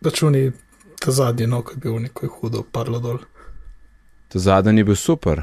Računi 0.00 0.50
ta 1.00 1.10
zadnji, 1.10 1.46
no, 1.46 1.62
ko 1.62 1.72
je 1.72 1.80
bil 1.80 1.96
neko 1.98 2.28
hudo 2.30 2.62
padlo 2.62 3.00
dol. 3.00 3.18
To 4.28 4.38
zadnji 4.38 4.80
je 4.80 4.84
bil 4.84 4.96
super. 4.96 5.42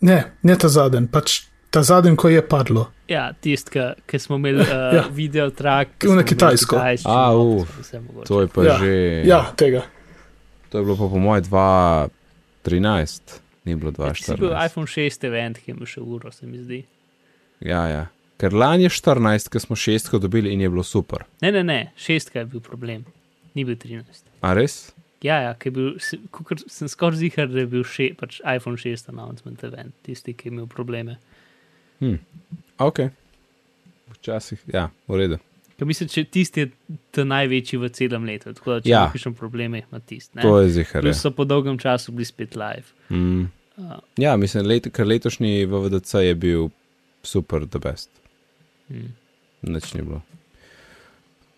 Ne, 0.00 0.18
ne 0.42 0.56
ta 0.56 0.68
zadnji, 0.68 1.08
pač 1.08 1.40
ta 1.70 1.82
zadnji, 1.82 2.12
ko 2.16 2.28
je 2.28 2.42
padlo. 2.42 2.90
ja, 3.08 3.32
tisti, 3.34 3.80
ki 4.06 4.18
smo 4.18 4.36
imeli 4.36 4.60
uh, 4.60 4.68
Ja. 4.98 5.04
video 5.10 5.50
trak. 5.50 5.96
Ki 5.98 6.06
je 6.06 6.16
na 6.16 6.22
Kitajsko. 6.22 6.76
A, 7.04 7.32
uf, 7.32 7.68
To 8.26 8.40
je 8.40 8.48
pa 8.48 8.62
Ja. 8.62 8.78
že. 8.78 8.92
Ja, 9.24 9.40
tega. 9.56 9.82
To 10.70 10.78
je 10.78 10.84
bilo 10.84 10.96
pa 10.96 11.08
po 11.08 11.18
moje 11.18 11.42
2013, 11.42 13.20
ni 13.64 13.74
bilo 13.74 13.92
Si 14.14 14.34
bil 14.34 14.50
2014. 14.50 14.66
iPhone 14.66 14.86
6 14.86 15.24
event, 15.24 15.58
ki 15.58 15.70
je 15.70 15.74
imel 15.74 15.86
še 15.86 16.00
uro, 16.00 16.32
se 16.32 16.46
mi 16.46 16.58
zdi. 16.58 16.84
Ja, 17.60 17.86
ja. 17.88 18.06
Ker 18.36 18.52
lani 18.52 18.82
je 18.82 18.90
14, 18.90 19.48
ker 19.48 19.60
smo 19.60 19.76
šestko 19.76 20.18
dobili 20.18 20.52
in 20.52 20.60
je 20.60 20.68
bilo 20.68 20.82
super. 20.82 21.24
Ne, 21.40 21.52
ne, 21.52 21.62
ne, 21.62 21.92
šestka 21.96 22.38
je 22.38 22.44
bil 22.46 22.60
problem, 22.60 23.04
ni 23.54 23.64
bil 23.64 23.76
13. 23.76 24.26
A 24.44 24.52
res? 24.52 24.92
Ja, 25.24 25.38
ja, 25.40 25.54
ki 25.56 25.70
je 25.70 25.72
bil, 25.72 25.86
se- 26.04 26.18
kakor 26.30 26.60
sem 26.68 26.88
skoraj 26.90 27.16
zihar, 27.22 27.48
da 27.48 27.62
je 27.62 27.68
bil 27.72 27.84
še, 27.88 28.10
pač 28.20 28.42
iPhone 28.44 28.76
6 28.76 29.08
announcement 29.08 29.62
event, 29.64 29.94
tisti, 30.04 30.34
ki 30.36 30.50
je 30.50 30.52
imel 30.52 30.66
probleme. 30.68 31.14
Ok. 32.78 33.06
Včasih, 34.12 34.60
ja, 34.68 34.90
v 35.08 35.16
redu. 35.16 35.38
Ker 35.74 35.88
mislim, 35.88 36.06
če 36.08 36.22
tisti 36.28 36.60
je 36.60 36.68
ta 37.10 37.24
največji 37.24 37.80
v 37.80 37.88
celem 37.90 38.28
letu, 38.28 38.52
tako 38.54 38.76
da 38.76 38.80
če 38.80 38.90
Ja. 38.92 39.00
ja. 39.00 39.10
imaš 39.10 39.24
probleme, 39.38 39.80
ima 39.82 39.98
tisti. 40.00 40.36
To 40.38 40.60
je 40.60 40.68
zihar. 40.70 41.02
Plus 41.02 41.18
so 41.18 41.32
po 41.32 41.44
dolgem 41.44 41.78
času 41.78 42.12
bili 42.12 42.24
spet 42.24 42.54
live. 42.54 42.92
Mm. 43.10 43.48
Uh, 43.76 43.96
Ja, 44.16 44.36
mislim, 44.36 44.66
let, 44.66 44.86
ker 44.92 45.06
letošnji 45.06 45.64
VVDC 45.66 46.14
je 46.22 46.34
bil 46.36 46.68
super, 47.24 47.64
the 47.66 47.80
best. 47.80 48.10
mm. 48.90 49.08
Nič 49.64 49.94
ni 49.94 50.02
bilo. 50.02 50.20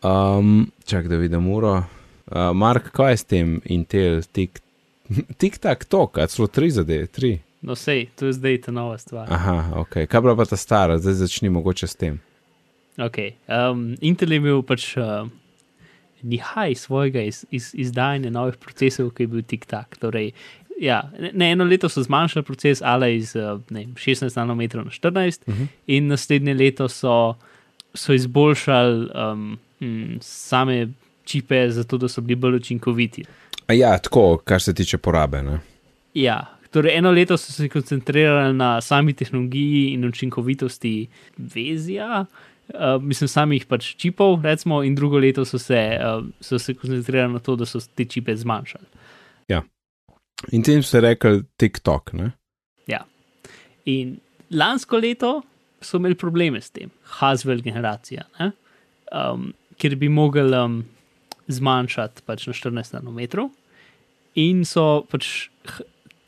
Um, 0.00 0.70
čak, 0.86 1.08
da 1.08 1.16
vidim 1.16 1.48
uro. 1.50 1.82
Uh, 2.26 2.50
Mark, 2.54 2.90
kaj 2.90 3.12
je 3.12 3.16
s 3.16 3.24
tem 3.24 3.50
Intel, 3.64 4.22
tik, 4.34 4.58
tik 5.40 5.58
tak 5.62 5.84
tok, 5.86 6.18
a 6.18 6.26
celo 6.26 6.48
tri 6.50 6.70
zadeve, 6.74 7.06
tri. 7.06 7.36
No, 7.62 7.74
sej, 7.78 8.08
to 8.18 8.26
je 8.26 8.36
zdaj 8.36 8.60
ta 8.66 8.74
nova 8.74 8.98
stvar. 8.98 9.30
Aha, 9.32 9.78
ok. 9.82 10.04
Kaj 10.10 10.22
bila 10.22 10.36
pa 10.38 10.46
ta 10.46 10.58
stara, 10.58 10.98
zdaj 10.98 11.20
začni 11.22 11.50
mogoče 11.50 11.86
s 11.86 11.98
tem. 11.98 12.18
Okay. 12.98 13.36
Um, 13.46 13.94
Intel 14.00 14.32
je 14.32 14.40
imel 14.42 14.62
pač 14.66 14.92
uh, 14.98 15.28
nihaj 16.26 16.74
svojega 16.74 17.22
iz, 17.22 17.44
iz, 17.50 17.70
izdajanja 17.74 18.30
novih 18.34 18.58
procesov, 18.58 19.12
ki 19.14 19.26
je 19.26 19.32
bil 19.32 19.46
tik-tak. 19.46 19.98
Torej, 20.02 20.32
ja, 20.82 21.04
ne, 21.32 21.52
eno 21.52 21.64
leto 21.64 21.88
so 21.88 22.02
zmanjšali 22.02 22.46
proces, 22.46 22.82
ali 22.82 23.16
iz 23.16 23.36
uh, 23.38 23.60
ne, 23.70 23.86
vem, 23.86 23.94
16 23.94 24.34
nanometrov 24.36 24.84
na 24.88 24.90
14, 24.90 25.46
uh. 25.46 25.54
-huh. 25.54 25.66
in 25.86 26.08
naslednje 26.10 26.54
leto 26.54 26.88
so, 26.88 27.34
so 27.94 28.12
izboljšali 28.12 29.10
um, 29.14 29.58
m, 29.80 30.18
same 30.20 30.88
čipe, 31.26 31.66
zato 31.70 31.98
da 31.98 32.08
so 32.08 32.22
bili 32.24 32.38
bolj 32.40 32.60
učinkoviti. 32.62 33.24
A 33.66 33.74
ja, 33.74 33.96
tako, 33.98 34.38
kar 34.44 34.62
se 34.62 34.74
tiče 34.74 34.98
porabe. 34.98 35.42
Ne? 35.42 35.58
Ja, 36.14 36.38
torej 36.70 36.96
eno 36.96 37.10
leto 37.10 37.36
so 37.36 37.52
se 37.52 37.68
koncentrirali 37.68 38.54
na 38.54 38.80
sami 38.80 39.12
tehnologiji 39.12 39.92
in 39.94 40.04
učinkovitosti 40.08 40.94
vezja, 41.36 42.24
uh, 42.24 43.02
mislim, 43.02 43.28
samih 43.28 43.66
pač 43.66 43.94
čipov, 43.96 44.40
recimo, 44.44 44.82
in 44.82 44.94
drugo 44.94 45.18
leto 45.18 45.44
so 45.44 45.58
se, 45.58 45.82
uh, 45.98 46.24
so 46.40 46.58
se 46.58 46.74
koncentrirali 46.74 47.32
na 47.32 47.38
to, 47.38 47.56
da 47.56 47.66
so 47.66 47.80
te 47.94 48.04
čipe 48.04 48.36
zmanjšali. 48.36 48.86
In 50.52 50.60
tem 50.60 50.82
ste 50.84 51.00
rekli 51.00 51.46
TikTok, 51.56 52.12
ne? 52.12 52.34
In 53.86 54.16
lansko 54.50 54.98
leto 54.98 55.30
so 55.80 56.00
imeli 56.00 56.18
probleme 56.18 56.60
s 56.60 56.72
tem, 56.74 56.90
Haswell 57.18 57.62
generacija, 57.62 58.24
ne? 58.40 58.50
um, 59.14 59.52
ker 59.78 59.94
bi 60.00 60.08
mogli 60.10 60.42
um, 60.58 60.80
zmanjšati 61.48 62.24
pač 62.26 62.46
na 62.46 62.54
14 62.56 62.98
nanometrov. 62.98 63.50
In 64.36 64.64
so 64.68 65.06
pač, 65.08 65.48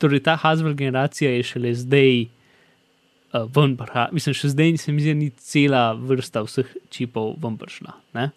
torej 0.01 0.23
ta 0.25 0.37
Haswell 0.39 0.77
generacija 0.77 1.31
je 1.31 1.45
šele 1.45 1.73
zdaj 1.77 2.13
uh, 2.25 3.45
ven, 3.55 3.75
priha- 3.77 4.09
mislim, 4.15 4.33
še 4.33 4.53
zdaj 4.55 4.77
se 4.81 4.91
mi 4.95 5.03
zdi, 5.03 5.15
ni 5.17 5.29
cela 5.29 5.93
vrsta 5.93 6.43
vseh 6.47 6.69
čipov 6.93 7.35
ven 7.41 7.59
prišla. 7.59 7.93
Ne? 8.17 8.29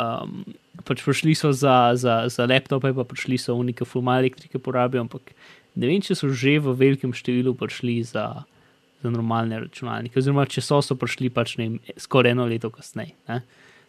Um, 0.00 0.44
pač 0.86 1.02
prišli 1.04 1.34
so 1.36 1.52
za, 1.52 1.92
za, 2.00 2.24
za 2.32 2.46
laptope, 2.48 2.94
pa 2.96 3.04
prišli 3.04 3.36
so 3.36 3.58
unike 3.58 3.84
fulma 3.84 4.16
elektrike 4.22 4.62
porabijo, 4.62 5.04
ampak 5.04 5.34
ne 5.76 5.90
vem, 5.90 6.00
če 6.00 6.16
so 6.16 6.30
že 6.32 6.56
v 6.62 6.72
velikem 6.78 7.12
številu 7.12 7.52
prišli 7.58 8.00
za, 8.06 8.46
za 9.02 9.12
normalne 9.12 9.60
računalnike, 9.66 10.16
oziroma 10.16 10.48
če 10.48 10.64
so, 10.64 10.80
so 10.80 10.96
prišli 10.96 11.28
pač 11.34 11.58
ne 11.60 11.66
vem, 11.66 11.76
skoraj 12.00 12.32
eno 12.32 12.48
leto 12.48 12.72
kasneje. 12.72 13.12
ne. 13.28 13.42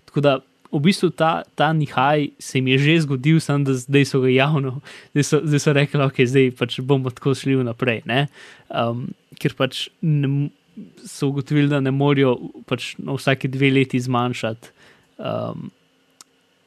Tako 0.09 0.25
da 0.25 0.39
v 0.71 0.79
bistvu 0.79 1.09
ta, 1.11 1.43
ta 1.55 1.73
nihaj 1.73 2.29
se 2.39 2.61
mi 2.61 2.71
je 2.71 2.77
že 2.79 3.01
zgodil, 3.01 3.39
samo 3.39 3.65
da 3.67 3.73
zdaj 3.73 4.05
so 4.05 4.21
ga 4.23 4.29
javno, 4.31 4.79
zdaj 5.11 5.23
so, 5.23 5.41
zdaj 5.43 5.59
so 5.59 5.73
rekli, 5.75 6.03
ok, 6.03 6.23
zdaj 6.25 6.51
pač 6.57 6.79
bomo 6.79 7.11
tako 7.11 7.35
šli 7.35 7.59
naprej. 7.63 8.01
ne. 8.05 8.27
Um, 8.69 9.09
ker 9.39 9.55
pač 9.57 9.89
ne, 10.01 10.49
so 11.05 11.31
ugotovili, 11.31 11.67
da 11.67 11.81
ne 11.83 11.91
morejo 11.91 12.37
pač 12.69 12.95
na 13.01 13.17
vsake 13.17 13.51
dve 13.51 13.71
leti 13.71 13.99
zmanjšati. 13.99 14.73
Um, 15.19 15.71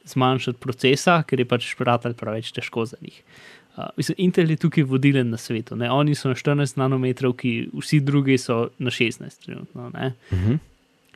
Zmanjšati 0.05 0.61
procesa, 0.61 1.23
ker 1.25 1.41
je 1.41 1.47
pač 1.49 1.63
špiratelj 1.65 2.13
preveč 2.13 2.51
težko 2.53 2.83
za 2.85 2.99
njih. 3.01 3.15
Uh, 3.73 3.87
mislim, 3.97 4.19
Intel 4.27 4.51
je 4.53 4.59
tukaj 4.61 4.85
vodilen 4.85 5.31
na 5.33 5.37
svetu. 5.41 5.73
Ne? 5.75 5.89
Oni 5.89 6.13
so 6.15 6.29
na 6.29 6.37
14 6.37 6.77
nanometrov, 6.77 7.33
ki 7.41 7.71
vsi 7.73 8.03
drugi 8.05 8.37
so 8.37 8.69
na 8.77 8.93
16 8.93 9.45
trenutno. 9.45 9.89
Uh 9.89 10.13
-huh. 10.29 10.59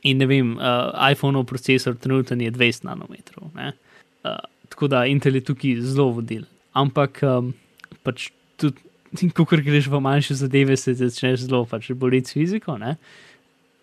In 0.02 0.16
ne 0.16 0.26
vem, 0.26 0.54
uh, 0.56 0.92
iPhone-ov 1.10 1.44
procesor 1.44 1.96
trenutno 1.96 2.36
je 2.40 2.52
20 2.52 2.84
nanometrov. 2.84 3.50
Uh, 3.52 4.38
tako 4.68 4.88
da 4.88 5.06
Intel 5.06 5.34
je 5.34 5.44
tukaj 5.44 5.80
zelo 5.80 6.10
vodilen. 6.16 6.48
Ampak 6.72 7.20
um, 7.26 7.52
pač 8.06 8.30
tudi, 8.56 8.80
ko 9.36 9.44
greš 9.44 9.90
v 9.90 10.00
manjše 10.00 10.38
zadeve, 10.40 10.76
se 10.76 10.94
začneš 10.94 11.48
zelo 11.48 11.66
pač 11.68 11.90
boriti 11.92 12.30
s 12.30 12.38
fiziko. 12.38 12.78
Ne? 12.80 12.96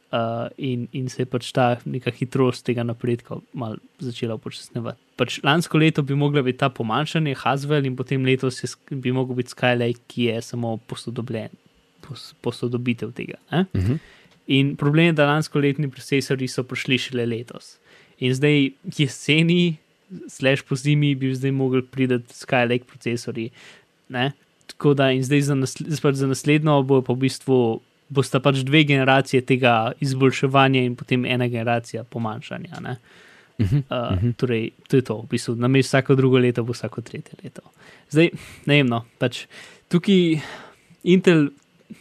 Uh, 0.07 0.47
in, 0.57 0.87
in 0.95 1.09
se 1.11 1.21
je 1.21 1.29
pač 1.29 1.51
ta 1.51 1.75
neka 1.83 2.13
hitrost 2.15 2.63
tega 2.65 2.85
napredka 2.87 3.41
malo 3.53 3.77
začela 3.99 4.37
upočasnjevati. 4.39 5.01
Pač 5.19 5.41
lansko 5.43 5.77
leto 5.81 6.01
bi 6.01 6.15
mogla 6.15 6.41
biti 6.45 6.61
ta 6.61 6.69
pomanjšanje, 6.71 7.35
Haswell, 7.43 7.85
in 7.85 7.97
potem 7.99 8.25
letos 8.25 8.61
je, 8.63 8.71
bi 8.95 9.11
mogel 9.11 9.35
biti 9.35 9.51
Skylake, 9.51 10.05
ki 10.07 10.29
je 10.29 10.41
samo 10.53 10.77
posodobljen, 10.87 11.51
pos, 12.05 12.31
posodobitev 12.41 13.11
tega. 13.17 13.35
Ne? 13.51 13.65
Uh 13.73 13.83
-huh. 13.83 13.99
In 14.47 14.75
problem 14.79 15.11
je, 15.11 15.17
da 15.19 15.27
lansko 15.27 15.59
letni 15.59 15.89
procesori 15.91 16.47
so 16.47 16.63
prišli 16.63 16.97
šele 16.97 17.25
letos. 17.25 17.75
In 18.19 18.33
zdaj 18.33 18.71
jeseni, 18.97 19.77
slash 20.31 20.63
po 20.63 20.75
zimi, 20.75 21.15
bi 21.15 21.33
zdaj 21.35 21.51
mogli 21.51 21.81
priti 21.83 22.19
Skylake 22.33 22.87
procesori. 22.87 23.49
Ne? 24.09 24.31
Tako 24.67 24.93
da 24.93 25.11
in 25.11 25.23
zdaj 25.23 25.41
za, 25.41 25.55
nasl 25.55 26.11
za 26.13 26.27
naslednjo 26.27 26.81
bo 26.83 27.01
pa 27.01 27.13
v 27.13 27.27
bistvu. 27.27 27.81
Bosta 28.07 28.39
pač 28.39 28.61
dve 28.63 28.85
generacije 28.87 29.41
tega 29.43 29.91
izboljševanja, 29.99 30.79
in 30.87 30.93
potem 30.95 31.25
ena 31.27 31.49
generacija 31.51 32.05
pomanjšanja. 32.07 32.79
Uh. 32.79 32.95
Uh, 33.59 33.73
uh 33.73 33.79
-huh. 33.89 34.33
Torej, 34.35 34.71
to 34.87 34.95
je 34.95 35.01
to, 35.01 35.21
v 35.21 35.27
bistvu, 35.27 35.55
na 35.55 35.67
mestu 35.67 35.89
vsako 35.89 36.15
drugo 36.15 36.37
leto 36.37 36.63
bo 36.63 36.73
vsako 36.73 37.01
tretje 37.01 37.33
leto. 37.43 37.61
Zdaj, 38.09 38.29
ne 38.65 38.75
vem, 38.75 38.87
no, 38.87 39.05
pač 39.17 39.45
tukaj 39.87 40.39
Intel, 41.03 41.49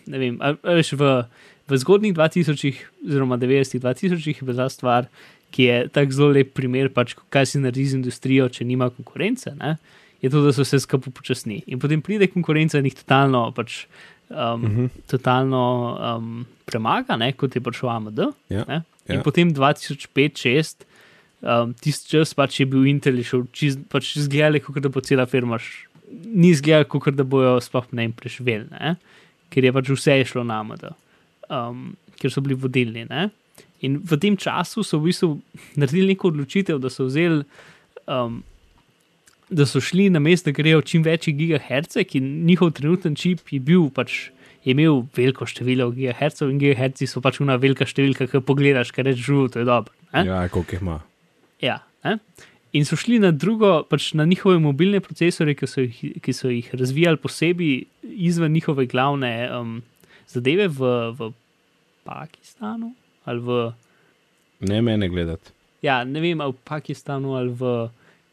ne 0.07 0.19
vem, 0.19 0.39
a, 0.41 0.55
a 0.63 0.75
veš, 0.75 0.93
v, 0.93 1.25
v 1.69 1.77
zgodnjih 1.77 2.15
2000-ih, 2.15 2.77
oziroma 3.05 3.37
90-ih, 3.37 3.81
2000-ih 3.81 4.37
je 4.37 4.47
bila 4.47 4.69
stvar, 4.69 5.07
ki 5.51 5.63
je 5.63 5.77
tako 5.89 6.13
zelo 6.13 6.29
lep 6.31 6.53
primer, 6.53 6.89
pač, 6.89 7.15
kaj 7.29 7.47
si 7.47 7.59
naredi 7.59 7.85
z 7.87 7.95
industrijo, 7.97 8.49
če 8.49 8.65
nima 8.65 8.91
konkurence. 8.91 9.55
Ne? 9.55 9.77
Je 10.21 10.31
to, 10.31 10.41
da 10.41 10.53
so 10.53 10.65
se 10.65 10.79
skupaj 10.79 11.13
počasni. 11.13 11.63
In 11.67 11.79
potem 11.79 12.01
pride 12.01 12.27
konkurenca 12.27 12.79
in 12.79 12.85
jih 12.85 12.95
totalno, 12.97 13.53
pač, 13.53 13.87
um, 14.29 14.37
uh 14.37 14.57
Mhm. 14.59 14.85
-huh. 14.85 14.89
totalno 15.07 15.63
um, 15.97 16.47
premaga, 16.65 17.17
ne? 17.17 17.33
kot 17.33 17.55
je 17.55 17.61
prišel 17.61 17.89
AMD. 17.91 18.19
Ja, 18.49 18.65
ne. 18.65 18.83
In 19.09 19.15
ja. 19.15 19.23
potem 19.23 19.55
2005-2006, 19.55 20.85
um, 21.43 21.75
tisti 21.75 22.11
čas 22.11 22.35
pač 22.35 22.61
je 22.61 22.67
bil 22.67 22.87
Intel, 22.87 23.23
šel 23.23 23.47
čez, 23.53 23.79
pač 23.89 24.17
izgledali, 24.17 24.61
kot 24.61 24.79
da 24.79 24.89
bo 24.89 25.01
cela 25.01 25.27
firma, 25.27 25.57
š- 25.57 25.87
ni 26.27 26.51
izgledal, 26.51 26.85
kot 26.85 27.15
da 27.15 27.25
bojo 27.25 27.61
sploh 27.61 27.87
ne 27.93 28.09
preživeli, 28.11 28.67
ker 29.51 29.65
je 29.65 29.73
pač 29.73 29.89
vse 29.89 30.25
šlo 30.25 30.45
na 30.45 30.61
AMD, 30.61 30.85
um, 31.51 31.95
ker 32.21 32.33
so 32.33 32.43
bili 32.45 32.57
vodilni. 32.59 33.07
Ne? 33.11 33.29
In 33.87 34.01
v 34.03 34.19
tem 34.21 34.37
času 34.37 34.85
so 34.85 35.01
v 35.01 35.11
bistvu 35.11 35.37
naredili 35.77 36.15
neko 36.15 36.33
odločitev, 36.33 36.81
da 36.83 36.93
so 36.93 37.09
vzeli. 37.11 37.45
Um, 38.07 38.45
Da 39.47 39.63
so 39.63 39.79
šli 39.79 40.09
na 40.11 40.19
mesto, 40.19 40.51
da 40.51 40.57
grejo 40.57 40.81
čim 40.83 41.05
večji 41.07 41.31
gigaherce, 41.39 42.03
ki 42.03 42.19
njihov 42.21 42.73
trenutni 42.75 43.13
čip 43.15 43.45
je 43.55 43.61
bil 43.63 43.85
pač. 43.95 44.33
Je 44.67 44.75
imel 44.75 45.05
veliko 45.15 45.47
število 45.47 45.93
gigahercev 45.95 46.51
in 46.51 46.59
gigaherci 46.59 47.07
so 47.07 47.23
pač 47.23 47.39
una 47.39 47.55
velika 47.55 47.87
številka, 47.87 48.27
ki 48.27 48.41
pogledaš, 48.43 48.91
kaj 48.91 49.07
rečeš, 49.07 49.23
žuto, 49.23 49.53
to 49.55 49.63
je 49.63 49.69
dobro. 49.69 49.95
ne? 50.11 50.25
Ja, 50.27 50.41
koliko 50.51 50.75
jih 50.75 50.83
ima. 50.83 50.97
Ja, 51.63 51.79
ne? 52.03 52.19
in 52.77 52.85
so 52.85 52.97
šli 52.99 53.19
na 53.23 53.31
drugo, 53.33 53.83
pač 53.89 54.13
na 54.15 54.27
njihove 54.29 54.59
mobilne 54.61 55.01
procesore, 55.01 55.55
ki 55.57 55.69
so 55.71 55.85
jih, 55.85 56.01
ki 56.23 56.33
so 56.37 56.51
jih 56.53 56.69
razvijali 56.77 57.21
posebej 57.23 57.77
izven 58.29 58.53
njihove 58.53 58.87
glavne 58.91 59.33
um, 59.55 59.79
zadeve 60.29 60.69
v, 60.69 60.81
v 61.17 61.33
Pakistanu 62.05 62.95
ali 63.27 63.41
v, 63.41 63.73
Ne 64.61 64.81
mene 64.83 65.09
gledati. 65.09 65.53
ja, 65.83 66.05
ne 66.05 66.21
vem, 66.21 66.41
ali 66.41 66.53
v 66.53 66.63
Pakistanu 66.65 67.37
ali 67.37 67.51
v 67.53 67.89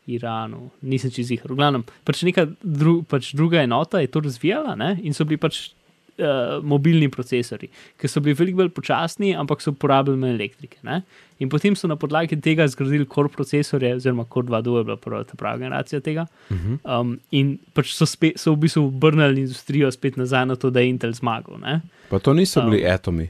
Iranu, 0.08 0.70
nisem 0.84 1.12
čez 1.12 1.32
jih. 1.32 1.44
V 1.48 1.56
glavnem, 1.56 1.84
pač 2.04 2.24
neka 2.28 2.48
dru, 2.60 3.04
pač 3.08 3.32
druga 3.36 3.64
enota 3.64 4.02
je 4.04 4.12
to 4.12 4.20
razvijala 4.20 4.76
ne? 4.76 5.00
in 5.04 5.14
so 5.16 5.24
bili 5.26 5.40
pač. 5.40 5.72
Uh, 6.14 6.26
mobilni 6.64 7.08
procesori, 7.10 7.66
ki 7.98 8.08
so 8.08 8.22
bili 8.22 8.36
veliko 8.38 8.58
bolj 8.58 8.70
počasni, 8.70 9.32
ampak 9.34 9.62
so 9.62 9.72
uporabljali 9.72 10.20
manj 10.20 10.36
elektrike. 10.36 10.78
Ne? 10.84 11.00
In 11.40 11.50
potem 11.50 11.74
so 11.76 11.88
na 11.88 11.96
podlagi 11.96 12.38
tega 12.38 12.68
zgradili 12.68 13.06
core 13.06 13.30
procesore, 13.30 13.90
oziroma 13.96 14.24
core 14.26 14.46
2.2 14.46 14.78
je 14.78 14.84
bila 14.84 14.98
prva 14.98 15.24
ta 15.24 15.34
prava 15.34 15.58
generacija 15.58 16.02
tega. 16.02 16.28
Uh 16.50 16.58
-huh. 16.58 17.00
Um, 17.00 17.16
in 17.32 17.58
pač 17.74 17.94
so, 17.94 18.06
spet, 18.06 18.38
so 18.38 18.54
v 18.54 18.58
bistvu 18.58 18.86
obrnili 18.88 19.42
industrijo 19.42 19.92
spet 19.92 20.18
nazaj 20.18 20.46
na 20.46 20.56
to, 20.56 20.70
da 20.70 20.80
je 20.80 20.90
Intel 20.90 21.12
zmagal. 21.14 21.58
Ne, 21.60 21.82
Pa 22.10 22.20
to 22.20 22.34
niso 22.34 22.60
Um, 22.62 22.70
bili 22.70 22.86
atomi. 22.86 23.30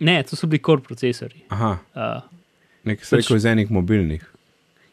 ne 0.00 0.22
to 0.22 0.36
so 0.36 0.46
bili 0.46 0.62
core 0.62 0.82
procesori. 0.82 1.42
Aha, 1.48 1.78
Uh, 1.94 2.22
nekaj 2.84 3.04
se 3.04 3.16
pač- 3.16 3.20
rekel 3.20 3.36
iz 3.36 3.44
enih 3.44 3.70
mobilnih. 3.70 4.22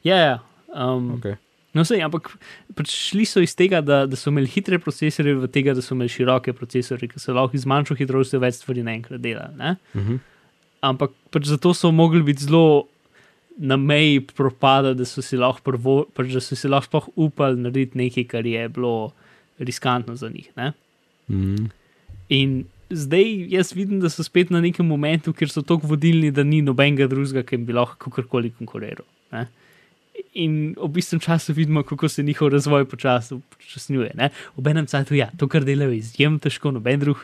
ja, 0.03 0.15
ja. 0.17 0.39
Um, 0.75 1.11
Okay. 1.13 1.35
No, 1.73 1.81
sej, 1.81 2.03
ampak 2.05 2.29
pač 2.77 2.91
šli 2.93 3.25
so 3.25 3.41
iz 3.41 3.55
tega, 3.57 3.81
da, 3.81 4.03
da 4.05 4.17
so 4.19 4.29
imeli 4.29 4.49
hitre 4.53 4.77
procesore, 4.81 5.33
v 5.41 5.49
tega, 5.49 5.73
da 5.73 5.81
so 5.81 5.95
imeli 5.95 6.11
široke 6.13 6.53
procesore, 6.53 7.09
ki 7.09 7.21
so 7.21 7.33
lahko 7.33 7.57
z 7.57 7.69
manjšo 7.69 7.97
hitrostjo 7.97 8.41
več 8.43 8.59
stvari 8.59 8.85
naenkrat 8.85 9.23
delali. 9.23 9.57
Ne? 9.57 9.75
Uh 9.97 10.01
-huh. 10.01 10.19
Ampak 10.85 11.15
pač 11.33 11.49
zato 11.49 11.73
so 11.73 11.91
mogli 11.91 12.21
biti 12.21 12.45
zelo 12.45 12.87
na 13.57 13.77
meji 13.77 14.19
propada, 14.21 14.93
da 14.93 15.05
so 15.05 15.21
si 15.21 15.37
lahko, 15.37 15.61
prvo, 15.63 16.05
pač, 16.13 16.33
da 16.33 16.41
so 16.41 16.55
si 16.55 16.67
lahko 16.67 16.85
sploh 16.85 17.09
upali 17.15 17.57
narediti 17.57 17.97
nekaj, 17.97 18.27
kar 18.27 18.45
je 18.45 18.69
bilo 18.69 19.13
riskantno 19.59 20.15
za 20.15 20.29
njih. 20.29 20.49
Ne? 20.55 20.73
mm. 21.27 21.69
In 22.29 22.63
zdaj 22.89 23.47
jaz 23.49 23.73
vidim, 23.75 23.99
da 23.99 24.09
so 24.09 24.23
spet 24.23 24.49
na 24.49 24.61
nekem 24.61 24.85
momentu, 24.85 25.33
kjer 25.33 25.49
so 25.49 25.61
tako 25.61 25.87
vodilni, 25.87 26.31
da 26.31 26.43
ni 26.43 26.61
nobenega 26.61 27.07
drugega, 27.07 27.43
ki 27.43 27.57
bi 27.57 27.73
lahko 27.73 27.97
kakorkoli 27.97 28.53
konkuriral. 28.57 29.05
Ne? 29.31 29.47
In 30.33 30.75
v 30.75 30.87
bistvu 30.89 31.19
času 31.19 31.53
vidimo, 31.53 31.83
kako 31.83 32.09
se 32.09 32.23
njihov 32.23 32.49
razvoj 32.49 32.85
počasi 32.85 33.35
počasnjuje. 33.49 34.11
ne. 34.15 34.29
Ob 34.55 34.67
enem 34.67 34.85
cajtu, 34.85 35.15
ja, 35.15 35.29
to, 35.37 35.47
kar 35.47 35.63
delajo, 35.63 35.91
je 35.91 35.97
izjemno 35.97 36.39
težko, 36.39 36.71
noben 36.71 36.99
drug 36.99 37.17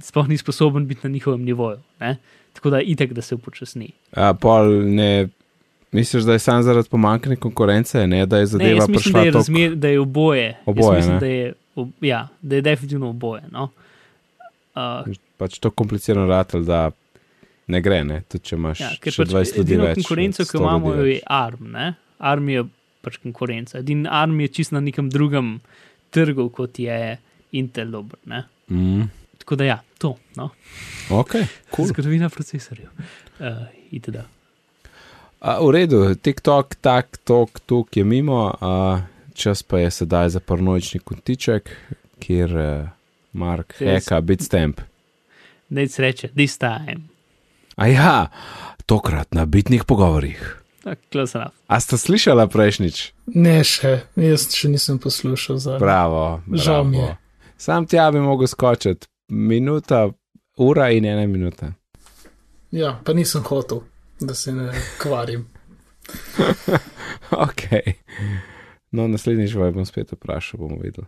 sploh 0.00 0.28
ni 0.28 0.36
sposoben 0.36 0.86
biti 0.86 1.00
na 1.02 1.10
njihovem 1.10 1.42
nivoju. 1.42 1.78
Ne? 2.00 2.16
Tako 2.52 2.70
da 2.70 2.80
itek, 2.80 3.12
da 3.12 3.22
se 3.22 3.34
upočasni. 3.34 3.90
A 4.12 4.34
pol 4.34 4.68
ne. 4.84 5.28
Misliš, 5.92 6.22
da 6.22 6.32
je 6.32 6.38
samo 6.38 6.62
zaradi 6.62 6.88
pomankanja 6.88 7.36
konkurence, 7.36 8.06
ne 8.06 8.26
da 8.26 8.36
je 8.36 8.42
Ne, 8.42 8.46
zadeva 8.46 8.70
jaz 8.72 8.88
mislim, 8.88 9.02
prišla 9.02 9.12
da 9.12 9.20
je, 9.20 9.30
tako. 9.30 9.38
razmer, 9.38 9.74
da 9.76 9.88
je 9.88 10.00
oboje. 10.00 10.56
Oboje, 10.66 10.96
mislim, 10.96 11.14
ne? 11.14 11.20
da 11.20 11.26
je, 11.26 11.52
ob, 11.76 11.88
ja, 12.00 12.28
da 12.42 12.54
je 12.54 12.62
definitivno 12.62 13.10
oboje. 13.10 13.42
No? 13.50 13.68
Uh, 14.74 15.06
Pač 15.36 15.58
to 15.58 15.70
komplicirano 15.70 16.26
ratelj, 16.26 16.64
da 16.64 16.90
ne 17.66 17.80
gre, 17.80 18.04
ne? 18.04 18.22
tudi 18.22 18.44
če 18.44 18.56
imaš 18.56 18.80
Ja, 18.80 18.90
še 18.90 19.12
pač 19.16 19.28
20 19.28 19.58
ljudi 19.58 19.76
več. 19.78 19.94
konkurenco, 19.96 20.44
ki 20.44 20.50
100 20.50 20.60
imamo, 20.60 20.94
je 20.94 21.20
ARM. 21.26 21.70
Ne? 21.70 21.86
ARM 22.18 22.48
je 22.48 22.64
pač 23.04 23.18
konkurenca. 23.22 23.78
Edin 23.78 24.06
ARM 24.06 24.40
je 24.40 24.48
čist 24.48 24.74
na 24.74 24.80
nekem 24.80 25.10
drugem 25.10 25.60
trgu, 26.10 26.48
kot 26.50 26.78
je 26.78 27.16
Intel. 27.52 27.90
Dober? 27.90 28.18
Mm. 28.70 29.08
Tako 29.38 29.56
da 29.56 29.64
ja, 29.64 29.78
to. 29.98 30.16
No? 30.36 30.50
Ok, 31.10 31.36
Cool. 31.74 31.88
Zgodovina 31.92 32.28
procesorjev. 32.28 32.90
Uh, 33.38 33.66
itd. 33.90 34.24
A, 35.40 35.60
v 35.60 35.70
redu, 35.70 36.00
TikTok, 36.16 36.80
tak, 36.80 37.20
tok, 37.22 37.60
tuk 37.68 37.96
je 37.96 38.04
mimo, 38.04 38.48
a, 38.50 39.04
čas 39.36 39.62
pa 39.62 39.78
je 39.84 39.90
sedaj 39.92 40.32
za 40.34 40.40
parnoični 40.40 41.00
kontiček, 41.04 41.70
kjer 42.18 42.56
uh, 42.56 42.88
Mark 43.36 43.76
heka 43.78 44.20
Bitstamp. 44.20 44.80
Nec 45.68 45.98
reče, 45.98 46.32
this 46.32 46.58
time. 46.58 47.12
A 47.76 47.86
ja, 47.86 48.30
tokrat 48.86 49.34
na 49.36 49.44
bitnih 49.44 49.84
pogovorih. 49.84 50.65
Close 51.12 51.34
enough. 51.38 51.54
A 51.66 51.80
ste 51.80 51.98
slišali 51.98 52.46
prejšnjič? 52.48 52.98
Ne 53.34 53.64
še, 53.66 54.00
jaz 54.14 54.46
še 54.54 54.68
nisem 54.70 54.98
poslušal 55.02 55.58
za 55.58 55.78
Bravo, 55.82 56.42
Žal 56.52 56.84
mi 56.84 56.96
bravo. 56.96 57.08
je. 57.10 57.16
Sam 57.56 57.86
tja 57.86 58.10
bi 58.12 58.20
mogel 58.20 58.46
skočiti, 58.46 59.08
minuta, 59.28 60.08
ura 60.56 60.90
in 60.90 61.04
ena 61.04 61.26
minuta. 61.26 61.72
Ja, 62.70 63.00
pa 63.04 63.12
nisem 63.12 63.42
hotel, 63.42 63.80
da 64.20 64.34
se 64.34 64.52
ne 64.52 64.70
kvarim. 65.02 65.46
ok. 67.46 67.62
No, 68.90 69.08
naslednjič 69.08 69.54
vas 69.54 69.74
bom 69.74 69.86
spet 69.86 70.12
vprašal, 70.12 70.60
bomo 70.60 70.78
videli. 70.82 71.06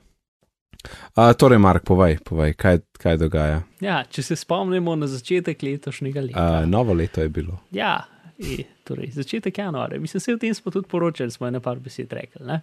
A, 1.15 1.33
torej, 1.35 1.59
Mark, 1.59 1.85
povej, 1.85 2.19
povej 2.25 2.55
kaj, 2.55 2.79
kaj 2.99 3.17
dogaja. 3.19 3.63
Ja, 3.83 4.05
če 4.11 4.23
se 4.23 4.37
spomnimo 4.37 4.95
na 4.97 5.07
začetek 5.11 5.63
letošnjega 5.63 6.21
leta. 6.23 6.45
A, 6.63 6.67
novo 6.67 6.95
leto 6.95 7.21
je 7.21 7.29
bilo. 7.29 7.59
Ja, 7.75 8.05
i, 8.39 8.65
torej, 8.85 9.13
začetek 9.17 9.59
januarja. 9.59 10.01
Mislim, 10.01 10.21
se 10.21 10.35
o 10.35 10.39
tem 10.39 10.55
smo 10.55 10.73
tudi 10.73 10.89
poročali, 10.89 11.31
smo 11.31 11.49
eno 11.49 11.61
par 11.61 11.81
besed 11.83 12.13
rekli. 12.13 12.47
Ne? 12.47 12.61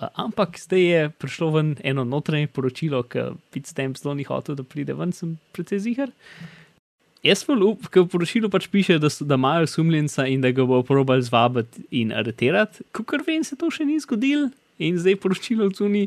Ampak 0.00 0.56
zdaj 0.58 0.80
je 0.80 1.10
prišlo 1.10 1.50
ven 1.56 1.74
eno 1.84 2.04
notranje 2.08 2.48
poročilo, 2.48 3.02
ki 3.02 3.26
Bitstamp 3.52 4.00
zelo 4.00 4.14
ni 4.16 4.24
hotel, 4.24 4.56
da 4.56 4.64
pride 4.64 4.96
ven, 4.96 5.12
sem 5.12 5.36
precej 5.52 5.84
zihar. 5.84 6.14
Jaz 7.20 7.42
pa 7.44 7.52
lup, 7.52 7.84
ker 7.92 8.06
v 8.06 8.14
poročilu 8.14 8.48
pač 8.48 8.70
piše, 8.72 8.96
da, 8.96 9.10
so, 9.12 9.26
da 9.28 9.36
imajo 9.36 9.68
sumljenca 9.68 10.24
in 10.24 10.40
da 10.40 10.54
ga 10.56 10.64
bo 10.64 10.80
probal 10.88 11.20
zvabiti 11.20 11.84
in 12.00 12.14
aretirati. 12.16 12.86
Kar 12.96 13.20
vem, 13.26 13.44
se 13.44 13.60
to 13.60 13.68
še 13.68 13.84
ni 13.84 14.00
zgodilo 14.00 14.48
in 14.80 14.96
zdaj 14.96 15.20
poročilo 15.20 15.68
zuni 15.76 16.06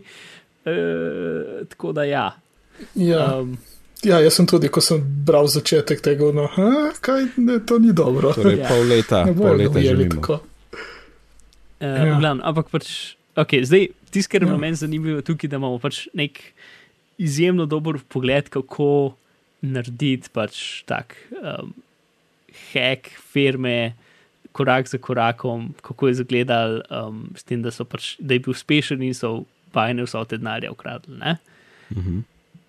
Uh, 0.63 1.67
tako 1.67 1.91
da 1.91 2.03
ja. 2.03 2.31
Ja. 2.95 3.39
Um, 3.39 3.57
ja, 4.03 4.19
jaz 4.19 4.33
sem 4.33 4.45
tudi, 4.45 4.69
ko 4.69 4.81
sem 4.81 4.99
bral 5.25 5.47
začetek 5.47 6.01
tega, 6.01 6.31
no, 6.31 6.45
a, 6.47 6.69
kaj, 6.99 7.27
ne, 7.37 7.59
to 7.61 7.79
ni 7.79 7.93
dobro. 7.93 8.33
Torej, 8.33 8.59
Ja. 8.59 8.67
pol 8.67 8.83
leta, 8.85 9.23
Ne 9.25 9.33
pol 9.33 9.55
leta 9.55 9.79
živimo. 9.79 10.15
tako. 10.15 10.39
Uh, 11.79 11.87
Ja. 11.99 12.19
glavno, 12.19 12.43
ampak 12.43 12.69
pač, 12.69 12.87
okay, 13.35 13.63
zdaj, 13.63 13.87
tisto, 14.09 14.31
kar 14.31 14.41
je 14.41 14.47
Ja. 14.47 14.57
meni 14.57 14.75
zanimivo 14.75 15.21
tukaj, 15.21 15.49
da 15.49 15.55
imamo 15.55 15.79
pač 15.79 16.07
nek 16.13 16.39
izjemno 17.17 17.65
dober 17.65 17.99
pogled, 18.07 18.49
kako 18.49 19.15
narediti 19.61 20.29
pač 20.29 20.83
tak 20.83 21.15
um, 21.33 21.73
hack 22.71 23.09
firme, 23.23 23.95
korak 24.51 24.87
za 24.87 24.97
korakom, 24.97 25.73
kako 25.81 26.07
je 26.07 26.11
izgledal, 26.13 26.81
um, 26.89 27.31
s 27.35 27.43
tem, 27.43 27.61
da, 27.61 27.71
so 27.71 27.85
pač, 27.85 28.15
da 28.19 28.33
je 28.33 28.39
bil 28.39 28.51
uspešen 28.51 29.01
in 29.01 29.13
so 29.13 29.45
bajne 29.73 30.03
vso 30.03 30.23
te 30.25 30.37
denarja 30.37 30.71
ukradli. 30.71 31.17
Ne? 31.17 31.37
Mhm. 31.91 32.19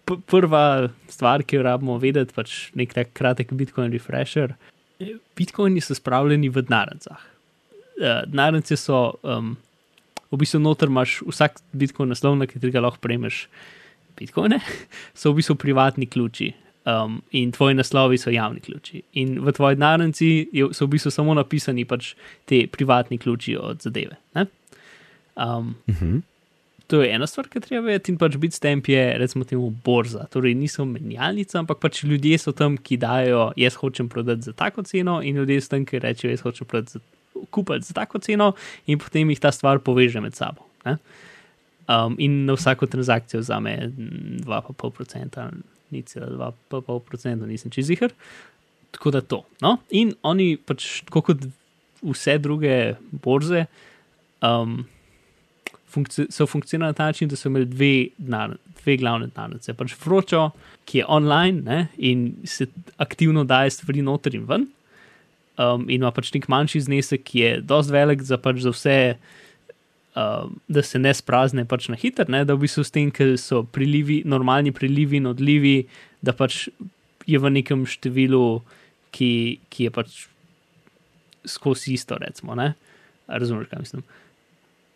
Prva 0.04 0.88
stvar, 1.08 1.42
ki 1.42 1.56
jo 1.56 1.62
rabimo 1.62 1.98
vedeti, 1.98 2.34
pač 2.36 2.70
nek 2.76 2.92
tak 2.92 3.12
kratek 3.12 3.52
Bitcoin 3.52 3.92
refresher. 3.92 4.54
Bitcoini 5.36 5.80
so 5.80 5.94
spravljeni 5.94 6.48
v 6.48 6.62
denarnicah. 6.62 7.20
Uh, 7.94 8.22
denarnice 8.26 8.76
so, 8.76 9.14
um, 9.22 9.56
v 10.30 10.36
bistvu, 10.36 10.60
noter 10.60 10.88
imaš 10.88 11.22
vsak 11.22 11.60
Bitcoin 11.72 12.08
naslov, 12.08 12.36
na 12.36 12.46
katerega 12.46 12.82
lahko 12.82 13.00
prejmeš 13.00 13.46
Bitcoine, 14.18 14.60
so 15.18 15.32
v 15.32 15.40
bistvu 15.40 15.56
privatni 15.56 16.06
ključi. 16.06 16.52
Um, 16.84 17.22
in 17.32 17.48
tvoji 17.48 17.74
naslovi 17.74 18.18
so 18.20 18.28
javni 18.30 18.60
ključi. 18.60 19.02
In 19.14 19.38
v 19.40 19.52
tvoji 19.52 19.76
je- 20.52 20.68
so 20.72 20.84
v 20.84 20.90
bistvu 20.90 21.10
samo 21.10 21.34
napisani 21.34 21.84
pač 21.84 22.14
te 22.44 22.66
privatni 22.66 23.16
ključi 23.18 23.56
od 23.56 23.80
zadeve. 23.80 24.16
Um, 25.36 25.74
Mhm. 25.88 26.18
To 26.86 27.00
je 27.00 27.08
ena 27.14 27.26
stvar, 27.26 27.48
ki 27.48 27.62
treba 27.64 27.86
vedeti, 27.86 28.12
in 28.12 28.18
pač 28.20 28.36
Bitstamp 28.40 28.88
je, 28.92 29.02
recimo, 29.20 29.46
temu 29.48 29.70
borza. 29.84 30.26
Torej, 30.32 30.52
niso 30.58 30.84
menjalnica, 30.84 31.56
ampak 31.62 31.80
pač 31.80 32.02
ljudje 32.04 32.38
so 32.42 32.52
tam, 32.56 32.76
ki 32.76 32.98
dajo, 33.00 33.46
jaz 33.56 33.78
hočem 33.80 34.10
prodati 34.12 34.50
za 34.50 34.52
tako 34.56 34.84
ceno, 34.84 35.20
in 35.24 35.40
ljudje 35.40 35.62
so 35.64 35.72
tam, 35.76 35.86
ki 35.88 36.02
rečejo, 36.04 36.34
jaz 36.34 36.44
hočem 36.44 36.68
prodati 36.68 36.98
za, 36.98 37.02
kupiti 37.54 37.88
za 37.88 37.96
tako 37.96 38.20
ceno, 38.24 38.52
in 38.84 39.00
potem 39.00 39.32
jih 39.32 39.40
ta 39.40 39.52
stvar 39.54 39.80
poveže 39.84 40.20
med 40.20 40.36
sabo. 40.36 40.68
Ne? 40.84 40.98
Um, 41.88 42.18
in 42.20 42.44
na 42.44 42.56
vsako 42.56 42.88
transakcijo 42.92 43.40
vzame 43.40 43.78
2,5%, 44.44 45.48
ni 45.92 46.04
celo 46.08 46.52
2,5%, 46.70 47.48
nisem 47.48 47.72
jih. 47.72 48.08
Tako 48.92 49.10
da 49.10 49.24
to. 49.24 49.44
No? 49.64 49.78
In 49.90 50.12
oni 50.22 50.54
pač, 50.60 51.00
kot 51.08 51.48
vse 52.04 52.36
druge 52.44 52.94
borze, 53.24 53.64
um, 54.44 54.82
funkci 55.94 56.26
so 56.30 56.46
funkcionirali 56.46 56.92
na 56.92 56.96
ta 56.98 57.08
način, 57.10 57.28
da 57.28 57.36
so 57.36 57.48
imeli 57.48 57.66
dve, 57.70 57.92
denar, 58.18 58.56
dve 58.82 58.96
glavne 59.00 59.28
denarnice. 59.30 59.74
Pač 59.78 59.94
vročo, 60.04 60.48
ki 60.88 61.00
je 61.00 61.06
online 61.08 61.62
ne, 61.62 61.86
in 61.96 62.26
se 62.44 62.66
aktivno 62.96 63.44
daje 63.44 63.70
stvari 63.70 64.02
noter 64.02 64.34
in 64.34 64.48
ven. 64.50 64.66
Um, 65.54 65.86
in 65.86 66.02
ima 66.02 66.10
pač 66.10 66.32
nek 66.34 66.48
manjši 66.50 66.84
znesek, 66.88 67.22
ki 67.28 67.40
je 67.40 67.50
dosti 67.62 67.94
velik 67.94 68.24
za, 68.26 68.38
pač 68.42 68.64
za 68.64 68.72
vse, 68.74 68.96
um, 70.18 70.56
da 70.68 70.82
se 70.82 70.98
ne 70.98 71.14
sprazne 71.14 71.66
pač 71.70 71.88
na 71.92 71.98
hiter, 72.00 72.28
ne, 72.28 72.42
da 72.44 72.56
v 72.56 72.66
bistvu 72.66 72.82
s 72.84 72.94
tem, 72.94 73.12
ker 73.14 73.36
so 73.38 73.62
prilivi, 73.62 74.22
normalni 74.26 74.74
prilivi 74.74 75.22
in 75.22 75.30
odlivi, 75.30 75.76
da 76.26 76.34
pač 76.34 76.66
je 77.30 77.38
v 77.38 77.54
nekem 77.54 77.86
številu, 77.88 78.64
ki, 79.14 79.30
ki 79.70 79.86
je 79.86 79.94
pač 79.94 80.24
skozi 81.46 81.94
isto, 81.94 82.18
recimo. 82.18 82.58
Ne? 82.58 82.72
A 83.30 83.38
Razumeš, 83.38 83.70
kaj 83.70 83.84
mislim? 83.84 84.02
Uh, 84.02 84.23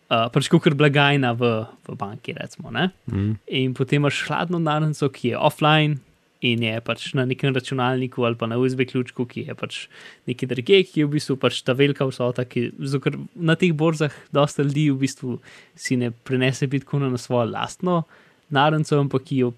pač 0.09 0.49
kot 0.49 0.73
blagajna 0.73 1.35
v, 1.37 1.49
v 1.85 1.95
banki, 1.97 2.33
recimo. 2.33 2.73
Ne? 2.73 2.89
Mhm. 3.09 3.33
In 3.47 3.73
potem 3.77 4.01
imaš 4.01 4.25
hladno 4.27 4.57
denarnico, 4.57 5.09
ki 5.13 5.33
je 5.33 5.37
offline 5.37 5.99
in 6.39 6.63
je 6.63 6.79
pač 6.79 7.09
na 7.19 7.25
nekem 7.27 7.51
računalniku 7.51 8.23
ali 8.23 8.37
pa 8.39 8.47
na 8.47 8.55
USB 8.57 8.87
ključku, 8.87 9.25
ki 9.27 9.43
je 9.49 9.55
pač 9.59 9.79
neki 10.27 10.47
druge, 10.47 10.77
ki 10.87 11.01
je 11.01 11.05
v 11.05 11.11
bistvu 11.17 11.35
pač 11.35 11.59
ta 11.67 11.75
velika 11.75 12.07
vsota, 12.07 12.45
ki 12.47 12.71
ker 13.03 13.17
na 13.35 13.57
teh 13.59 13.75
borzah 13.75 14.13
dosta 14.31 14.63
ljudi 14.63 14.87
v 14.87 15.03
bistvu 15.03 15.35
si 15.75 15.99
ne 15.99 16.11
prenese 16.11 16.67
Bitcoina 16.71 17.11
na 17.11 17.19
svojo 17.19 17.51
lastno 17.51 18.05
denarnico, 18.47 18.95
ampak 18.97 19.29
jo, 19.35 19.51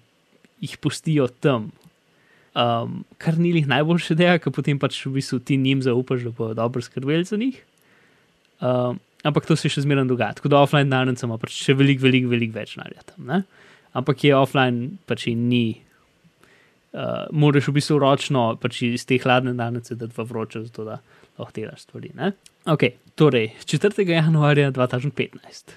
jih 0.60 0.74
pustijo 0.82 1.30
tam. 1.40 1.70
Um, 2.52 3.04
kar 3.16 3.38
ni 3.38 3.54
jih 3.54 3.70
najboljše 3.70 4.18
dela, 4.18 4.42
ker 4.42 4.52
potem 4.52 4.76
pač 4.76 4.98
v 5.06 5.16
bistvu 5.16 5.38
ti 5.40 5.56
njim 5.56 5.80
zaupaš, 5.86 6.26
da 6.26 6.34
bodo 6.34 6.58
dobro 6.58 6.82
skrbeli 6.82 7.24
za 7.24 7.38
njih. 7.40 7.62
Um, 8.60 8.98
ampak 9.28 9.46
to 9.48 9.56
se 9.58 9.70
še 9.72 9.84
zmeraj 9.84 10.08
dogaja. 10.10 10.38
Tako 10.38 10.52
da 10.52 10.62
offline 10.64 10.90
denarnica 10.90 11.26
ima 11.26 11.38
pač 11.40 11.56
še 11.56 11.76
veliko, 11.78 12.06
veliko, 12.06 12.32
veliko 12.32 12.58
več 12.58 12.76
denarja 12.76 13.06
tam. 13.12 13.26
Ne? 13.30 13.42
Ampak 13.98 14.24
je 14.24 14.36
offline 14.36 14.96
pač 15.10 15.28
ni. 15.36 15.82
Uh, 16.92 17.24
moraš 17.32 17.70
v 17.70 17.78
bistvu 17.78 17.96
ročno 18.02 18.50
pač 18.60 18.82
iz 18.84 19.06
te 19.08 19.16
hladne 19.16 19.54
denarnice 19.54 19.96
dati 19.96 20.12
v 20.12 20.26
vroče, 20.28 20.66
zato 20.66 20.84
da 20.84 20.98
lahko 21.38 21.54
delaš 21.56 21.86
stvari. 21.86 22.10
Ne? 22.18 22.34
Ok, 22.68 22.84
torej 23.16 23.54
4. 23.64 24.04
januarja 24.04 24.68
2015 24.76 25.72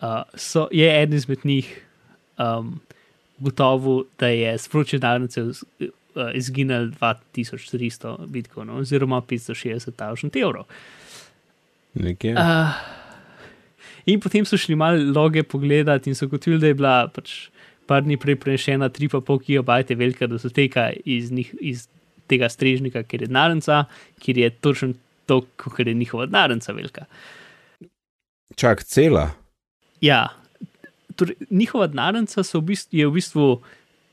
uh, 0.00 0.22
so, 0.34 0.68
je 0.72 1.02
eden 1.02 1.16
izmed 1.16 1.38
njih 1.44 1.84
um, 2.38 2.80
ugotovil, 3.40 4.04
da 4.18 4.26
je 4.26 4.58
s 4.58 4.72
vroče 4.72 4.98
denarnice 4.98 5.42
uh, 5.42 5.54
izginil 6.34 6.90
2300 7.00 8.26
bitcoinov 8.26 8.78
oziroma 8.78 9.20
560 9.20 9.92
tisoč 9.92 10.36
evrov. 10.36 10.64
Nekje. 11.96 12.34
Uh, 12.36 12.76
in 14.06 14.20
potem 14.20 14.44
so 14.44 14.58
šli 14.60 14.76
malo 14.76 15.00
loge 15.14 15.42
pogledati 15.42 16.10
in 16.10 16.14
so 16.14 16.28
ugotovili, 16.28 16.60
da 16.60 16.70
je 16.70 16.78
bila 16.78 16.96
pač 17.08 17.48
par 17.86 18.02
dni 18.04 18.18
prej 18.20 18.36
prenešena 18.42 18.90
3,5 18.90 19.44
gigabajta 19.46 19.94
velika 19.94 20.26
datoteka 20.26 20.90
iz, 21.04 21.30
njih, 21.32 21.54
iz 21.60 21.86
tega 22.26 22.48
strežnika, 22.50 23.02
ker 23.06 23.22
je 23.22 23.30
denarnica, 23.30 23.84
kjer 24.20 24.38
je 24.38 24.50
točno 24.50 24.94
to, 25.26 25.40
kot 25.56 25.86
je 25.86 25.94
njihova 25.94 26.26
denarnica 26.26 26.72
velika. 26.72 27.06
Čak, 28.56 28.84
cela. 28.84 29.30
Ja, 30.00 30.28
torej, 31.16 31.36
njihova 31.50 31.86
denarnica 31.86 32.42
so 32.42 32.60
v 32.60 32.72
bistvu, 32.72 32.98
je 32.98 33.06
v 33.06 33.14
bistvu, 33.18 33.48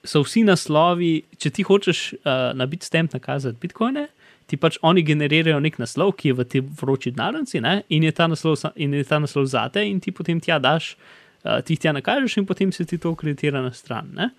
so 0.03 0.23
vsi 0.23 0.43
naslovi, 0.43 1.13
če 1.39 1.49
ti 1.49 1.63
hočeš 1.63 2.01
uh, 2.13 2.51
na 2.57 2.65
Bitstamp 2.67 3.13
nakazati 3.13 3.57
bitcoine, 3.61 4.07
ti 4.47 4.57
pač 4.57 4.77
oni 4.81 5.03
generirajo 5.05 5.59
nek 5.63 5.79
naslov, 5.81 6.15
ki 6.19 6.31
je 6.31 6.37
v 6.37 6.45
tej 6.49 6.63
vroči 6.79 7.13
denarnici 7.15 7.61
in 7.89 8.03
je 8.03 8.11
ta 8.11 8.27
naslov, 8.27 8.59
in 8.75 8.93
je 8.93 9.03
ta 9.03 9.19
naslov 9.19 9.45
zate 9.47 9.83
in 9.83 9.99
ti 9.99 10.11
potem 10.11 10.39
tja 10.39 10.59
daš, 10.59 10.95
uh, 11.43 11.61
ti 11.61 11.77
tja 11.77 11.93
nakažeš 11.93 12.37
in 12.37 12.45
potem 12.45 12.71
se 12.71 12.85
ti 12.85 12.97
to 12.97 13.15
kreditira 13.15 13.61
na 13.61 13.71
stran. 13.71 14.11
Ne. 14.13 14.29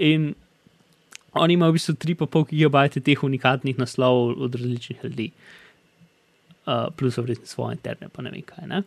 In 0.00 0.34
oni 1.34 1.54
imajo 1.54 1.72
v 1.72 1.78
bistvu 1.78 1.94
3,5 1.94 2.50
gigabajte 2.50 3.00
teh 3.00 3.22
unikatnih 3.22 3.78
naslovov 3.78 4.42
od 4.42 4.54
različnih 4.54 5.04
ljudi, 5.04 5.30
uh, 6.66 6.90
plus 6.96 7.18
verjetno 7.18 7.46
svoje 7.46 7.78
interne, 7.78 8.08
pa 8.08 8.22
ne 8.22 8.30
vem 8.30 8.42
kaj. 8.42 8.66
Ne. 8.70 8.82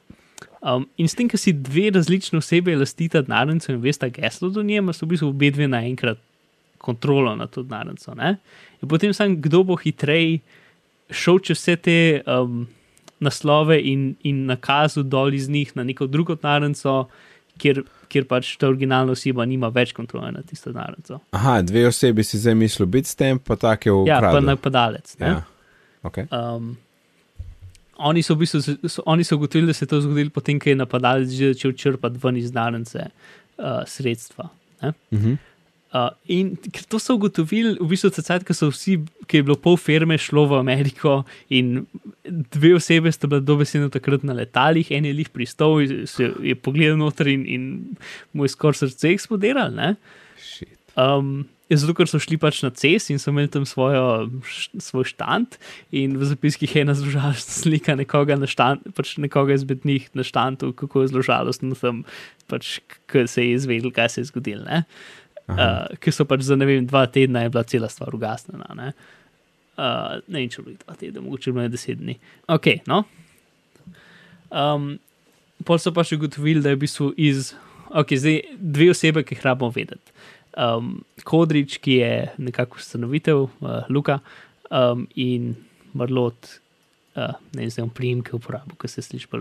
Um, 0.62 0.88
in 0.98 1.08
s 1.08 1.16
tem, 1.16 1.30
ker 1.30 1.40
si 1.40 1.54
dve 1.54 1.90
različne 1.94 2.40
osebe 2.40 2.76
lastita 2.76 3.22
denarnico 3.22 3.72
in 3.72 3.82
veste 3.82 4.10
geslo 4.10 4.50
do 4.50 4.64
nje, 4.64 4.82
imaš 4.82 5.02
v 5.02 5.14
bistvu 5.14 5.30
obe 5.32 5.52
dve 5.54 5.68
naenkrat 5.70 6.20
kontrolo 6.78 7.36
nad 7.36 7.50
to 7.50 7.64
denarnico. 7.64 8.14
ne. 8.16 8.38
In 8.82 8.90
potem 8.90 9.14
sam, 9.14 9.36
kdo 9.42 9.64
bo 9.64 9.76
hitreje 9.76 10.40
šel 11.10 11.40
čez 11.40 11.58
vse 11.58 11.76
te 11.76 12.22
um, 12.26 12.68
naslove 13.20 13.80
in, 13.82 14.16
in 14.24 14.46
nakazal 14.46 15.04
dol 15.04 15.34
iz 15.34 15.50
njih 15.50 15.72
na 15.76 15.84
neko 15.84 16.08
drugo 16.08 16.36
denarnico, 16.36 17.08
kjer, 17.58 17.84
kjer 18.08 18.26
pač 18.30 18.56
ta 18.58 18.68
originalna 18.70 19.12
oseba 19.12 19.46
nima 19.46 19.68
več 19.74 19.94
kontrole 19.98 20.32
nad 20.32 20.46
tisto 20.46 20.72
denarnico. 20.72 21.20
Aha, 21.32 21.62
dve 21.62 21.88
osebi 21.88 22.24
si 22.24 22.38
zdaj 22.38 22.56
mislil 22.56 22.86
Bitstamp, 22.88 23.44
pa 23.48 23.56
take 23.56 23.92
v 23.92 24.06
Ja, 24.08 24.20
pa 24.22 24.40
napadalec. 24.40 25.16
ne. 25.20 25.28
Ja. 25.28 25.42
Okay. 26.04 26.28
Um, 26.32 26.78
oni 27.98 28.22
so 28.22 28.36
v 28.36 28.46
bistvu 28.46 28.62
so, 28.62 29.02
oni 29.06 29.24
so 29.24 29.36
ugotovili, 29.36 29.68
da 29.68 29.74
se 29.74 29.86
je 29.86 29.90
to 29.90 30.02
zgodilo 30.02 30.30
potem, 30.30 30.60
ko 30.60 30.70
je 30.70 30.76
napadalec 30.76 31.30
že 31.34 31.54
začel 31.54 31.74
črpati 31.74 32.20
ven 32.24 32.38
iz 32.38 32.52
denarnice 32.52 33.10
uh, 33.58 33.82
sredstva. 33.88 34.50
Ne? 34.82 34.94
Mhm. 35.12 35.34
Uh, 35.88 36.10
in 36.28 36.58
to 36.92 37.00
so 37.00 37.16
ugotovili, 37.16 37.78
v 37.80 37.88
bistvu 37.88 38.12
takrat, 38.12 38.44
ko 38.44 38.52
so 38.52 38.68
vsi, 38.68 38.98
ki 39.24 39.40
je 39.40 39.46
bilo 39.48 39.56
pol 39.56 39.78
firme 39.80 40.18
šlo 40.20 40.44
v 40.52 40.60
Ameriko 40.60 41.22
in 41.48 41.86
dve 42.28 42.74
osebe 42.76 43.12
sta 43.16 43.30
bila 43.32 43.40
dobesedno 43.40 43.88
takrat 43.94 44.26
na 44.28 44.36
letalih, 44.36 44.92
en 44.92 45.08
je 45.08 45.14
jih 45.16 45.32
pristal, 45.32 45.80
se 46.12 46.34
je 46.44 46.56
pogledal 46.60 47.00
noter 47.00 47.32
in, 47.32 47.46
in 47.48 47.70
mu 48.36 48.44
je 48.44 48.52
skoraj 48.52 48.84
srce 48.84 49.14
eksplodiralo. 49.16 49.94
Um, 51.00 51.48
je 51.70 51.78
zato, 51.80 51.96
ker 51.96 52.08
so 52.10 52.20
šli 52.20 52.40
pač 52.40 52.62
na 52.64 52.72
CES 52.72 53.10
in 53.12 53.20
so 53.20 53.32
imeli 53.32 53.50
tam 53.52 53.66
svojo, 53.68 54.28
š- 54.44 54.82
svoj 54.84 55.08
štand, 55.12 55.58
in 55.96 56.16
v 56.20 56.28
zapiskih 56.28 56.76
je 56.76 56.84
ena 56.84 56.96
zložalostna 56.96 57.54
slika 57.64 57.96
nekoga, 58.00 58.40
štant, 58.48 58.88
pač 58.96 59.18
nekoga 59.20 59.56
izmed 59.56 59.88
njih 59.88 60.08
na 60.16 60.24
štantu, 60.28 60.72
kako 60.76 61.04
je 61.04 61.12
zložalostno 61.16 61.76
tam, 61.80 62.04
pač, 62.48 62.80
ko 63.12 63.28
se 63.28 63.44
je 63.44 63.60
izvedel, 63.60 63.92
kaj 63.92 64.16
se 64.16 64.24
je 64.24 64.32
zgodilo. 64.32 64.84
Uh, 65.48 65.88
Ker 66.04 66.12
so 66.12 66.26
pač 66.28 66.44
za 66.44 66.58
ne 66.60 66.68
vem, 66.68 66.88
dva 66.88 67.06
tedna 67.08 67.46
je 67.46 67.52
bila 67.54 67.64
cela 67.64 67.88
stvar 67.92 68.16
ugasnjena. 68.16 68.68
Ne, 68.76 68.90
uh, 69.80 70.18
ne 70.28 70.42
vem, 70.42 70.50
če 70.52 70.66
bo 70.66 70.76
dva 70.76 70.98
tedna, 71.00 71.24
mogoče 71.24 71.54
je 71.56 71.70
deset 71.72 72.02
dni. 72.02 72.18
Ok, 72.52 72.74
no. 72.90 73.06
Um, 74.52 74.98
pol 75.68 75.80
so 75.80 75.94
pa 75.96 76.04
še 76.08 76.20
ugotovili, 76.20 76.64
da 76.64 76.74
je 76.74 76.80
v 76.80 76.84
bistvu 76.84 77.10
iz 77.16 77.54
ok, 77.88 78.14
zdaj 78.20 78.42
dve 78.60 78.92
osebe, 78.92 79.24
ki 79.24 79.38
jih 79.38 79.46
rabimo 79.48 79.72
vedeti. 79.76 80.16
Um, 80.58 80.98
Kodrič, 81.28 81.78
ki 81.84 82.00
je 82.02 82.14
nekako 82.42 82.82
ustanovitelj, 82.82 83.48
uh, 83.62 83.88
Luka 83.94 84.20
um, 84.72 85.06
in 85.16 85.54
Marlot, 85.98 86.58
uh, 87.16 87.38
ne 87.56 87.70
znam, 87.70 87.92
primke 87.94 88.36
uporabo, 88.36 88.76
ki 88.80 88.92
se 88.92 89.06
sliši 89.06 89.32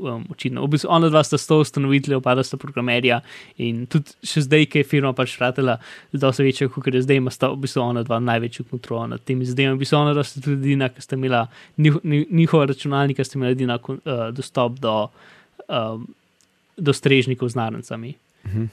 um, 0.00 0.24
očitno. 0.30 0.64
V 0.64 0.74
bistvu, 0.74 0.90
ona 0.90 1.08
dva 1.08 1.22
sta 1.24 1.38
sto 1.38 1.58
ustanoviteljev, 1.62 2.20
pa 2.24 2.34
da 2.34 2.42
sta 2.44 2.58
programerja 2.60 3.20
in 3.62 3.84
tudi 3.90 4.14
še 4.26 4.44
zdaj, 4.46 4.66
ki 4.70 4.82
je 4.82 4.88
firma 4.88 5.12
pač 5.16 5.36
ratela, 5.40 5.76
da 6.12 6.32
se 6.32 6.44
večja, 6.46 6.68
kot 6.72 6.94
je 6.94 7.02
zdaj, 7.04 7.20
ima 7.22 7.32
sta 7.34 7.50
v 7.52 7.62
bistvu 7.64 7.82
ona 7.82 8.04
dva 8.06 8.20
največjo 8.22 8.66
kontrolo 8.70 9.06
nad 9.14 9.24
tem 9.24 9.42
izdelom. 9.42 9.78
V 9.78 9.84
bistvu 9.84 10.00
ona 10.00 10.14
dva 10.16 10.24
sta 10.26 10.42
tudi 10.44 10.58
edina, 10.60 10.90
ki 10.92 11.04
sta 11.04 11.18
imela 11.18 11.46
njih, 11.78 12.00
njihova 12.30 12.68
računalnika, 12.72 13.24
sta 13.24 13.38
imela 13.38 13.54
edina 13.54 13.78
uh, 13.78 13.98
dostop 14.34 14.80
do, 14.82 14.96
um, 15.68 16.08
do 16.76 16.96
strežnikov 16.96 17.52
z 17.54 17.60
narncami. 17.60 18.14
Mhm. 18.46 18.72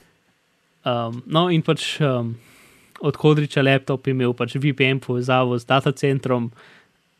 Um, 0.82 1.22
no, 1.30 1.46
in 1.54 1.62
pač 1.62 2.00
um, 2.02 2.34
od 3.06 3.18
Kodriča 3.18 3.62
laptop 3.62 4.08
je 4.08 4.16
imel 4.16 4.34
pač 4.34 4.56
VPN 4.58 4.98
povezavo 5.02 5.60
z 5.60 5.70
datacentrom. 5.70 6.50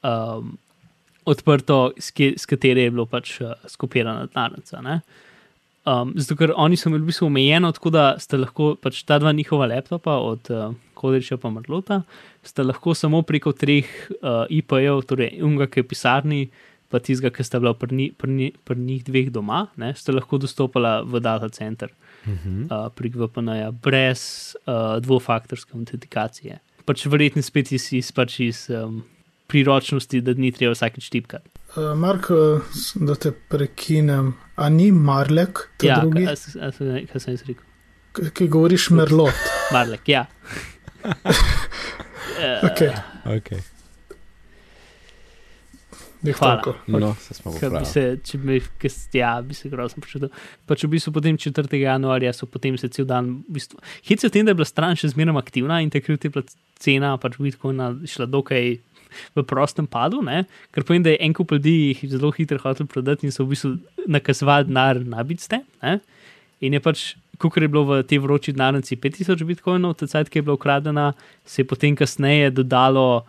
Um, 0.02 0.58
odprto, 1.26 1.92
s, 1.98 2.12
kje, 2.12 2.34
s 2.38 2.50
katere 2.50 2.88
je 2.88 2.94
bilo 2.94 3.06
pač 3.06 3.38
uh, 3.42 3.54
skopirana 3.70 4.28
denarnica. 4.30 4.82
Um, 5.86 6.14
zato, 6.16 6.38
ker 6.38 6.54
oni 6.56 6.78
so 6.78 6.90
imeli 6.90 7.04
v 7.04 7.12
bistvu 7.12 7.30
omejeno, 7.30 7.72
tako 7.74 7.94
da 7.94 8.06
ste 8.22 8.38
lahko 8.38 8.76
pač 8.82 9.04
ta 9.08 9.20
dva 9.22 9.34
njihova 9.34 9.70
laptopa, 9.72 10.18
od 10.22 10.52
uh, 10.54 10.74
Kodriča 10.94 11.38
pa 11.42 11.50
Marlota, 11.50 12.04
ste 12.46 12.66
lahko 12.66 12.94
samo 12.98 13.24
preko 13.26 13.54
treh 13.58 13.90
uh, 14.22 14.46
IP-jev, 14.50 15.02
torej 15.10 15.42
unga, 15.42 15.70
ki 15.70 15.82
je 15.82 15.88
pisarni, 15.88 16.42
pa 16.92 17.00
tizga, 17.00 17.32
ki 17.34 17.44
sta 17.46 17.62
bila 17.62 17.74
pri, 17.74 17.96
ni, 17.96 18.12
pri, 18.12 18.30
ni, 18.30 18.52
pri 18.52 18.78
njih 18.78 19.04
dveh 19.08 19.32
doma, 19.34 19.66
ne, 19.82 19.94
ste 19.98 20.14
lahko 20.14 20.38
dostopala 20.42 21.02
v 21.02 21.24
data 21.24 21.50
center 21.50 21.94
Mhm. 22.28 22.70
uh, 22.70 22.90
prek 22.94 23.16
VPN-ja 23.16 23.72
brez 23.72 24.54
uh, 24.66 25.02
dvofaktorske 25.02 25.74
autentikacije. 25.74 26.60
Pač 26.86 27.06
verjetno 27.06 27.42
spet 27.42 27.72
iz, 27.72 27.88
iz, 27.94 28.12
pač 28.14 28.40
iz 28.46 28.68
um, 28.70 29.02
priročnosti, 29.52 30.22
da 30.24 30.36
ni 30.38 30.52
treba 30.56 30.76
vsakeč 30.76 31.10
tipkati. 31.14 31.52
Uh, 31.76 31.92
Mark, 32.00 32.30
uh, 32.34 32.80
da 32.96 33.16
te 33.20 33.32
prekinem, 33.52 34.34
a 34.56 34.70
ni 34.72 34.90
Marlek, 34.92 35.66
ta 35.80 35.88
Ja, 35.92 36.00
drugi, 36.04 36.26
kaj, 36.28 36.72
kaj, 37.12 37.26
sem 37.26 37.36
jaz 37.36 37.44
rekel? 37.50 37.68
ki, 38.36 38.48
govoriš 38.52 38.90
Merlot? 38.96 39.46
Marlek, 39.76 40.08
ja. 40.12 40.26
Okay. 42.72 42.92
Okay. 43.26 43.62
Nek 46.22 46.38
Hvala. 46.38 46.62
toliko. 46.62 47.00
No, 47.00 47.16
se 47.20 47.34
smo 47.34 47.52
bi 47.52 47.86
se, 47.86 48.04
če 48.24 48.38
bi, 48.38 48.60
kes, 48.82 48.98
ja, 49.18 49.32
bi 49.42 49.56
se 49.58 49.72
grozno 49.72 50.04
počutil. 50.04 50.30
Pač 50.70 50.84
v 50.86 50.92
bistvu 50.94 51.14
potem 51.16 51.38
4. 51.40 51.66
januarja 51.82 52.34
so 52.38 52.46
potem 52.46 52.78
se 52.78 52.92
cel 52.94 53.08
dan, 53.10 53.40
v 53.48 53.58
bistvu, 53.58 53.82
hit 54.06 54.22
se 54.22 54.30
v 54.30 54.36
tem, 54.36 54.46
da 54.46 54.54
je 54.54 54.60
bila 54.60 54.70
stran 54.70 55.00
še 55.00 55.10
zmeraj 55.16 55.40
aktivna 55.42 55.80
in 55.82 55.90
takrat 55.94 56.28
je 56.28 56.34
bila 56.36 56.46
cena 56.82 57.16
pač 57.22 57.40
Bitcoina 57.42 57.90
šla 58.06 58.30
dokaj 58.30 58.76
v 59.36 59.44
prostem 59.48 59.88
padu, 59.88 60.22
ne? 60.26 60.46
ker 60.72 60.86
povem, 60.88 61.04
da 61.04 61.14
je 61.14 61.22
en 61.26 61.34
kup 61.34 61.52
ljudi 61.56 61.76
jih 61.92 62.06
zelo 62.14 62.32
hitro 62.36 62.60
hotel 62.62 62.88
prodati 62.88 63.28
in 63.28 63.36
so 63.36 63.46
v 63.46 63.56
bistvu 63.56 63.74
nakazovali 64.08 64.70
denar 64.70 65.02
na 65.06 65.24
bitste. 65.28 65.62
Ne? 65.84 66.00
In 66.62 66.78
je 66.78 66.82
pač, 66.84 67.06
kot 67.42 67.58
je 67.58 67.68
bilo 67.68 67.86
v 67.90 68.02
tej 68.06 68.22
vroči 68.22 68.54
denarnici 68.54 68.96
5000 68.96 69.46
bitcoinov, 69.50 69.98
ta 69.98 70.08
cajt, 70.08 70.30
ki 70.30 70.42
je 70.42 70.46
bila 70.46 70.60
ukradena, 70.60 71.12
se 71.46 71.62
je 71.62 71.68
potem 71.68 71.98
kasneje 71.98 72.52
dodalo 72.54 73.26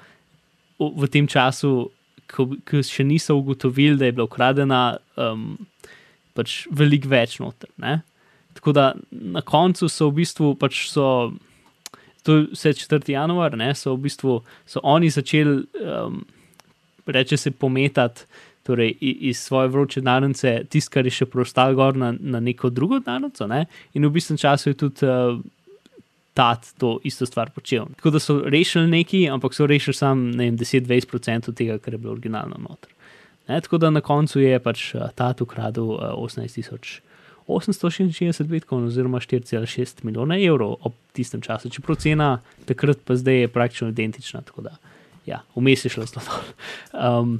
v 0.78 1.08
tem 1.08 1.28
času, 1.28 1.90
ko, 2.32 2.48
ko 2.68 2.82
še 2.84 3.04
niso 3.06 3.36
ugotovili, 3.38 3.96
da 4.00 4.08
je 4.08 4.16
bila 4.16 4.28
ukradena, 4.28 4.82
um, 5.16 5.54
pač 6.36 6.64
veliko 6.72 7.10
več 7.12 7.38
noter. 7.40 7.70
Ne? 7.80 8.00
Tako 8.56 8.74
da 8.76 8.92
na 9.10 9.40
koncu 9.44 9.88
so 9.88 10.10
v 10.10 10.22
bistvu 10.22 10.54
pač 10.60 10.86
so. 10.92 11.32
To 12.22 12.36
je 12.36 12.46
vse 12.52 12.72
4. 12.78 13.10
januar, 13.10 13.56
ne, 13.58 13.72
so 13.74 13.96
v 13.96 14.06
bistvu 14.06 14.38
so 14.66 14.80
oni 14.82 15.10
začeli, 15.10 15.64
um, 15.82 16.20
reče 17.06 17.36
se, 17.36 17.50
pometati 17.50 18.26
torej, 18.62 18.94
iz 19.00 19.40
svoje 19.42 19.68
vroče 19.68 20.00
denarnice, 20.00 20.60
tisto, 20.70 20.92
kar 20.94 21.06
je 21.06 21.16
še 21.16 21.26
preostalo 21.26 21.74
gor 21.74 21.98
na, 21.98 22.12
na 22.14 22.40
neko 22.40 22.70
drugo 22.70 23.00
denarnico. 23.02 23.48
Ne, 23.50 23.64
in 23.94 24.06
v 24.06 24.12
bistvu 24.14 24.38
času 24.38 24.70
je 24.70 24.78
tudi 24.84 25.08
uh, 25.08 25.40
tat 26.38 26.70
to 26.78 26.96
isto 27.04 27.26
stvar 27.26 27.50
počel. 27.50 27.90
Tako 27.98 28.14
da 28.14 28.22
so 28.22 28.38
rešili 28.46 28.86
neki, 28.86 29.26
ampak 29.28 29.54
so 29.54 29.66
rešili 29.66 29.94
samo 29.94 30.30
10-20% 30.32 31.54
tega, 31.54 31.78
kar 31.78 31.94
je 31.94 31.98
bilo 31.98 32.14
originalno 32.14 32.60
noter. 32.62 32.94
Ne, 33.48 33.60
tako 33.60 33.78
da 33.82 33.90
na 33.90 34.00
koncu 34.00 34.40
je 34.40 34.58
pač 34.62 34.92
uh, 34.94 35.10
tat 35.14 35.42
ukradel 35.42 35.96
uh, 35.98 36.14
18 36.22 36.54
tisoč. 36.54 37.00
866 37.46 38.46
bitcoinov, 38.48 38.88
oziroma 38.92 39.20
4,6 39.20 40.04
milijona 40.06 40.38
evrov 40.38 40.76
ob 40.80 40.94
tistem 41.12 41.40
času, 41.42 41.70
čeprav 41.70 41.96
cena 42.02 42.28
takrat 42.68 42.98
pa 43.04 43.16
zdaj 43.16 43.40
je 43.40 43.48
praktično 43.48 43.88
identična. 43.88 44.40
Tako 44.46 44.62
da, 44.68 44.76
ja, 45.26 45.42
vmes 45.56 45.84
je 45.84 45.90
šlo 45.90 46.06
zelo 46.06 46.22
dol. 46.26 46.48
Um, 46.94 47.34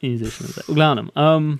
in 0.00 0.16
zdaj 0.18 0.30
še 0.36 0.46
nazaj. 0.48 0.66
V 0.68 0.76
glavnem. 0.78 1.10
Um, 1.14 1.50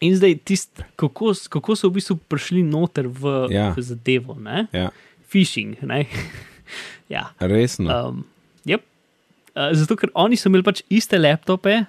in 0.00 0.16
zdaj, 0.16 0.38
tist, 0.48 0.82
kako, 1.00 1.34
kako 1.52 1.76
so 1.76 1.90
v 1.90 1.98
bistvu 1.98 2.18
prišli 2.28 2.62
noter 2.64 3.08
v, 3.08 3.48
Ja. 3.52 3.70
v 3.76 3.84
zadevo, 3.84 4.36
ne? 4.40 4.66
Ja, 4.72 4.90
Phishing. 5.30 5.76
Ne? 5.86 6.04
ja. 7.14 7.30
resno. 7.40 7.88
Um, 7.90 8.24
yep. 8.68 8.84
uh, 9.54 9.72
zato, 9.76 9.96
ker 9.96 10.12
oni 10.14 10.36
so 10.36 10.48
imeli 10.50 10.64
pač 10.66 10.82
iste 10.90 11.18
laptope, 11.20 11.84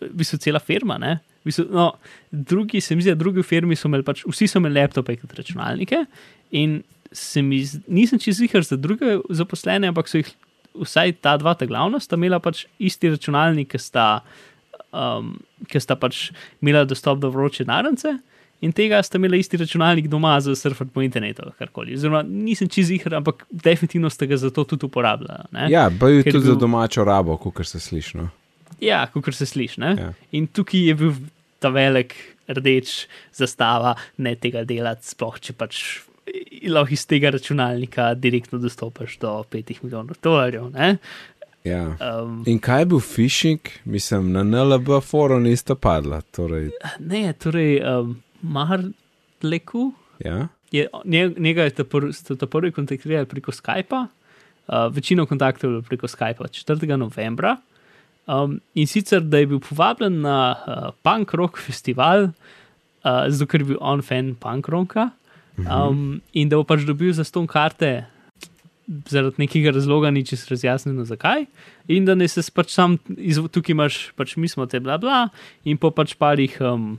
v 0.00 0.12
bistvu 0.16 0.38
cela 0.40 0.60
firma. 0.60 0.96
Ne? 1.00 1.18
V 1.40 1.48
bistvu, 1.48 1.64
no, 1.72 1.92
drugi, 2.30 2.80
se 2.80 2.94
mi 2.94 3.02
zdi, 3.02 3.10
da 3.10 3.16
drugi 3.16 3.42
firmi 3.42 3.76
so 3.76 3.88
imeli 3.88 4.04
pač, 4.04 4.24
vsi 4.28 4.46
so 4.46 4.58
imeli 4.58 4.80
laptope 4.80 5.16
kot 5.16 5.32
računalnike. 5.32 6.04
In 6.52 6.82
se 7.12 7.42
mi, 7.42 7.62
zdi- 7.64 7.80
nisem 7.88 8.18
čez 8.18 8.40
jih 8.40 8.52
za 8.60 8.76
druge 8.76 9.18
zaposlene, 9.30 9.88
ampak 9.88 10.08
so 10.08 10.18
jih 10.18 10.28
vsaj 10.76 11.12
ta 11.20 11.36
dva, 11.36 11.54
ta 11.54 11.66
glavna, 11.66 11.98
sta 11.98 12.16
imela 12.16 12.38
pač 12.38 12.66
isti 12.78 13.08
računalnik, 13.10 13.68
ki 13.68 13.78
sta, 13.78 14.20
um, 14.92 15.32
ki 15.66 15.80
sta 15.80 15.96
pač 15.96 16.30
imela 16.60 16.84
dostop 16.84 17.18
do 17.18 17.30
vroče 17.30 17.64
narance. 17.64 18.12
In 18.60 18.72
tega 18.72 19.00
sta 19.02 19.16
imela 19.16 19.38
isti 19.40 19.56
računalnik 19.56 20.06
doma 20.06 20.34
za 20.40 20.52
surfati 20.54 20.90
po 20.92 21.00
internetu, 21.00 21.42
karkoli. 21.58 21.94
Oziroma, 21.94 22.20
nisem 22.22 22.68
čez 22.68 22.90
jih, 22.90 23.06
ampak 23.08 23.46
definitivno 23.50 24.10
sta 24.10 24.26
ga 24.26 24.36
zato 24.36 24.64
tudi 24.64 24.84
uporabljala. 24.86 25.46
ne. 25.52 25.70
Ja, 25.70 25.88
pa 25.90 26.08
je 26.08 26.22
tudi 26.22 26.36
bil- 26.36 26.44
za 26.44 26.54
domačo 26.54 27.04
rabo, 27.04 27.36
kot 27.36 27.66
se 27.66 27.80
sliši. 27.80 28.18
Ja, 28.80 29.06
kot 29.06 29.34
se 29.34 29.46
sliši. 29.46 29.80
ne. 29.80 29.94
Ja. 29.98 30.12
In 30.32 30.46
tukaj 30.46 30.80
je 30.80 30.94
bil 30.94 31.12
ta 31.58 31.68
velik 31.68 32.14
rdeč 32.48 33.06
zastava, 33.32 33.94
ne 34.18 34.34
tega 34.34 34.64
delati, 34.64 35.06
sploh 35.06 35.36
če 35.38 35.52
pač 35.52 36.00
eh, 36.26 36.68
lahko 36.68 36.92
iz 36.92 37.06
tega 37.06 37.30
računalnika 37.30 38.14
direktno 38.14 38.58
dostopaš 38.58 39.18
do 39.18 39.44
5 39.50 39.82
milijonov 39.82 40.16
dolarjev. 40.22 40.70
ne. 40.72 40.96
Ja. 41.64 41.96
Um, 42.00 42.42
In 42.46 42.58
kaj 42.58 42.80
je 42.80 42.86
bil 42.86 43.00
phishing? 43.00 43.60
Mislim, 43.84 44.32
na 44.32 44.40
NLB 44.42 45.02
forum 45.02 45.42
nista 45.42 45.74
padla. 45.74 46.22
Torej, 46.22 46.70
ne, 46.98 47.32
torej, 47.34 47.82
um, 47.84 48.16
Marleku 48.42 49.92
ja? 50.18 50.48
je 50.72 50.86
nje- 51.04 51.34
njega 51.38 51.62
je 51.62 51.70
ta 51.70 51.84
prvi, 51.84 52.12
ta 52.38 52.46
prvi 52.46 52.72
kontaktirali 52.72 53.26
preko 53.26 53.52
Skypa, 53.52 54.06
uh, 54.68 54.74
večino 54.90 55.26
kontaktov 55.26 55.68
je 55.68 55.72
bilo 55.72 55.82
preko 55.82 56.06
Skypa 56.08 56.48
4. 56.48 56.96
novembra. 56.96 57.56
Um, 58.30 58.60
in 58.78 58.86
sicer, 58.86 59.24
da 59.26 59.40
je 59.42 59.48
bil 59.50 59.60
povabljen 59.64 60.20
na 60.22 60.36
uh, 60.54 60.90
punk 61.02 61.32
rock 61.34 61.58
festival, 61.58 62.30
uh, 63.02 63.26
zato 63.26 63.48
ker 63.50 63.64
je 63.64 63.72
bil 63.72 63.80
on 63.82 64.04
fan 64.06 64.36
punk 64.38 64.68
rocka 64.70 65.10
um, 65.66 66.20
in 66.32 66.48
da 66.48 66.60
bo 66.60 66.64
pač 66.64 66.86
dobil 66.86 67.12
za 67.16 67.26
ston 67.26 67.48
karte. 67.50 68.06
Zaradi 69.10 69.44
nekega 69.44 69.74
razloga 69.74 70.10
ni 70.10 70.24
čisto 70.26 70.54
razjasnjeno, 70.54 71.04
zakaj. 71.06 71.46
In 71.90 72.06
da 72.06 72.14
ne 72.14 72.28
se 72.28 72.42
pač 72.54 72.72
sam, 72.74 72.98
iz, 73.18 73.38
tukaj 73.50 73.74
imaš, 73.74 73.98
pač 74.18 74.36
mi 74.36 74.50
smo 74.50 74.66
te, 74.70 74.80
bla, 74.82 74.98
bla, 74.98 75.26
in 75.64 75.78
po 75.78 75.90
pač 75.94 76.14
parih 76.18 76.56
um, 76.62 76.92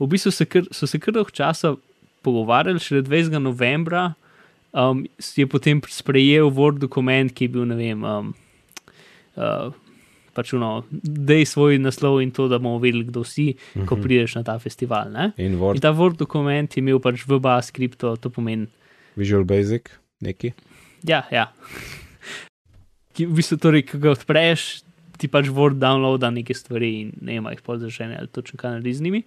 v 0.00 0.08
bistvu 0.12 0.32
se 0.32 0.48
kar, 0.48 0.66
so 0.74 0.88
se 0.88 1.00
kar 1.00 1.14
dolgo 1.14 1.32
časa 1.32 1.76
pogovarjali, 2.24 2.80
šele 2.80 3.04
20. 3.06 3.38
novembra 3.42 4.12
um, 4.72 5.04
je 5.18 5.46
potem 5.46 5.80
sprejel 5.88 6.50
Word 6.50 6.82
dokument, 6.82 7.32
ki 7.32 7.48
je 7.48 7.52
bil, 7.54 7.66
ne 7.68 7.78
vem, 7.78 8.04
um, 8.04 8.32
uh, 9.36 9.72
pač 10.34 10.52
uno, 10.56 10.84
da 10.90 11.38
je 11.38 11.46
svoj 11.46 11.78
naslov 11.78 12.20
in 12.24 12.32
to, 12.34 12.48
da 12.50 12.58
bomo 12.58 12.80
vedeli, 12.82 13.04
kdo 13.04 13.24
si, 13.24 13.54
uh 13.54 13.82
-huh. 13.82 13.86
ko 13.88 13.96
prideš 13.96 14.34
na 14.34 14.42
ta 14.42 14.58
festival. 14.58 15.12
Ne? 15.12 15.32
In 15.36 15.52
In 15.52 15.60
Word, 15.60 15.80
ta 15.84 15.92
Word 15.92 16.16
dokument 16.16 16.76
je 16.76 16.80
imel 16.80 17.00
pač 17.02 17.26
VBA 17.28 17.60
skripto, 17.62 18.16
to 18.16 18.32
pomeni. 18.32 18.66
Visual 19.16 19.44
Basic, 19.44 19.92
neki. 20.24 20.52
Ja, 21.04 21.26
ja. 21.28 21.52
Ki, 23.12 23.28
v 23.28 23.36
bistvu, 23.36 23.60
torej, 23.60 23.84
ko 23.90 24.00
ga 24.00 24.14
odpreš, 24.16 24.82
ti 25.20 25.28
pač 25.28 25.52
Word 25.52 25.76
downloada 25.82 26.32
neke 26.32 26.56
stvari 26.56 26.92
in 27.04 27.12
ne 27.20 27.36
ima 27.36 27.52
jih 27.52 27.60
podzažene 27.60 28.16
ali 28.16 28.32
točno 28.32 28.56
kaj 28.56 28.78
naredi 28.78 28.96
z 28.96 29.04
njimi. 29.04 29.22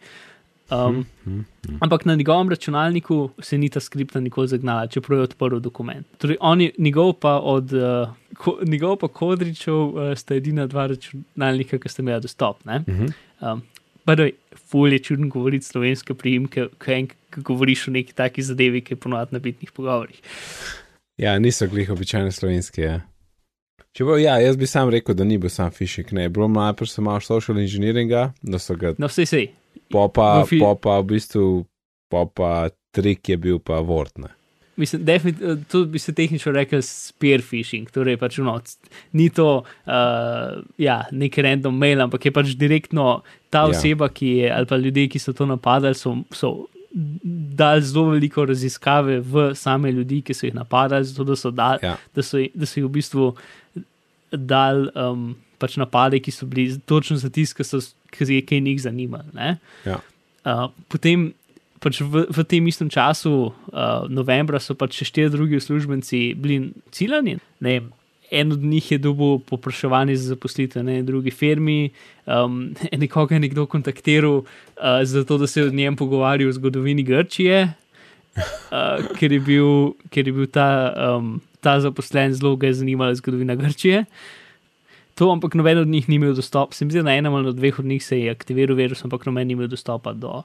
Um, 0.72 1.05
Hm, 1.24 1.39
hm. 1.68 1.78
Ampak 1.82 2.05
na 2.05 2.16
njegovem 2.16 2.49
računalniku 2.49 3.30
se 3.39 3.57
ni 3.57 3.70
ta 3.70 3.80
skripta 3.80 4.20
nikoli 4.20 4.47
zagnala, 4.47 4.88
čeprav 4.88 5.20
je 5.20 5.24
odprl 5.24 5.59
dokument. 5.59 6.07
Torej, 6.18 6.38
on 6.39 6.61
je, 6.61 6.72
njegov 6.78 7.13
pa 7.13 7.39
od, 7.39 7.74
uh, 7.74 8.09
ko, 8.38 8.57
njegov 8.66 8.97
pa 8.97 9.07
kodričev 9.07 9.76
uh, 9.76 10.18
sta 10.18 10.36
edina 10.36 10.68
dva 10.68 10.88
računalnika, 10.88 11.78
ki 11.80 11.89
sta 11.89 12.01
imela 12.01 12.20
dostop. 12.20 12.66
Ne? 12.66 12.84
Mhm. 12.88 13.05
Um, 13.41 13.61
Badaj, 14.05 14.32
ful 14.70 14.93
je 14.93 14.99
čudno 14.99 15.28
govoriti 15.28 15.66
slovenske 15.66 16.13
priimke, 16.13 16.68
ko 16.78 17.41
govoriš 17.41 17.88
o 17.88 17.91
neki 17.91 18.13
taki 18.13 18.41
zadevi, 18.41 18.82
ki 18.82 18.93
je 18.93 18.97
ponovadi 18.97 19.34
na 19.34 19.39
bitnih 19.39 19.72
pogovorih. 19.72 20.22
Ja, 21.18 21.39
niso 21.39 21.68
glih 21.68 21.89
običajne 21.89 22.32
slovenske. 22.32 22.82
Ja. 22.82 23.01
Bo, 23.99 24.18
ja, 24.18 24.38
jaz 24.39 24.57
bi 24.57 24.68
sam 24.68 24.89
rekel, 24.89 25.16
da 25.16 25.24
ni 25.24 25.38
bil 25.38 25.49
sam 25.49 25.72
phishing. 25.72 26.13
Ne, 26.13 26.30
bilo 26.30 26.47
najprej 26.47 26.89
malo 26.99 27.20
social 27.20 27.57
engineeringa, 27.57 28.34
da 28.41 28.59
so 28.59 28.76
ga. 28.76 28.93
No, 28.97 29.07
vse 29.07 29.26
se. 29.26 29.47
Popa, 29.96 30.30
popa, 30.60 31.00
v 31.00 31.16
bistvu, 31.16 31.46
popa, 32.12 32.70
trik 32.96 33.32
je 33.32 33.38
bil 33.39 33.62
pa 33.64 33.80
vortne. 33.80 34.36
Mislim, 34.76 35.06
da 35.06 35.16
to 35.72 35.86
bi 35.88 36.00
se 36.00 36.14
tehnično 36.14 36.52
rekel 36.52 36.82
spear 36.84 37.39
phishing, 37.39 37.88
torej 37.91 38.18
pač 38.20 38.41
no, 38.43 38.58
ni 39.16 39.30
to 39.32 39.64
uh, 39.64 40.64
ja, 40.78 40.98
nek 41.16 41.38
random 41.39 41.78
mail, 41.80 42.04
ampak 42.04 42.28
je 42.28 42.32
pač 42.36 42.52
direktno 42.60 43.22
ta 43.50 43.64
ja. 43.64 43.72
oseba, 43.72 44.10
ki 44.12 44.34
je, 44.41 44.50
ali 44.52 44.68
pa 44.68 44.76
ljudje, 44.76 45.08
ki 45.14 45.22
so 45.24 45.34
to 45.34 45.48
napadali, 45.48 45.96
so, 45.96 46.18
so 46.36 46.52
dali 46.91 47.88
zelo 47.88 48.10
veliko 48.10 48.46
raziskave 48.46 49.22
v 49.24 49.48
same 49.56 49.91
ljudi, 49.96 50.20
ki 50.28 50.36
so 50.36 50.50
jih 50.50 50.56
napadali, 50.60 51.08
zato 51.08 51.24
da 51.24 51.39
so, 51.39 51.52
dal, 51.56 51.80
ja. 51.84 51.96
da 52.16 52.24
so, 52.24 52.43
da 52.54 52.68
so 52.68 52.80
jih 52.82 52.89
v 52.89 52.93
bistvu 53.00 53.32
dali 54.32 54.91
um, 54.91 55.36
pač 55.66 55.80
napade, 55.82 56.22
ki 56.22 56.34
so 56.34 56.45
bili 56.45 56.70
točno 56.86 57.18
za 57.18 57.34
tiste, 57.34 57.66
ki 58.13 58.30
jih 58.30 58.51
je 58.53 58.61
njih 58.61 58.82
zanimalo. 58.86 59.57
Ja. 59.86 59.97
Uh, 60.45 60.70
potem 60.93 61.32
pač 61.86 62.01
v, 62.01 62.26
v 62.30 62.45
tem 62.45 62.66
istem 62.70 62.89
času, 62.89 63.51
uh, 63.51 64.05
novembra, 64.09 64.61
so 64.61 64.78
pač 64.78 65.01
še 65.01 65.09
štiri 65.11 65.34
drugi 65.34 65.59
uslužbenci 65.61 66.34
bili 66.38 66.72
ciljani. 66.93 67.38
En 68.34 68.51
od 68.51 68.61
njih 68.66 68.86
je 68.95 68.97
dobil 68.97 69.38
popraševanje 69.45 70.16
za 70.18 70.34
zaposlitev 70.34 70.82
na 70.86 70.97
drugi 71.05 71.30
firmi, 71.30 71.93
um, 72.26 72.74
nekoga 73.03 73.38
je 73.38 73.43
nekdo 73.45 73.68
kontaktiral, 73.70 74.41
uh, 74.41 75.01
zato 75.05 75.38
da 75.38 75.47
se 75.47 75.61
je 75.61 75.70
o 75.70 75.74
njem 75.74 75.95
pogovarjal 75.95 76.49
o 76.49 76.57
zgodovini 76.57 77.05
Grčije, 77.05 77.68
uh, 78.36 79.05
ker, 79.20 79.30
je 79.30 79.39
bil, 79.39 79.93
ker 80.09 80.26
je 80.26 80.34
bil 80.34 80.49
ta, 80.49 80.70
um, 81.18 81.38
ta 81.61 81.78
zaposlen 81.82 82.34
zelo 82.34 82.55
ga 82.57 82.74
zanimala 82.74 83.13
zgodovina 83.13 83.53
Grčije. 83.55 84.05
To, 85.16 85.32
ampak 85.32 85.55
noben 85.55 85.78
od 85.80 85.88
njih 85.88 86.09
ni 86.09 86.16
imel 86.20 86.34
dostopa, 86.36 86.76
se 86.76 86.86
mi 86.86 86.91
zdi, 86.91 86.99
da 86.99 87.09
na 87.09 87.16
enem 87.16 87.34
ali 87.34 87.53
dveh 87.55 87.80
od 87.80 87.86
njih 87.86 88.03
se 88.03 88.20
je 88.20 88.32
aktiviral 88.32 88.76
virus, 88.76 89.03
ampak 89.05 89.26
noben 89.26 89.47
ni 89.47 89.55
imel 89.55 89.68
dostopa 89.72 90.13
do, 90.13 90.41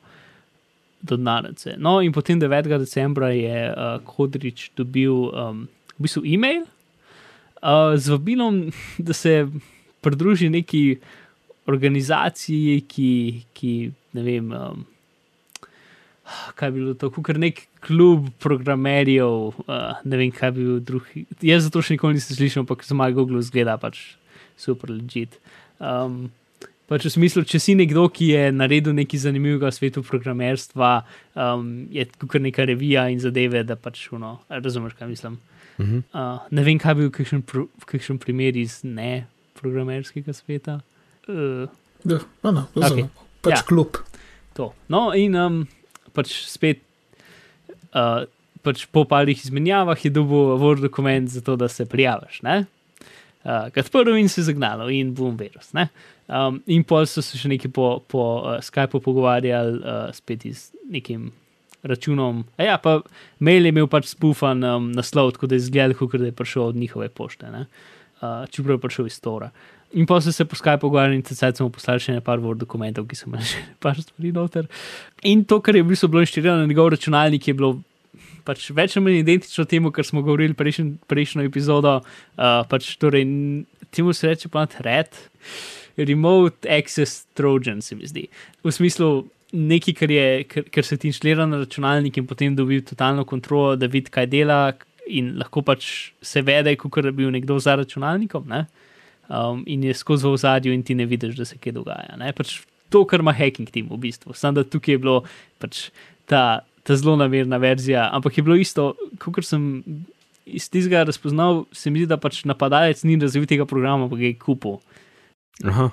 do 1.03 1.17
denarnice. 1.17 1.75
No, 1.79 1.99
in 2.03 2.13
potem 2.13 2.41
9. 2.41 2.79
decembra 2.79 3.33
je 3.35 3.65
uh, 3.73 3.99
Kodrič 4.07 4.71
dobil 4.77 5.11
um, 5.11 5.67
v 5.99 6.07
bistvu 6.07 6.23
e-mail 6.23 6.63
uh, 6.63 7.97
z 7.97 8.15
vabilom, 8.15 8.71
da 9.07 9.13
se 9.13 9.49
pridruži 10.01 10.51
neki 10.51 11.01
organizaciji, 11.67 12.81
ki, 12.87 13.11
ki 13.53 13.75
ne 14.13 14.23
vem. 14.23 14.55
Um, 14.55 14.87
Kaj 16.55 16.71
bi 16.71 16.79
bilo 16.79 16.93
to, 16.95 17.09
kot 17.11 17.41
nek 17.43 17.65
klub 17.83 18.29
programerjev, 18.39 19.65
uh, 19.67 19.99
ne 20.07 20.19
vem, 20.21 20.31
kaj 20.31 20.53
bi 20.55 20.63
bil 20.63 20.77
drug. 20.79 21.09
Jaz 21.43 21.65
zato 21.67 21.83
še 21.83 21.97
nikoli 21.97 22.21
nisem 22.21 22.39
slišal, 22.39 22.63
ampak 22.63 22.87
za 22.87 22.95
malo 22.95 23.17
Google 23.19 23.43
zgleda 23.43 23.75
pač 23.83 24.13
super 24.61 24.93
legit. 24.93 25.41
Um, 25.81 26.29
Pač 26.91 27.05
v 27.07 27.11
smislu, 27.15 27.45
če 27.47 27.61
si 27.63 27.77
nekdo, 27.79 28.09
ki 28.11 28.33
je 28.33 28.47
naredil 28.51 28.91
nekaj 28.99 29.21
zanimivega 29.23 29.69
v 29.69 29.77
svetu 29.77 30.03
programerstva, 30.03 30.89
um, 31.39 31.69
je 31.95 32.03
kot 32.19 32.41
neka 32.43 32.67
revija 32.67 33.05
in 33.15 33.21
zadeve, 33.23 33.63
da 33.63 33.77
pač 33.79 34.09
uno, 34.11 34.41
razumeš, 34.51 34.97
kaj 34.99 35.07
mislim. 35.07 35.37
Uh 35.79 35.87
-huh. 35.87 36.03
uh, 36.11 36.49
ne 36.51 36.65
vem, 36.67 36.81
kaj 36.83 36.95
bi 36.95 37.07
bil 37.07 37.13
kakšen, 37.15 37.45
pr 37.47 37.71
kakšen 37.87 38.19
primer 38.19 38.57
iz 38.57 38.81
ne 38.83 39.27
programerskega 39.61 40.35
sveta. 40.35 40.81
Uh, 41.29 41.71
ja, 42.05 42.19
no, 42.43 42.67
okay. 42.75 43.07
pač 43.41 43.55
ja. 43.55 43.63
klub. 43.63 44.03
To. 44.59 44.75
No, 44.89 45.15
in 45.15 45.37
um, 45.37 45.69
pač 46.13 46.35
spet. 46.51 46.83
Uh, 47.95 48.27
pač 48.63 48.87
po 48.91 49.05
parih 49.05 49.39
izmenjavah 49.39 50.05
je 50.05 50.11
dobil 50.11 50.59
Word 50.59 50.83
dokument 50.83 51.29
za 51.29 51.41
to, 51.41 51.57
da 51.57 51.69
se 51.69 51.87
prijaviš. 51.87 52.43
Uh, 53.41 53.71
Kot 53.73 53.89
prvo 53.91 54.17
in 54.21 54.29
se 54.29 54.45
zagnalo, 54.45 54.91
in 54.93 55.15
bom 55.17 55.37
virus. 55.39 55.73
Uh, 55.73 55.89
Um, 56.31 56.61
in 56.71 56.85
pol 56.87 57.09
so 57.11 57.23
se 57.27 57.39
še 57.41 57.49
nekaj 57.51 57.73
po, 57.75 57.87
po 58.07 58.23
uh, 58.39 58.59
Skypeu 58.63 59.03
pogovarjali, 59.03 59.81
uh, 59.83 60.13
spet 60.15 60.45
z 60.47 60.71
nekim 60.87 61.33
računom. 61.83 62.45
A 62.55 62.69
ja, 62.69 62.77
pa 62.79 63.01
mail 63.43 63.67
je 63.67 63.73
imel 63.75 63.89
pač 63.91 64.13
spufan 64.13 64.63
um, 64.63 64.87
naslov, 64.95 65.33
tako 65.35 65.49
da 65.51 65.59
je 65.59 65.65
izgledal, 65.65 65.97
kot 65.99 66.15
da 66.23 66.29
je 66.29 66.37
prišel 66.37 66.69
od 66.69 66.79
njihove 66.79 67.09
pošte, 67.11 67.51
uh, 67.51 68.47
čeprav 68.47 68.77
je 68.77 68.85
prišel 68.85 69.11
iz 69.11 69.19
Tora. 69.25 69.51
In 69.99 70.07
pa 70.07 70.21
so 70.23 70.31
se 70.31 70.47
po 70.47 70.55
Skypeu 70.55 70.85
pogovarjali, 70.85 71.19
in 71.19 71.27
sedaj 71.27 71.57
smo 71.59 71.67
poslali 71.75 72.05
še 72.05 72.15
nekaj 72.15 72.45
Word 72.45 72.63
dokumentov, 72.63 73.11
ki 73.11 73.19
so 73.19 73.27
imeli 73.27 73.49
že 73.51 73.65
nekaj 73.67 74.05
stvari 74.07 74.35
noter. 74.37 74.71
In 75.27 75.43
to, 75.43 75.59
kar 75.59 75.75
je 75.75 75.83
v 75.83 75.91
bistvu 75.91 76.13
bilo 76.15 76.23
inštirirano 76.23 76.63
na 76.63 76.71
njegov 76.71 76.95
računalnik, 76.95 77.51
je 77.51 77.59
bilo. 77.59 77.79
Pač 78.45 78.71
več 78.77 78.97
ali 78.97 79.05
manj 79.07 79.19
identično 79.21 79.67
temu, 79.69 79.93
kar 79.95 80.07
smo 80.07 80.23
govorili 80.27 80.57
prejšnjo 80.57 81.45
epizodo, 81.45 82.01
uh, 82.01 82.63
pač 82.71 82.95
torej, 83.01 83.27
temu 83.91 84.15
se 84.17 84.31
reče 84.31 84.49
pa 84.53 84.67
red 84.87 85.13
remote 85.97 86.69
access 86.71 87.27
trojan, 87.35 87.83
se 87.83 87.97
mi 87.97 88.07
zdi. 88.07 88.27
V 88.65 88.73
smislu 88.73 89.27
nekaj, 89.53 89.95
kar, 89.95 90.11
je, 90.11 90.45
kar, 90.49 90.69
kar 90.73 90.87
se 90.87 90.97
ti 90.97 91.11
inštalira 91.11 91.47
na 91.47 91.59
računalnik 91.65 92.17
in 92.17 92.27
potem 92.27 92.57
dobi 92.57 92.81
totalno 92.87 93.25
kontrolo, 93.25 93.75
da 93.77 93.91
vidi, 93.91 94.11
kaj 94.13 94.31
dela 94.31 94.61
in 95.11 95.35
lahko 95.41 95.63
pač 95.67 96.13
se 96.23 96.43
vede, 96.47 96.77
kot 96.79 97.03
da 97.03 97.11
bi 97.11 97.25
bil 97.25 97.33
nekdo 97.35 97.59
za 97.59 97.75
računalnikom. 97.81 98.47
Ne? 98.49 98.65
Um, 99.29 99.65
in 99.67 99.85
je 99.87 99.95
skozi 99.95 100.29
v 100.29 100.39
zadju, 100.39 100.75
in 100.75 100.83
ti 100.87 100.95
ne 100.95 101.07
vidiš, 101.07 101.37
da 101.39 101.47
se 101.47 101.59
kaj 101.59 101.75
dogaja. 101.79 102.19
Pač 102.37 102.61
to, 102.91 103.05
kar 103.07 103.23
ima 103.23 103.35
hacking 103.35 103.71
team 103.71 103.91
v 103.91 103.99
bistvu. 104.07 104.35
Samo 104.35 104.61
da 104.61 104.67
tukaj 104.67 104.95
je 104.95 105.03
bilo 105.03 105.21
pač 105.63 105.89
ta, 106.31 106.63
ta 106.83 106.97
zelo 106.97 107.17
namerna 107.21 107.61
verzija, 107.61 108.09
ampak 108.13 108.39
je 108.39 108.45
bilo 108.47 108.57
isto, 108.57 108.93
kot 109.21 109.45
sem 109.47 109.83
iz 110.47 110.69
tistega 110.71 111.05
razpoznal, 111.07 111.65
se 111.73 111.91
mi 111.91 112.03
zdi, 112.03 112.11
da 112.11 112.19
pač 112.21 112.43
napadalec 112.49 113.03
ni 113.07 113.19
razvil 113.21 113.47
tega 113.51 113.67
programa, 113.69 114.09
pa 114.11 114.19
ga 114.19 114.27
je 114.29 114.37
kupil. 114.41 114.79
Aha. 115.65 115.91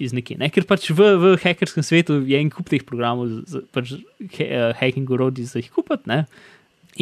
Iz 0.00 0.14
nekje. 0.16 0.38
Ne? 0.40 0.48
Ker 0.54 0.66
pač 0.68 0.88
v, 0.90 1.10
v 1.20 1.34
hekerskem 1.42 1.84
svetu 1.86 2.20
je 2.26 2.40
en 2.40 2.50
kup 2.52 2.70
teh 2.72 2.82
programov, 2.86 3.44
pač 3.74 3.96
he, 4.38 4.48
uh, 4.48 4.72
hacking 4.78 5.10
urodij 5.10 5.50
za 5.50 5.60
jih 5.60 5.70
kupiti. 5.74 6.22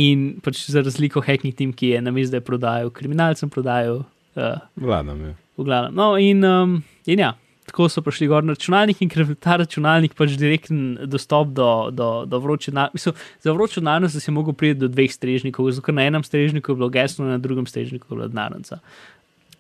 In 0.01 0.41
pač 0.45 0.65
za 0.73 0.83
razliko 0.85 1.23
hacking 1.25 1.55
tim, 1.57 1.73
ki 1.77 1.95
je 1.95 2.03
na 2.05 2.13
mestu, 2.15 2.35
da 2.35 2.43
je 2.43 2.49
prodajal 2.49 2.93
kriminalcem, 2.95 3.53
prodajal. 3.53 4.03
Uh, 4.35 4.59
Vladam 4.81 5.21
je. 5.21 5.37
V 5.61 5.69
glavnem. 5.69 5.95
No, 5.95 6.17
in, 6.17 6.41
um, 6.49 6.79
in 7.07 7.21
ja, 7.21 7.35
tako 7.67 7.89
so 7.89 8.03
prišli 8.03 8.27
gor 8.29 8.45
na 8.45 8.57
računalnik 8.57 9.03
in 9.03 9.11
ker 9.13 9.35
ta 9.41 9.57
računalnik 9.61 10.17
pač 10.19 10.35
direkten 10.41 10.97
dostop 11.07 11.53
do, 11.55 11.69
do, 11.95 12.11
do 12.27 12.41
vroče 12.43 12.75
narave. 12.75 13.15
Za 13.43 13.55
vročo 13.55 13.81
naravo 13.85 14.11
si 14.11 14.35
mogel 14.35 14.57
priti 14.59 14.81
do 14.83 14.91
dveh 14.91 15.13
strežnikov, 15.13 15.71
zato 15.71 15.95
na 15.95 16.07
enem 16.11 16.25
strežniku 16.27 16.73
je 16.73 16.81
bilo 16.81 16.91
geslo, 16.93 17.29
na 17.29 17.39
drugem 17.39 17.69
strežniku 17.71 18.11
je 18.11 18.17
bila 18.17 18.29
denarnica. 18.33 18.81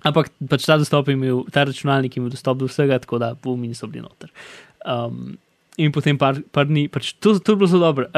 Ampak 0.02 0.32
pač 0.50 0.66
ta, 0.66 0.78
imel, 1.14 1.44
ta 1.54 1.64
računalnik 1.68 2.16
je 2.16 2.20
imel 2.20 2.34
dostop 2.34 2.58
do 2.58 2.66
vsega, 2.66 2.98
tako 2.98 3.22
da 3.22 3.34
bomo 3.38 3.68
in 3.68 3.74
so 3.78 3.86
bili 3.86 4.02
noter. 4.02 4.32
Um, 4.82 5.36
in 5.78 5.94
potem 5.94 6.18
par, 6.18 6.42
par 6.50 6.66
dni, 6.66 6.88
pač 6.90 7.14
to, 7.22 7.38
to 7.38 7.54
je 7.54 7.60
bilo 7.60 7.70
zelo 7.70 7.92
dobro. 7.92 8.10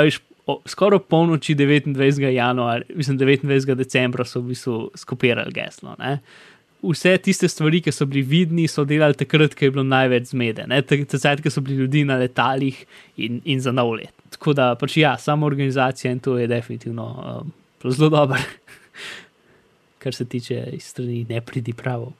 Skoraj 0.69 1.01
polnoči 1.09 1.55
29. 1.57 2.25
januarja, 2.33 2.85
mislim 2.97 3.19
29. 3.21 3.75
decembra 3.77 4.25
so 4.29 4.41
v 4.41 4.53
bistvu 4.53 4.91
skopirali 4.97 5.53
geslo. 5.53 5.95
Ne? 6.01 6.19
Vse 6.85 7.15
tiste 7.25 7.49
stvari, 7.49 7.81
ki 7.81 7.93
so 7.93 8.07
bili 8.07 8.23
vidni, 8.29 8.67
so 8.69 8.85
delali 8.85 9.17
takrat, 9.17 9.55
ko 9.57 9.65
je 9.65 9.73
bilo 9.73 9.85
največ 9.89 10.35
zmede. 10.35 10.67
Takrat, 10.89 11.41
ko 11.41 11.53
so 11.53 11.63
bili 11.65 11.81
ljudi 11.81 12.05
na 12.05 12.19
letalih 12.21 12.85
in, 13.17 13.41
in 13.45 13.61
za 13.65 13.73
nov 13.73 13.95
let. 13.97 14.13
Tako 14.37 14.53
da 14.53 14.75
pač 14.77 14.99
ja, 15.01 15.15
samo 15.19 15.47
organizacija 15.47 16.13
in 16.13 16.21
to 16.21 16.37
je 16.39 16.47
definitivno 16.51 17.07
um, 17.15 17.53
zelo 17.93 18.09
dobro 18.11 18.39
kar 20.05 20.15
se 20.15 20.25
tiče 20.25 20.65
strani 20.81 21.27
ne 21.29 21.41
pridi 21.41 21.73
pravo. 21.73 22.13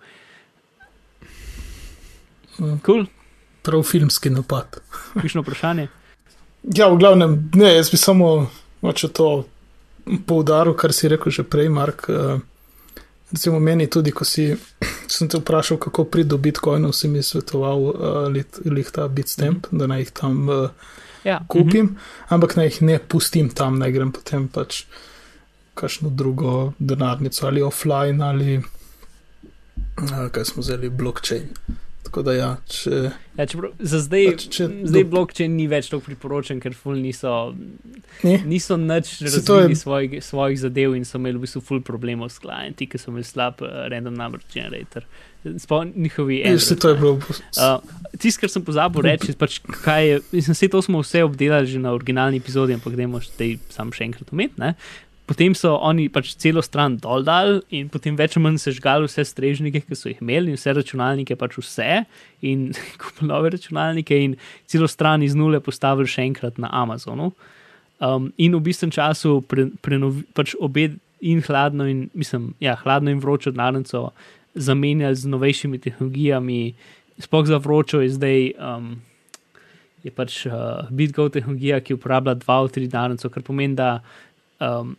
Cool. 2.87 3.05
Prav 3.63 3.83
filmski 3.83 4.31
napad. 4.31 4.81
Pišno 5.23 5.43
vprašanje. 5.43 5.89
Ja, 6.63 6.89
v 6.89 6.97
glavnem, 6.97 7.51
ne, 7.55 7.75
jaz 7.75 7.91
bi 7.91 7.97
samo 7.97 8.49
to 9.13 9.45
poudaril, 10.27 10.73
kar 10.77 10.93
si 10.93 11.09
rekel 11.09 11.33
že 11.33 11.43
prej, 11.45 11.69
Mark. 11.69 12.09
Uh, 12.09 12.41
recimo 13.35 13.59
meni 13.59 13.91
tudi, 13.91 14.13
ko 14.15 14.25
si, 14.25 14.49
sem 15.15 15.29
te 15.29 15.39
vprašal, 15.39 15.79
kako 15.83 16.05
pridobiti 16.05 16.63
kojno, 16.63 16.93
si 16.93 17.09
mi 17.09 17.23
svetoval, 17.23 17.83
uh, 17.83 17.95
lih 18.65 18.91
ta 18.93 19.09
bitstamp, 19.09 19.67
-hmm. 19.67 19.79
da 19.79 19.87
naj 19.87 20.01
jih 20.01 20.11
tam 20.11 20.49
uh, 20.49 20.71
ja. 21.25 21.41
kupim, 21.49 21.85
mm 21.85 21.97
-hmm. 21.97 22.35
ampak 22.35 22.57
naj 22.57 22.67
jih 22.67 22.83
ne 22.83 22.99
pustim 22.99 23.51
tam, 23.51 23.79
naj 23.79 23.93
grem 23.93 24.13
potem 24.13 24.49
pač 24.49 24.85
kakšno 25.75 26.11
drugo 26.11 26.73
denarnico 26.79 27.47
ali 27.47 27.63
offline 27.63 28.25
ali 28.25 28.63
kaj 30.33 30.45
smo 30.45 30.61
vzeli, 30.63 30.89
blockchain. 30.89 31.49
Tako 32.05 32.23
da 32.23 32.33
ja, 32.33 32.49
če. 32.67 33.11
Ja, 33.35 33.47
čeprav, 33.47 33.73
za 33.81 33.99
zdaj, 33.99 34.27
Pač, 34.29 34.43
če 34.49 34.67
zdaj 34.85 35.03
do- 35.03 35.11
blockchain 35.11 35.55
ni 35.57 35.65
več 35.67 35.89
tako 35.89 36.05
priporočen, 36.05 36.61
ker 36.61 36.75
ful 36.75 36.95
niso, 36.95 37.33
Ne? 38.23 38.35
niso 38.45 38.77
nič 38.77 39.19
to 39.19 39.25
je- 39.25 39.33
razvili 39.33 39.75
svojih, 39.75 40.13
svojih 40.23 40.59
zadev 40.61 40.95
in 40.95 41.05
so 41.05 41.19
imeli 41.19 41.39
v 41.39 41.43
bistvu 41.43 41.63
ful 41.63 41.81
problemov 41.81 42.29
s 42.29 42.39
klienti, 42.39 42.87
ki 42.87 42.99
so 42.99 43.11
imeli 43.11 43.25
slab 43.25 43.59
uh, 43.61 43.89
random 43.89 44.15
number 44.15 44.41
generator. 44.49 45.03
Sploh 45.59 45.85
njihovi 45.87 46.39
se 46.59 46.77
to 46.77 46.89
je 46.89 46.95
bilo. 46.95 47.13
Uh, 47.13 47.81
Tisto, 48.17 48.41
kar 48.41 48.51
sem 48.51 48.65
pozabil 48.65 49.03
reči, 49.03 49.35
pač, 49.35 49.59
kaj 49.83 50.07
je. 50.07 50.21
Mislim, 50.33 50.55
vse 50.55 50.69
to 50.69 50.81
smo 50.81 51.01
vse 51.01 51.25
obdelali 51.25 51.67
že 51.67 51.79
na 51.79 51.93
originalni 51.93 52.37
epizodi, 52.37 52.73
ampak 52.73 52.93
gremo 52.93 53.21
zdaj 53.21 53.59
sam 53.69 53.91
še 53.91 54.05
enkrat 54.05 54.31
umetne. 54.31 54.75
Potem 55.25 55.55
so 55.57 55.79
oni 55.81 56.11
pač 56.13 56.35
celo 56.37 56.61
stran 56.61 56.99
dol 57.01 57.25
dal 57.25 57.63
in 57.73 57.89
potem 57.89 58.17
več 58.17 58.35
ali 58.37 58.45
manj 58.45 58.59
sežgali 58.61 59.09
vse 59.09 59.25
strežnike, 59.25 59.81
ki 59.81 59.97
so 59.97 60.11
jih 60.11 60.21
imeli, 60.21 60.53
in 60.53 60.59
vse 60.59 60.75
računalnike, 60.77 61.37
pač 61.41 61.57
vse, 61.63 62.03
in 62.45 62.67
kupili 63.01 63.31
nove 63.31 63.55
računalnike, 63.55 64.19
in 64.21 64.35
celo 64.69 64.89
stran 64.91 65.25
iz 65.25 65.37
nule 65.39 65.63
postavili 65.65 66.11
še 66.13 66.27
enkrat 66.29 66.61
na 66.61 66.69
Amazonu. 66.77 67.31
Um, 68.05 68.29
in 68.37 68.53
v 68.53 68.61
bistvu 68.67 68.91
času 68.93 69.39
pre, 69.49 69.71
prenovi, 69.81 70.27
pač 70.37 70.53
obe 70.61 70.91
in 71.25 71.41
hladno, 71.47 71.87
in 71.89 72.11
mislim, 72.13 72.51
ja, 72.61 72.75
hladno 72.83 73.15
in 73.15 73.23
vročo 73.23 73.55
denarnico 73.55 74.11
zamenjali 74.55 75.17
z 75.17 75.31
novejšimi 75.33 75.81
tehnologijami. 75.81 76.61
Sploh 77.25 77.49
za 77.49 77.63
vročo 77.65 78.05
je 78.05 78.13
zdaj. 78.13 78.53
Um, 78.61 78.95
Je 80.05 80.11
pač 80.13 80.43
uh, 80.45 80.85
BitGo 80.93 81.31
tehnologija, 81.33 81.79
ki 81.81 81.95
uporablja 81.97 82.35
dva 82.37 82.59
ali 82.61 82.69
tri 82.69 82.85
denarnice, 82.93 83.25
kar 83.33 83.41
pomeni, 83.41 83.73
da 83.73 84.03
um, 84.61 84.91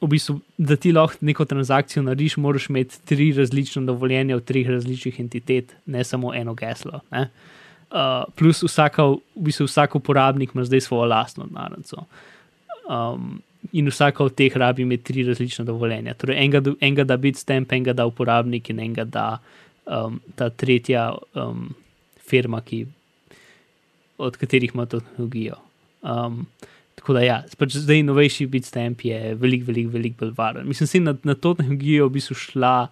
v 0.00 0.06
bistvu, 0.06 0.38
da 0.58 0.76
ti 0.76 0.92
lahko 0.92 1.26
neko 1.26 1.44
transakcijo 1.44 2.02
narediš, 2.02 2.36
moraš 2.36 2.68
imeti 2.70 3.00
tri 3.04 3.32
različne 3.32 3.82
dovoljenja 3.86 4.36
od 4.36 4.44
treh 4.44 4.68
različnih 4.68 5.20
entitet, 5.20 5.76
ne 5.86 6.04
samo 6.04 6.34
eno 6.34 6.54
geslo. 6.54 7.00
ne. 7.10 7.28
Uh, 7.88 8.32
plus 8.36 8.62
vsaka, 8.62 9.02
v 9.08 9.18
bistvu 9.48 9.64
vsak 9.64 9.94
uporabnik 9.96 10.50
ima 10.54 10.64
zdaj 10.64 10.80
svojo 10.80 11.04
lastno 11.08 11.46
denarnico. 11.46 12.04
Um, 12.88 13.40
in 13.72 13.88
vsaka 13.88 14.24
od 14.24 14.34
teh 14.34 14.56
rabi 14.56 14.82
imeti 14.82 15.04
tri 15.04 15.22
različne 15.22 15.64
dovoljenja. 15.64 16.14
Torej, 16.14 16.36
enega, 16.36 16.62
enega 16.80 17.04
da 17.04 17.16
bitstamp, 17.16 17.72
enega 17.72 17.92
da 17.92 18.06
uporabnik 18.06 18.70
in 18.70 18.80
enega 18.80 19.04
da 19.04 19.38
um, 19.86 20.20
ta 20.36 20.50
tretja 20.50 21.10
um, 21.34 21.74
firma, 22.28 22.60
ki, 22.60 22.86
od 24.18 24.36
katerih 24.36 24.70
ima 24.74 24.86
to 24.86 25.00
tehnologijo. 25.00 25.56
Um, 26.02 26.46
tako 26.98 27.14
da, 27.14 27.22
ja, 27.22 27.38
pač 27.58 27.78
zdaj 27.78 28.02
novejši 28.06 28.48
bitstamp 28.50 29.04
je 29.06 29.34
veliko, 29.38 29.68
veliko, 29.70 29.94
veliko 29.94 30.24
bolj 30.24 30.34
varen. 30.36 30.68
Mislim, 30.68 31.06
da 31.06 31.14
na, 31.14 31.32
na 31.32 31.34
to 31.38 31.54
tehnologijo 31.54 32.08
bi 32.10 32.20
šla 32.20 32.88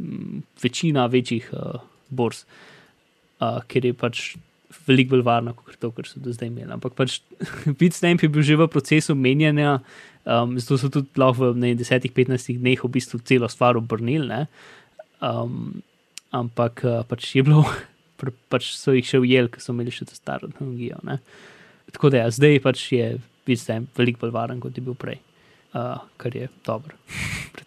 m, 0.00 0.42
večina 0.62 1.06
večjih 1.06 1.50
uh, 1.52 1.80
borz, 2.08 2.44
uh, 3.40 3.60
ker 3.68 3.84
je 3.84 3.94
pač 3.96 4.22
veliko 4.88 5.16
bolj 5.16 5.24
varna 5.26 5.52
kot 5.56 5.76
to, 5.80 5.90
kar 5.92 6.08
so 6.08 6.20
do 6.24 6.32
zdaj 6.32 6.48
imeli. 6.48 6.72
Ampak 6.72 6.96
pač 6.96 7.20
bitstamp 7.80 8.24
je 8.24 8.32
bil 8.32 8.46
že 8.46 8.56
v 8.56 8.68
procesu 8.72 9.16
menjanja, 9.18 9.78
um, 10.24 10.56
zato 10.60 10.80
so 10.80 10.92
tudi 10.92 11.20
lahko 11.20 11.52
v 11.52 11.74
10-15 11.76 12.56
dneh 12.56 12.80
v 12.80 12.92
bistvu 12.96 13.20
celo 13.28 13.48
stvar 13.52 13.76
obrnili. 13.76 14.46
Um, 15.20 15.82
ampak 16.32 16.84
uh, 16.84 17.04
pač 17.08 17.34
je 17.36 17.44
bilo, 17.44 17.66
pač 18.52 18.72
so 18.76 18.96
jih 18.96 19.04
še 19.04 19.20
ujeli, 19.20 19.52
ker 19.52 19.60
so 19.60 19.76
imeli 19.76 19.92
še 19.92 20.08
to 20.08 20.16
staro 20.16 20.48
tehnologijo. 20.48 21.04
Ne? 21.04 21.20
Tako 21.92 22.10
da 22.10 22.24
ja, 22.24 22.30
zdaj 22.30 22.60
pač 22.64 22.84
je 22.92 23.16
bitstamp 23.46 23.98
veliko 23.98 24.26
bolj 24.26 24.34
varen, 24.34 24.60
kot 24.60 24.76
je 24.76 24.84
bil 24.84 24.96
prej, 24.98 25.20
uh, 25.72 25.96
kar 26.20 26.36
je 26.36 26.48
dobro. 26.66 26.96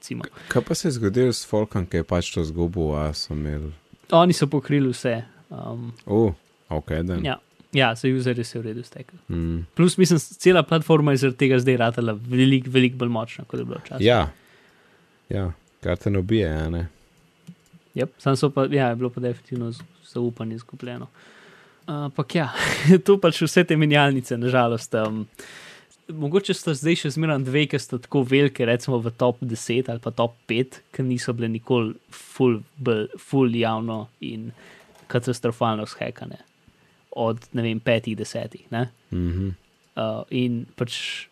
recimo. 0.01 0.24
Kaj 0.47 0.61
pa 0.67 0.76
se 0.76 0.88
je 0.88 0.91
zgodilo 0.91 1.34
s 1.34 1.45
Folkom, 1.45 1.86
ki 1.86 2.01
je 2.01 2.03
pač 2.03 2.34
to 2.34 2.43
zgubil, 2.43 2.95
a 2.97 3.13
so 3.13 3.34
imeli. 3.34 3.72
Oni 4.11 4.34
so 4.34 4.47
pokrili 4.47 4.89
vse. 4.89 5.22
Um, 5.49 5.91
Uh, 6.05 6.34
ok, 6.69 6.91
da. 7.03 7.17
ja, 7.24 7.38
ja, 7.74 7.95
za 7.95 8.07
userje 8.07 8.43
se 8.43 8.57
je 8.57 8.61
v 8.61 8.65
redu 8.65 8.84
stekel. 8.84 9.19
Mm. 9.30 9.65
Plus, 9.76 9.97
mislim, 9.97 10.19
cela 10.19 10.63
platforma 10.63 11.11
je 11.11 11.17
zaradi 11.26 11.38
tega 11.38 11.59
zdaj 11.59 11.78
ratala 11.78 12.13
veliko, 12.13 12.69
veliko 12.72 12.97
bolj 12.97 13.09
močna, 13.09 13.45
kot 13.45 13.59
je 13.59 13.65
bilo 13.65 13.80
včasih. 13.84 14.05
Ja, 14.05 14.32
ja. 15.30 15.51
kar 15.82 15.97
te 15.97 16.09
a 16.09 16.69
ne. 16.69 16.88
Yep, 17.95 18.09
sam 18.17 18.36
so 18.36 18.49
pa, 18.49 18.65
ja, 18.72 18.89
je 18.89 18.95
bilo 18.95 19.09
pa 19.09 19.22
definitivno 19.22 19.72
zaupanje 20.07 20.55
izgubljeno. 20.55 21.07
Ampak 21.89 22.36
ja, 22.36 22.49
to 23.05 23.17
pač 23.21 23.41
vse 23.41 23.63
te 23.67 23.75
menjalnice, 23.79 24.38
nažalost. 24.38 24.93
Um, 24.95 25.23
mogoče 26.11 26.53
sta 26.55 26.73
zdaj 26.77 26.99
še 27.01 27.13
zmeraj 27.15 27.41
dve, 27.47 27.65
ki 27.71 27.79
sta 27.79 27.97
tako 28.03 28.21
velike, 28.27 28.65
recimo 28.67 28.99
v 29.01 29.11
top 29.15 29.41
10 29.41 29.89
ali 29.91 30.03
pa 30.03 30.11
top 30.11 30.36
5, 30.51 30.82
ki 30.93 31.05
niso 31.07 31.34
bile 31.34 31.49
nikoli 31.51 31.95
full, 32.13 32.61
bolj- 32.77 33.11
full 33.19 33.55
javno 33.55 34.05
in 34.23 34.51
katastrofalno 35.11 35.88
shekane. 35.89 36.39
Od 37.19 37.41
ne 37.57 37.65
vem, 37.65 37.79
petih, 37.84 38.15
desetih. 38.15 38.67
Ne? 38.71 38.86
Mhm. 39.11 39.49
Uh, 39.91 40.21
in 40.32 40.61
pač 40.79 41.27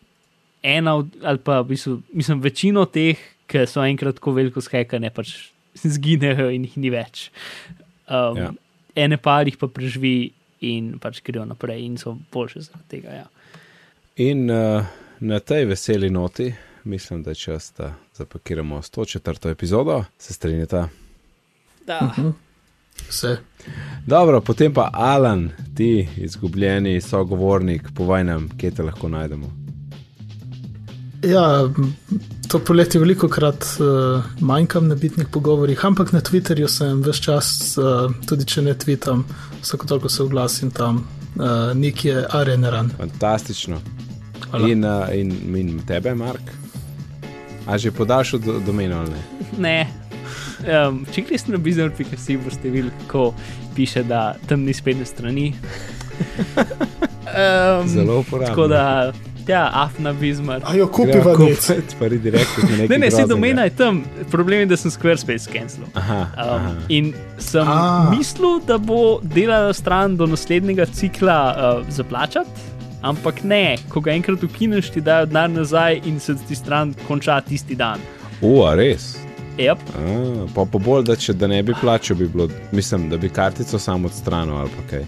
ena, 0.62 0.98
od, 1.00 1.14
ali 1.24 1.40
pa 1.40 1.62
v 1.62 1.70
bistvu, 1.72 1.94
mislim, 2.12 2.42
večino 2.44 2.84
teh, 2.84 3.16
ki 3.48 3.62
so 3.66 3.80
enkrat 3.82 4.18
tako 4.20 4.34
veliko 4.36 4.60
skekane, 4.60 5.08
pač 5.14 5.32
zginejo 5.96 6.50
in 6.52 6.66
jih 6.68 6.76
ni 6.82 6.90
več. 6.92 7.30
Um, 8.10 8.36
Ja. 8.36 8.50
ja. 8.50 8.52
Ene 8.98 9.16
par 9.22 9.46
jih 9.46 9.54
pa 9.56 9.68
preživi 9.70 10.32
in 10.60 10.98
pač 10.98 11.22
grejo 11.22 11.44
naprej 11.44 11.84
in 11.84 11.98
so 11.98 12.16
boljše 12.32 12.60
zaradi 12.60 12.88
tega. 12.88 13.10
Ja. 13.10 13.26
In 14.16 14.50
uh, 14.50 14.84
na 15.20 15.40
tej 15.40 15.64
veseli 15.64 16.10
noti, 16.10 16.52
mislim, 16.84 17.22
da 17.22 17.30
je 17.30 17.34
čas, 17.34 17.72
da 17.78 17.94
zapakiramo 18.14 18.82
104. 18.82 19.50
epizodo, 19.50 20.04
se 20.18 20.32
strinjata. 20.32 20.88
Da. 21.86 22.10
Vse. 23.08 23.36
Dobro, 24.06 24.40
potem 24.40 24.74
pa 24.74 24.90
Alan, 24.92 25.50
ti 25.76 26.08
izgubljeni 26.16 27.00
sogovornik, 27.00 27.82
povaj 27.96 28.24
nam, 28.24 28.48
kje 28.58 28.70
te 28.70 28.82
lahko 28.82 29.08
najdemo. 29.08 29.59
Ja, 31.22 31.68
to 32.48 32.58
poletje 32.58 33.00
veliko 33.00 33.28
krat 33.28 33.64
uh, 33.78 34.24
manjkam 34.40 34.88
na 34.88 34.94
bitnih 34.94 35.26
pogovorih, 35.28 35.84
ampak 35.84 36.12
na 36.12 36.20
Twitterju 36.20 36.68
sem 36.68 37.02
vse 37.02 37.22
čas, 37.22 37.50
uh, 37.78 38.12
tudi 38.28 38.46
če 38.48 38.62
ne 38.62 38.74
tvitam, 38.74 39.26
vsako 39.60 39.86
toliko 39.86 40.08
se 40.08 40.22
oglasim 40.22 40.70
tam. 40.70 41.04
Uh, 41.36 41.76
Nik 41.76 42.04
je 42.04 42.24
areneran. 42.30 42.90
Fantastično. 42.96 43.80
Hvala. 44.50 44.68
In, 44.68 44.84
uh, 44.84 45.14
in, 45.14 45.56
in 45.56 45.78
tebe, 45.86 46.14
Mark? 46.14 46.40
A 47.66 47.78
že 47.78 47.92
podaljšal 47.92 48.40
do, 48.40 48.58
domeno 48.66 49.04
ali 49.04 49.10
ne? 49.10 49.22
Ne. 49.58 49.78
Um, 50.64 51.04
če 51.12 51.22
greš 51.28 51.46
na 51.52 51.60
bizar.si, 51.60 52.36
boste 52.40 52.70
videli, 52.70 52.90
kako 53.06 53.34
piše, 53.76 54.02
da 54.08 54.34
tam 54.48 54.64
ni 54.64 54.74
spetne 54.74 55.04
strani. 55.04 55.52
Um, 57.30 57.88
Zelo 57.88 58.18
uporabno. 58.20 58.48
Tako 58.48 58.66
da, 58.68 59.12
ja, 59.50 59.64
afna 59.74 60.12
bizmar. 60.12 60.62
A 60.64 60.74
jo 60.78 60.86
kupiva 60.88 61.34
Gremo 61.34 61.50
nec. 61.50 61.66
kupiti, 61.66 61.96
pa 61.98 62.06
ri 62.06 62.18
direkt 62.18 62.56
na 62.62 62.76
neki 62.76 62.92
Ne, 62.92 62.98
ne, 62.98 63.10
se 63.10 63.26
domena 63.26 63.66
je 63.66 63.74
tam. 63.76 64.02
Problem 64.30 64.60
je, 64.64 64.66
da 64.66 64.76
sem 64.76 64.90
Squarespace 64.90 65.50
cancel. 65.52 65.84
Aha, 65.94 66.20
aha. 66.36 66.56
Um, 66.56 66.76
in 66.88 67.12
sem 67.38 67.68
A. 67.68 68.08
mislil, 68.10 68.60
da 68.66 68.78
bo 68.78 69.18
delala 69.22 69.72
stran 69.72 70.16
do 70.16 70.26
naslednjega 70.26 70.86
cikla 70.86 71.38
uh, 71.50 71.86
zaplačati, 71.90 72.68
ampak 73.02 73.42
ne, 73.44 73.76
ko 73.88 74.00
ga 74.00 74.12
enkrat 74.12 74.42
ukineš, 74.44 74.90
ti 74.90 75.00
dajo 75.00 75.26
denar 75.26 75.50
nazaj 75.50 76.00
in 76.04 76.20
se 76.20 76.34
ti 76.48 76.54
stran 76.54 76.94
konča 77.08 77.40
tisti 77.40 77.74
dan. 77.74 77.98
U, 78.40 78.62
a 78.64 78.74
res? 78.74 79.16
Yep. 79.60 79.78
A, 79.98 80.46
pa 80.54 80.64
pa 80.64 80.78
bolj, 80.78 81.04
da 81.04 81.16
če 81.16 81.34
da 81.36 81.46
ne 81.50 81.62
bi 81.62 81.74
plačal, 81.80 82.16
bi 82.16 82.28
bilo, 82.28 82.46
mislim, 82.72 83.08
da 83.10 83.16
bi 83.20 83.28
kartico 83.28 83.78
samo 83.78 84.08
odstranil 84.08 84.54
ali 84.56 84.70
pa 84.76 84.84
kaj. 84.90 85.04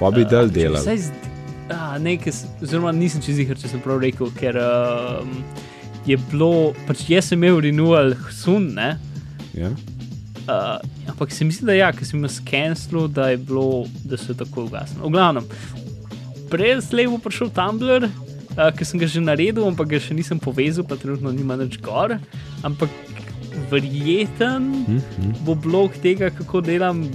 Pa 0.00 0.10
bi 0.10 0.24
dal 0.30 0.48
delal. 0.50 0.82
Saj 0.82 0.96
zd- 0.96 1.26
a, 1.26 1.27
nekaj, 1.98 2.32
s- 2.32 2.46
oziroma 2.62 2.92
nisem 2.92 3.22
čez 3.24 3.38
jih, 3.42 3.50
če 3.58 3.68
sem 3.70 3.80
prav 3.84 4.00
rekel, 4.02 4.30
ker 4.38 4.56
um, 4.62 5.32
je 6.06 6.16
bilo, 6.30 6.72
pač 6.88 7.04
jaz 7.10 7.28
sem 7.30 7.38
imel 7.42 7.60
renewal 7.64 8.14
sun, 8.32 8.70
ne. 8.78 8.94
Ja? 9.54 9.70
Uh, 10.48 10.78
ampak 11.12 11.32
se 11.34 11.44
mi 11.44 11.52
zdi, 11.52 11.66
da 11.68 11.74
ja, 11.76 11.90
ker 11.92 12.06
sem 12.08 12.22
jim 12.22 12.30
skenil, 12.32 13.08
da 13.12 13.28
je 13.34 13.36
bilo, 13.36 13.84
da 14.08 14.16
so 14.16 14.32
tako 14.32 14.64
ugasnili. 14.64 15.04
V 15.04 15.12
glavnem, 15.12 15.44
prej 16.48 16.78
slej 16.86 17.10
bo 17.12 17.18
prišel 17.20 17.50
Tumblr, 17.52 18.08
uh, 18.08 18.70
ki 18.72 18.84
sem 18.88 19.00
ga 19.02 19.10
že 19.10 19.20
naredil, 19.20 19.66
ampak 19.68 19.90
ga 19.92 20.00
še 20.00 20.16
nisem 20.16 20.40
povezal, 20.40 20.86
pa 20.88 20.96
trenutno 20.96 21.34
nima 21.34 21.58
nič 21.60 21.76
gor. 21.84 22.16
Ampak 22.64 22.88
verjeten 23.70 24.84
Hm? 24.86 24.98
bo 25.40 25.54
blog 25.54 25.92
tega, 25.94 26.30
kako 26.30 26.60
delam, 26.60 27.00
uh, 27.00 27.08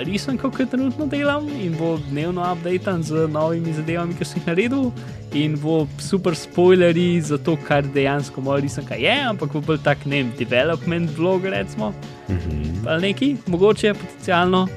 risanko, 0.00 0.50
ki 0.50 0.66
trenutno 0.66 1.06
delam, 1.06 1.48
in 1.56 1.74
bo 1.74 1.98
dnevno 2.04 2.42
updaten 2.44 3.02
z 3.02 3.26
novimi 3.28 3.72
zadevami, 3.72 4.14
ki 4.14 4.24
sem 4.24 4.38
jih 4.38 4.46
naredil. 4.46 4.90
In 5.34 5.56
bo 5.56 5.86
super 5.98 6.34
spoilerji 6.34 7.20
za 7.22 7.38
to, 7.38 7.56
kar 7.58 7.82
dejansko 7.84 8.40
moja 8.40 8.60
risanka 8.60 8.94
je, 8.96 9.14
ampak 9.24 9.50
bo 9.50 9.60
bolj 9.62 9.78
tak, 9.80 10.06
ne 10.06 10.16
vem, 10.18 10.32
development 10.38 11.10
blog, 11.12 11.44
recimo 11.46 11.92
Mhm. 12.28 12.86
ali 12.86 13.02
neki, 13.02 13.36
mogoče 13.46 13.94
potencialno. 13.94 14.68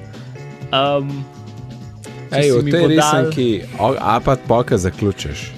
Um, 0.69 1.23
Ej, 2.31 2.51
v 2.53 2.63
tej 2.65 2.71
dal- 2.73 2.89
risanki, 2.89 3.47
o- 3.79 3.95
a 3.95 4.19
pa 4.19 4.35
poka 4.37 4.77
zaključiš. 4.77 5.51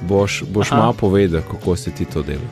Boš, 0.00 0.42
boš 0.44 0.68
Aha. 0.68 0.76
malo 0.78 0.92
povedal, 0.94 1.42
kako 1.42 1.76
si 1.76 1.90
ti 1.90 2.04
to 2.04 2.22
delal. 2.22 2.48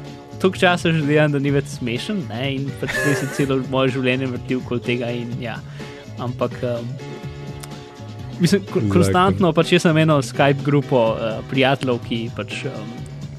Toliko 0.47 0.63
časa 0.63 0.93
že 0.95 1.03
delam, 1.03 1.33
da 1.35 1.41
ni 1.43 1.51
več 1.51 1.73
smešen, 1.75 2.21
ne? 2.31 2.43
in 2.55 2.67
pač 2.79 2.93
zdaj 2.95 3.15
se 3.19 3.27
celo 3.35 3.57
moje 3.67 3.97
življenje 3.97 4.29
vrti 4.31 4.59
okoli 4.61 4.83
tega. 4.85 5.09
In, 5.11 5.33
ja. 5.43 5.57
ampak 6.23 6.55
um, 6.63 6.87
mislim, 8.39 8.63
ko- 8.71 8.85
konstantno 8.93 9.51
pač 9.51 9.73
jaz 9.75 9.89
sem 9.89 9.99
eno 10.05 10.21
Skype 10.23 10.63
grupo 10.63 11.01
uh, 11.17 11.41
prijateljev, 11.51 11.99
ki 12.07 12.21
pač. 12.37 12.61
Um, 12.71 12.95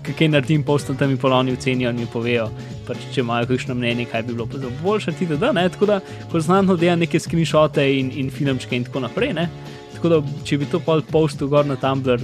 Kaj 0.08 0.30
naredim, 0.32 0.62
postam 0.64 0.95
tam 0.99 1.12
in 1.12 1.18
polovni 1.20 1.51
ocenijo 1.51 1.89
in 1.91 1.97
mi 1.99 2.05
povejo, 2.08 2.45
pač, 2.88 3.08
če 3.12 3.24
imajo 3.24 3.49
kakšno 3.49 3.76
mnenje, 3.76 4.05
kaj 4.12 4.24
bi 4.24 4.36
bilo 4.36 4.72
boljše, 4.80 5.12
ti 5.20 5.28
da, 5.28 5.51
ne, 5.51 5.66
tako 5.68 5.89
da 5.89 5.97
konstantno 6.32 6.78
delam 6.80 6.99
neke 7.03 7.20
screenshote 7.20 7.84
in, 7.84 8.14
in 8.16 8.32
filmčke 8.32 8.76
in 8.76 8.88
tako 8.88 9.03
naprej, 9.03 9.34
ne. 9.36 9.49
Tako 9.97 10.12
da, 10.14 10.22
če 10.47 10.62
bi 10.62 10.70
to 10.72 10.80
pol 10.84 11.03
postil 11.12 11.51
gor 11.51 11.68
na 11.68 11.76
Tumblr, 11.76 12.24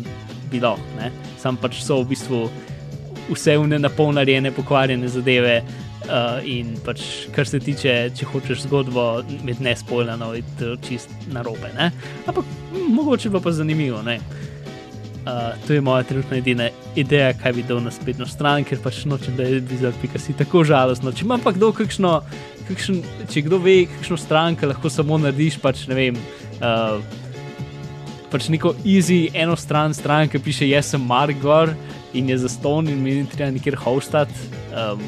bi 0.51 0.63
lahko, 0.63 0.95
ne. 0.99 1.11
Sam 1.43 1.59
pač 1.59 1.81
so 1.83 1.99
v 2.05 2.13
bistvu 2.13 2.45
vse 3.29 3.57
vne 3.57 3.79
napolnjene, 3.79 4.51
pokvarjene 4.51 5.07
zadeve. 5.07 5.61
Uh, 6.03 6.43
in 6.43 6.73
pač, 6.83 6.99
kar 7.31 7.47
se 7.47 7.61
tiče, 7.63 7.93
če 8.11 8.25
hočeš 8.27 8.65
zgodbo 8.65 9.23
med 9.47 9.61
nespoljeno, 9.63 10.33
je 10.35 10.41
to 10.59 10.73
čist 10.83 11.13
narobe. 11.31 11.69
Ne? 11.77 11.93
Ampak 12.27 12.43
mogoče 12.91 13.31
pa 13.31 13.39
pa 13.39 13.53
zanimivo. 13.55 14.01
Ne? 14.03 14.17
Uh, 15.23 15.55
to 15.63 15.73
je 15.73 15.81
moja 15.81 16.03
trenutna 16.03 16.37
edina 16.37 16.67
ideja, 16.99 17.31
kaj 17.39 17.53
bi 17.55 17.63
dal 17.63 17.79
na 17.79 17.91
spletno 17.95 18.27
stran, 18.27 18.65
ker 18.67 18.81
pač 18.83 19.05
nočem, 19.07 19.37
da 19.39 19.47
je 19.47 19.61
bizar.si 19.63 20.35
tako 20.35 20.65
žalostno. 20.67 21.15
Če 21.15 21.23
ima 21.23 21.39
pa 21.39 21.55
kdo 21.55 21.71
kakšno, 21.71 22.17
kakšen, 22.67 22.99
če 23.31 23.45
kdo 23.47 23.61
ve, 23.63 23.85
kakšno 23.95 24.19
stran, 24.19 24.59
ki 24.59 24.73
lahko 24.73 24.91
samo 24.91 25.21
narediš, 25.23 25.61
pač 25.63 25.85
ne 25.87 25.95
vem. 25.95 26.19
Uh, 26.59 26.99
pač 28.33 28.51
neko 28.51 28.73
easy, 28.83 29.29
eno 29.31 29.55
stran, 29.55 29.95
stran, 29.95 30.27
ki 30.27 30.43
piše, 30.43 30.67
jaz 30.67 30.91
sem 30.91 31.07
Margor 31.07 31.71
in 32.13 32.29
je 32.29 32.37
za 32.37 32.49
ston 32.49 32.87
in 32.87 33.01
mi 33.03 33.15
ni 33.15 33.25
treba 33.29 33.51
nikjer 33.51 33.75
hostati, 33.75 34.33
um, 34.71 35.01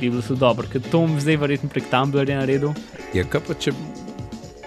bi 0.00 0.10
bilo 0.10 0.22
to 0.22 0.34
dobro, 0.34 0.68
ker 0.72 0.82
to 0.90 1.00
bom 1.00 1.20
zdaj 1.20 1.36
verjetno 1.36 1.68
prek 1.72 1.88
Tumblrja 1.90 2.38
naredil. 2.40 2.74
Ja, 3.14 3.24
kaj 3.24 3.40
pa 3.48 3.54
če 3.54 3.72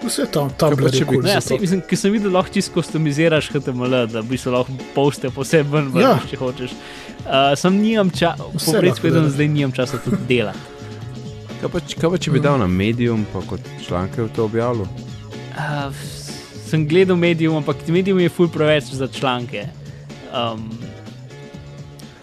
Vse 0.02 0.24
tam, 0.34 0.50
tam 0.58 0.74
je 0.82 0.90
če 0.98 1.04
bi-. 1.06 1.20
No, 1.22 1.28
ja, 1.30 1.40
to. 1.40 1.56
mislim, 1.62 1.80
ker 1.86 1.98
sem 1.98 2.10
videl, 2.10 2.32
lahko 2.34 2.50
čisto 2.50 2.74
customiziraš 2.74 3.52
HTML, 3.54 3.94
da 4.10 4.22
bi 4.26 4.38
se 4.38 4.50
lahko 4.50 4.74
poste 4.96 5.30
posebej 5.30 5.70
ven, 5.70 5.90
Ja. 6.00 6.16
ja. 6.16 6.22
če 6.30 6.38
hočeš. 6.40 6.74
Uh, 7.22 7.52
sam 7.56 7.78
nimam 7.78 8.10
časa, 8.10 8.42
lahko 8.42 8.98
povedano, 8.98 9.30
zdaj 9.30 9.48
nimam 9.48 9.70
časa 9.72 10.00
tudi 10.02 10.18
delati. 10.28 10.58
Kaj 11.60 11.70
pa, 11.70 11.78
kaj 11.78 12.10
pa 12.10 12.18
če 12.18 12.34
bi 12.34 12.42
dal 12.42 12.58
na 12.58 12.66
medium, 12.66 13.22
pa 13.30 13.44
kot 13.46 13.62
članke 13.86 14.24
v 14.24 14.32
to 14.34 14.48
objavil? 14.50 14.88
Uh, 15.54 15.94
sem 16.66 16.82
gledal 16.90 17.14
medium, 17.16 17.60
ampak 17.60 17.86
medium 17.86 18.18
je 18.18 18.32
ful 18.32 18.50
preveč 18.50 18.90
za 18.90 19.06
članke. 19.06 19.68
Um, 20.34 20.66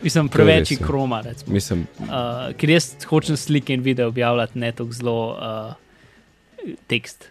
mislim, 0.03 0.29
preveč 0.29 0.71
je 0.71 0.77
ja. 0.81 0.87
kroma, 0.87 1.21
recimo. 1.21 1.53
Mislim, 1.53 1.87
Uh, 1.99 2.55
ker 2.57 2.69
jaz 2.69 2.95
hočem 3.05 3.37
slike 3.37 3.73
in 3.73 3.81
video 3.81 4.07
objavljati, 4.07 4.59
ne 4.59 4.71
tako 4.71 4.91
zelo 4.91 5.37
uh, 5.37 5.73
tekst. 6.87 7.29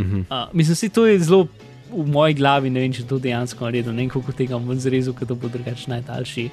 mhm. 0.00 0.20
Uh, 0.20 0.48
mislim, 0.52 0.74
da 0.74 0.94
to 0.94 1.06
je 1.06 1.18
zelo 1.18 1.46
v 1.92 2.06
moji 2.06 2.34
glavi, 2.34 2.70
ne 2.70 2.80
vem, 2.80 2.92
če 2.92 3.04
to 3.04 3.18
dejansko 3.18 3.64
naredim, 3.64 3.94
ne 3.94 4.02
vem, 4.02 4.10
kako 4.10 4.32
tega 4.32 4.58
bom 4.58 4.74
zrezal, 4.76 5.14
ker 5.14 5.26
to 5.26 5.34
bo 5.34 5.48
drugače 5.48 5.90
najdaljši, 5.90 6.44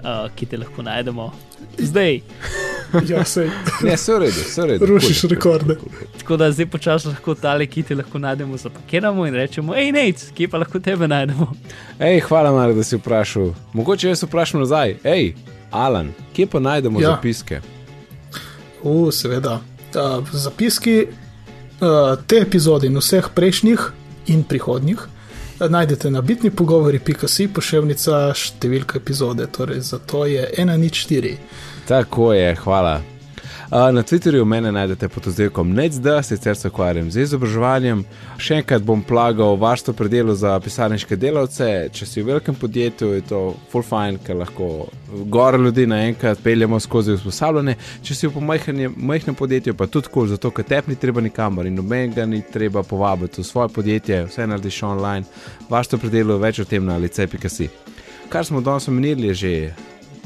uh, 0.00 0.26
ki 0.34 0.46
te 0.46 0.56
lahko 0.56 0.82
najdemo. 0.82 1.30
Zdaj, 1.78 2.20
Ja, 3.06 3.22
sej, 3.24 3.46
ne, 3.82 3.92
vse 3.94 4.10
v 4.10 4.18
redu, 4.18 4.40
vse 4.42 4.62
v 4.62 4.66
redu. 4.66 4.86
rušiš 4.86 5.20
rekorde. 5.24 5.76
tako 6.18 6.36
da 6.36 6.48
zdaj 6.50 6.66
počasi 6.66 7.08
lahko 7.08 7.34
tale 7.34 7.66
kite 7.66 7.94
lahko 7.94 8.18
najdemo, 8.18 8.56
zapakiramo 8.56 9.26
in 9.26 9.34
rečemo, 9.34 9.74
hej, 9.74 9.92
nec, 9.92 10.24
kje 10.34 10.48
pa 10.48 10.58
lahko 10.58 10.80
tebe 10.80 11.06
najdemo. 11.08 11.46
Ej, 12.00 12.20
hvala, 12.20 12.50
Marek, 12.50 12.76
da 12.76 12.82
si 12.82 12.96
vprašal. 12.96 13.52
Mogoče 13.72 14.08
jaz 14.08 14.22
vprašam 14.22 14.60
nazaj. 14.60 14.96
Ej, 15.04 15.34
Alan, 15.70 16.10
kje 16.34 16.46
pa 16.46 16.58
najdemo 16.60 16.98
Ja. 17.00 17.04
ja. 17.04 17.14
zapiske? 17.14 17.60
U, 18.82 19.10
seveda. 19.12 19.60
Uh, 19.90 20.26
zapiski 20.32 21.06
uh, 21.06 22.18
te 22.26 22.36
epizode 22.38 22.86
in 22.86 22.96
vseh 22.96 23.28
prejšnjih 23.34 23.92
in 24.26 24.44
prihodnjih 24.44 25.08
najdete 25.68 26.10
na 26.10 26.20
bitni 26.20 26.50
pogovori.si 26.50 27.48
pošiljka 27.52 28.20
številka 28.34 28.98
epizode, 28.98 29.46
torej 29.52 29.84
zato 29.84 30.24
je 30.24 30.48
104. 30.56 31.36
Tako 31.88 32.32
je, 32.32 32.54
hvala. 32.64 33.00
Na 33.70 34.02
Twitterju 34.02 34.44
mene 34.44 34.72
najdete 34.72 35.08
pod 35.08 35.26
oddelkom 35.26 35.72
NECD, 35.72 36.06
sicer 36.22 36.56
se 36.56 36.68
ukvarjam 36.68 37.10
z 37.10 37.22
izobraževanjem. 37.22 38.00
Še 38.42 38.56
enkrat 38.58 38.82
bom 38.82 39.02
plagal 39.06 39.54
varstvo 39.62 39.92
predelu 39.94 40.34
za 40.34 40.56
pisarniške 40.60 41.14
delavce. 41.16 41.68
Če 41.94 42.06
si 42.06 42.18
v 42.18 42.32
velikem 42.32 42.56
podjetju, 42.58 43.12
je 43.14 43.22
to 43.28 43.42
full 43.70 43.86
fine, 43.86 44.18
ker 44.26 44.40
lahko 44.40 44.88
gore 45.30 45.60
ljudi 45.62 45.84
naenkrat 45.86 46.42
peljemo 46.42 46.80
skozi 46.82 47.14
usposabljanje. 47.14 47.76
Če 48.02 48.16
si 48.18 48.26
v 48.26 48.42
majhnem, 48.42 49.38
podjetju, 49.38 49.76
pa 49.78 49.86
tudi 49.86 50.10
cool, 50.10 50.26
zato 50.34 50.50
ker 50.50 50.66
tep 50.66 50.90
ni 50.90 50.98
treba 50.98 51.22
nikamor 51.22 51.70
in 51.70 51.78
nobenega 51.78 52.26
ni 52.26 52.42
treba 52.42 52.82
povabiti 52.82 53.38
v 53.38 53.46
svoje 53.46 53.70
podjetje, 53.76 54.24
vse 54.32 54.48
narediš 54.50 54.80
online. 54.90 55.46
Varstvo 55.70 56.02
predelu 56.02 56.40
več 56.42 56.58
o 56.58 56.66
tem 56.66 56.82
na 56.82 56.98
licej.si. 56.98 57.70
Kar 58.34 58.42
smo 58.46 58.66
danes 58.66 58.90
omenili, 58.90 59.30
je 59.30 59.34
že 59.44 59.54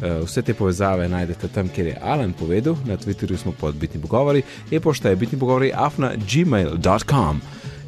vse 0.01 0.43
te 0.43 0.55
povezave 0.55 1.09
najdete 1.09 1.49
tam, 1.49 1.69
kjer 1.69 1.87
je 1.87 1.99
Alan 2.03 2.33
povedal, 2.33 2.77
na 2.85 2.97
Twitterju 2.97 3.37
smo 3.37 3.53
pod 3.53 3.75
bitni 3.75 4.01
pogovori, 4.01 4.43
e-pošta 4.71 5.09
je 5.09 5.17
bitni 5.17 5.39
pogovori 5.39 5.73
afna 5.75 6.13
gmail.com. 6.17 7.41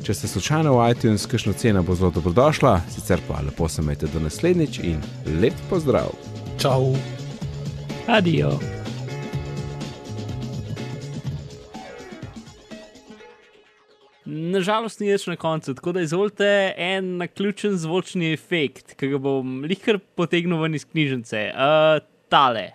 Če 0.06 0.14
ste 0.14 0.28
slučajno 0.30 0.76
v 0.76 0.90
iTunes, 0.92 1.26
kakšno 1.26 1.52
cena 1.58 1.82
bo 1.82 1.96
zelo 1.98 2.12
dobrodošla, 2.14 2.80
sicer 2.94 3.18
pa 3.28 3.40
lepo 3.42 3.68
se 3.68 3.82
majte 3.82 4.06
do 4.12 4.22
naslednjič 4.22 4.78
in 4.78 5.02
lep 5.42 5.54
pozdrav. 5.70 6.14
Čau. 6.62 6.94
Adijo. 8.06 8.75
Nažalost, 14.26 14.98
ni 14.98 15.12
več 15.12 15.28
na 15.30 15.36
koncu, 15.38 15.70
tako 15.78 15.92
da 15.94 16.02
izvolite 16.02 16.48
en 16.82 17.12
naključen 17.20 17.76
zvočni 17.78 18.32
efekt, 18.34 18.96
ki 18.98 19.12
ga 19.12 19.20
bom 19.22 19.60
lihkar 19.62 20.00
potegnil 20.18 20.58
ven 20.64 20.74
iz 20.74 20.82
knjižnice. 20.88 21.44
Uh, 21.54 22.00
tale. 22.32 22.72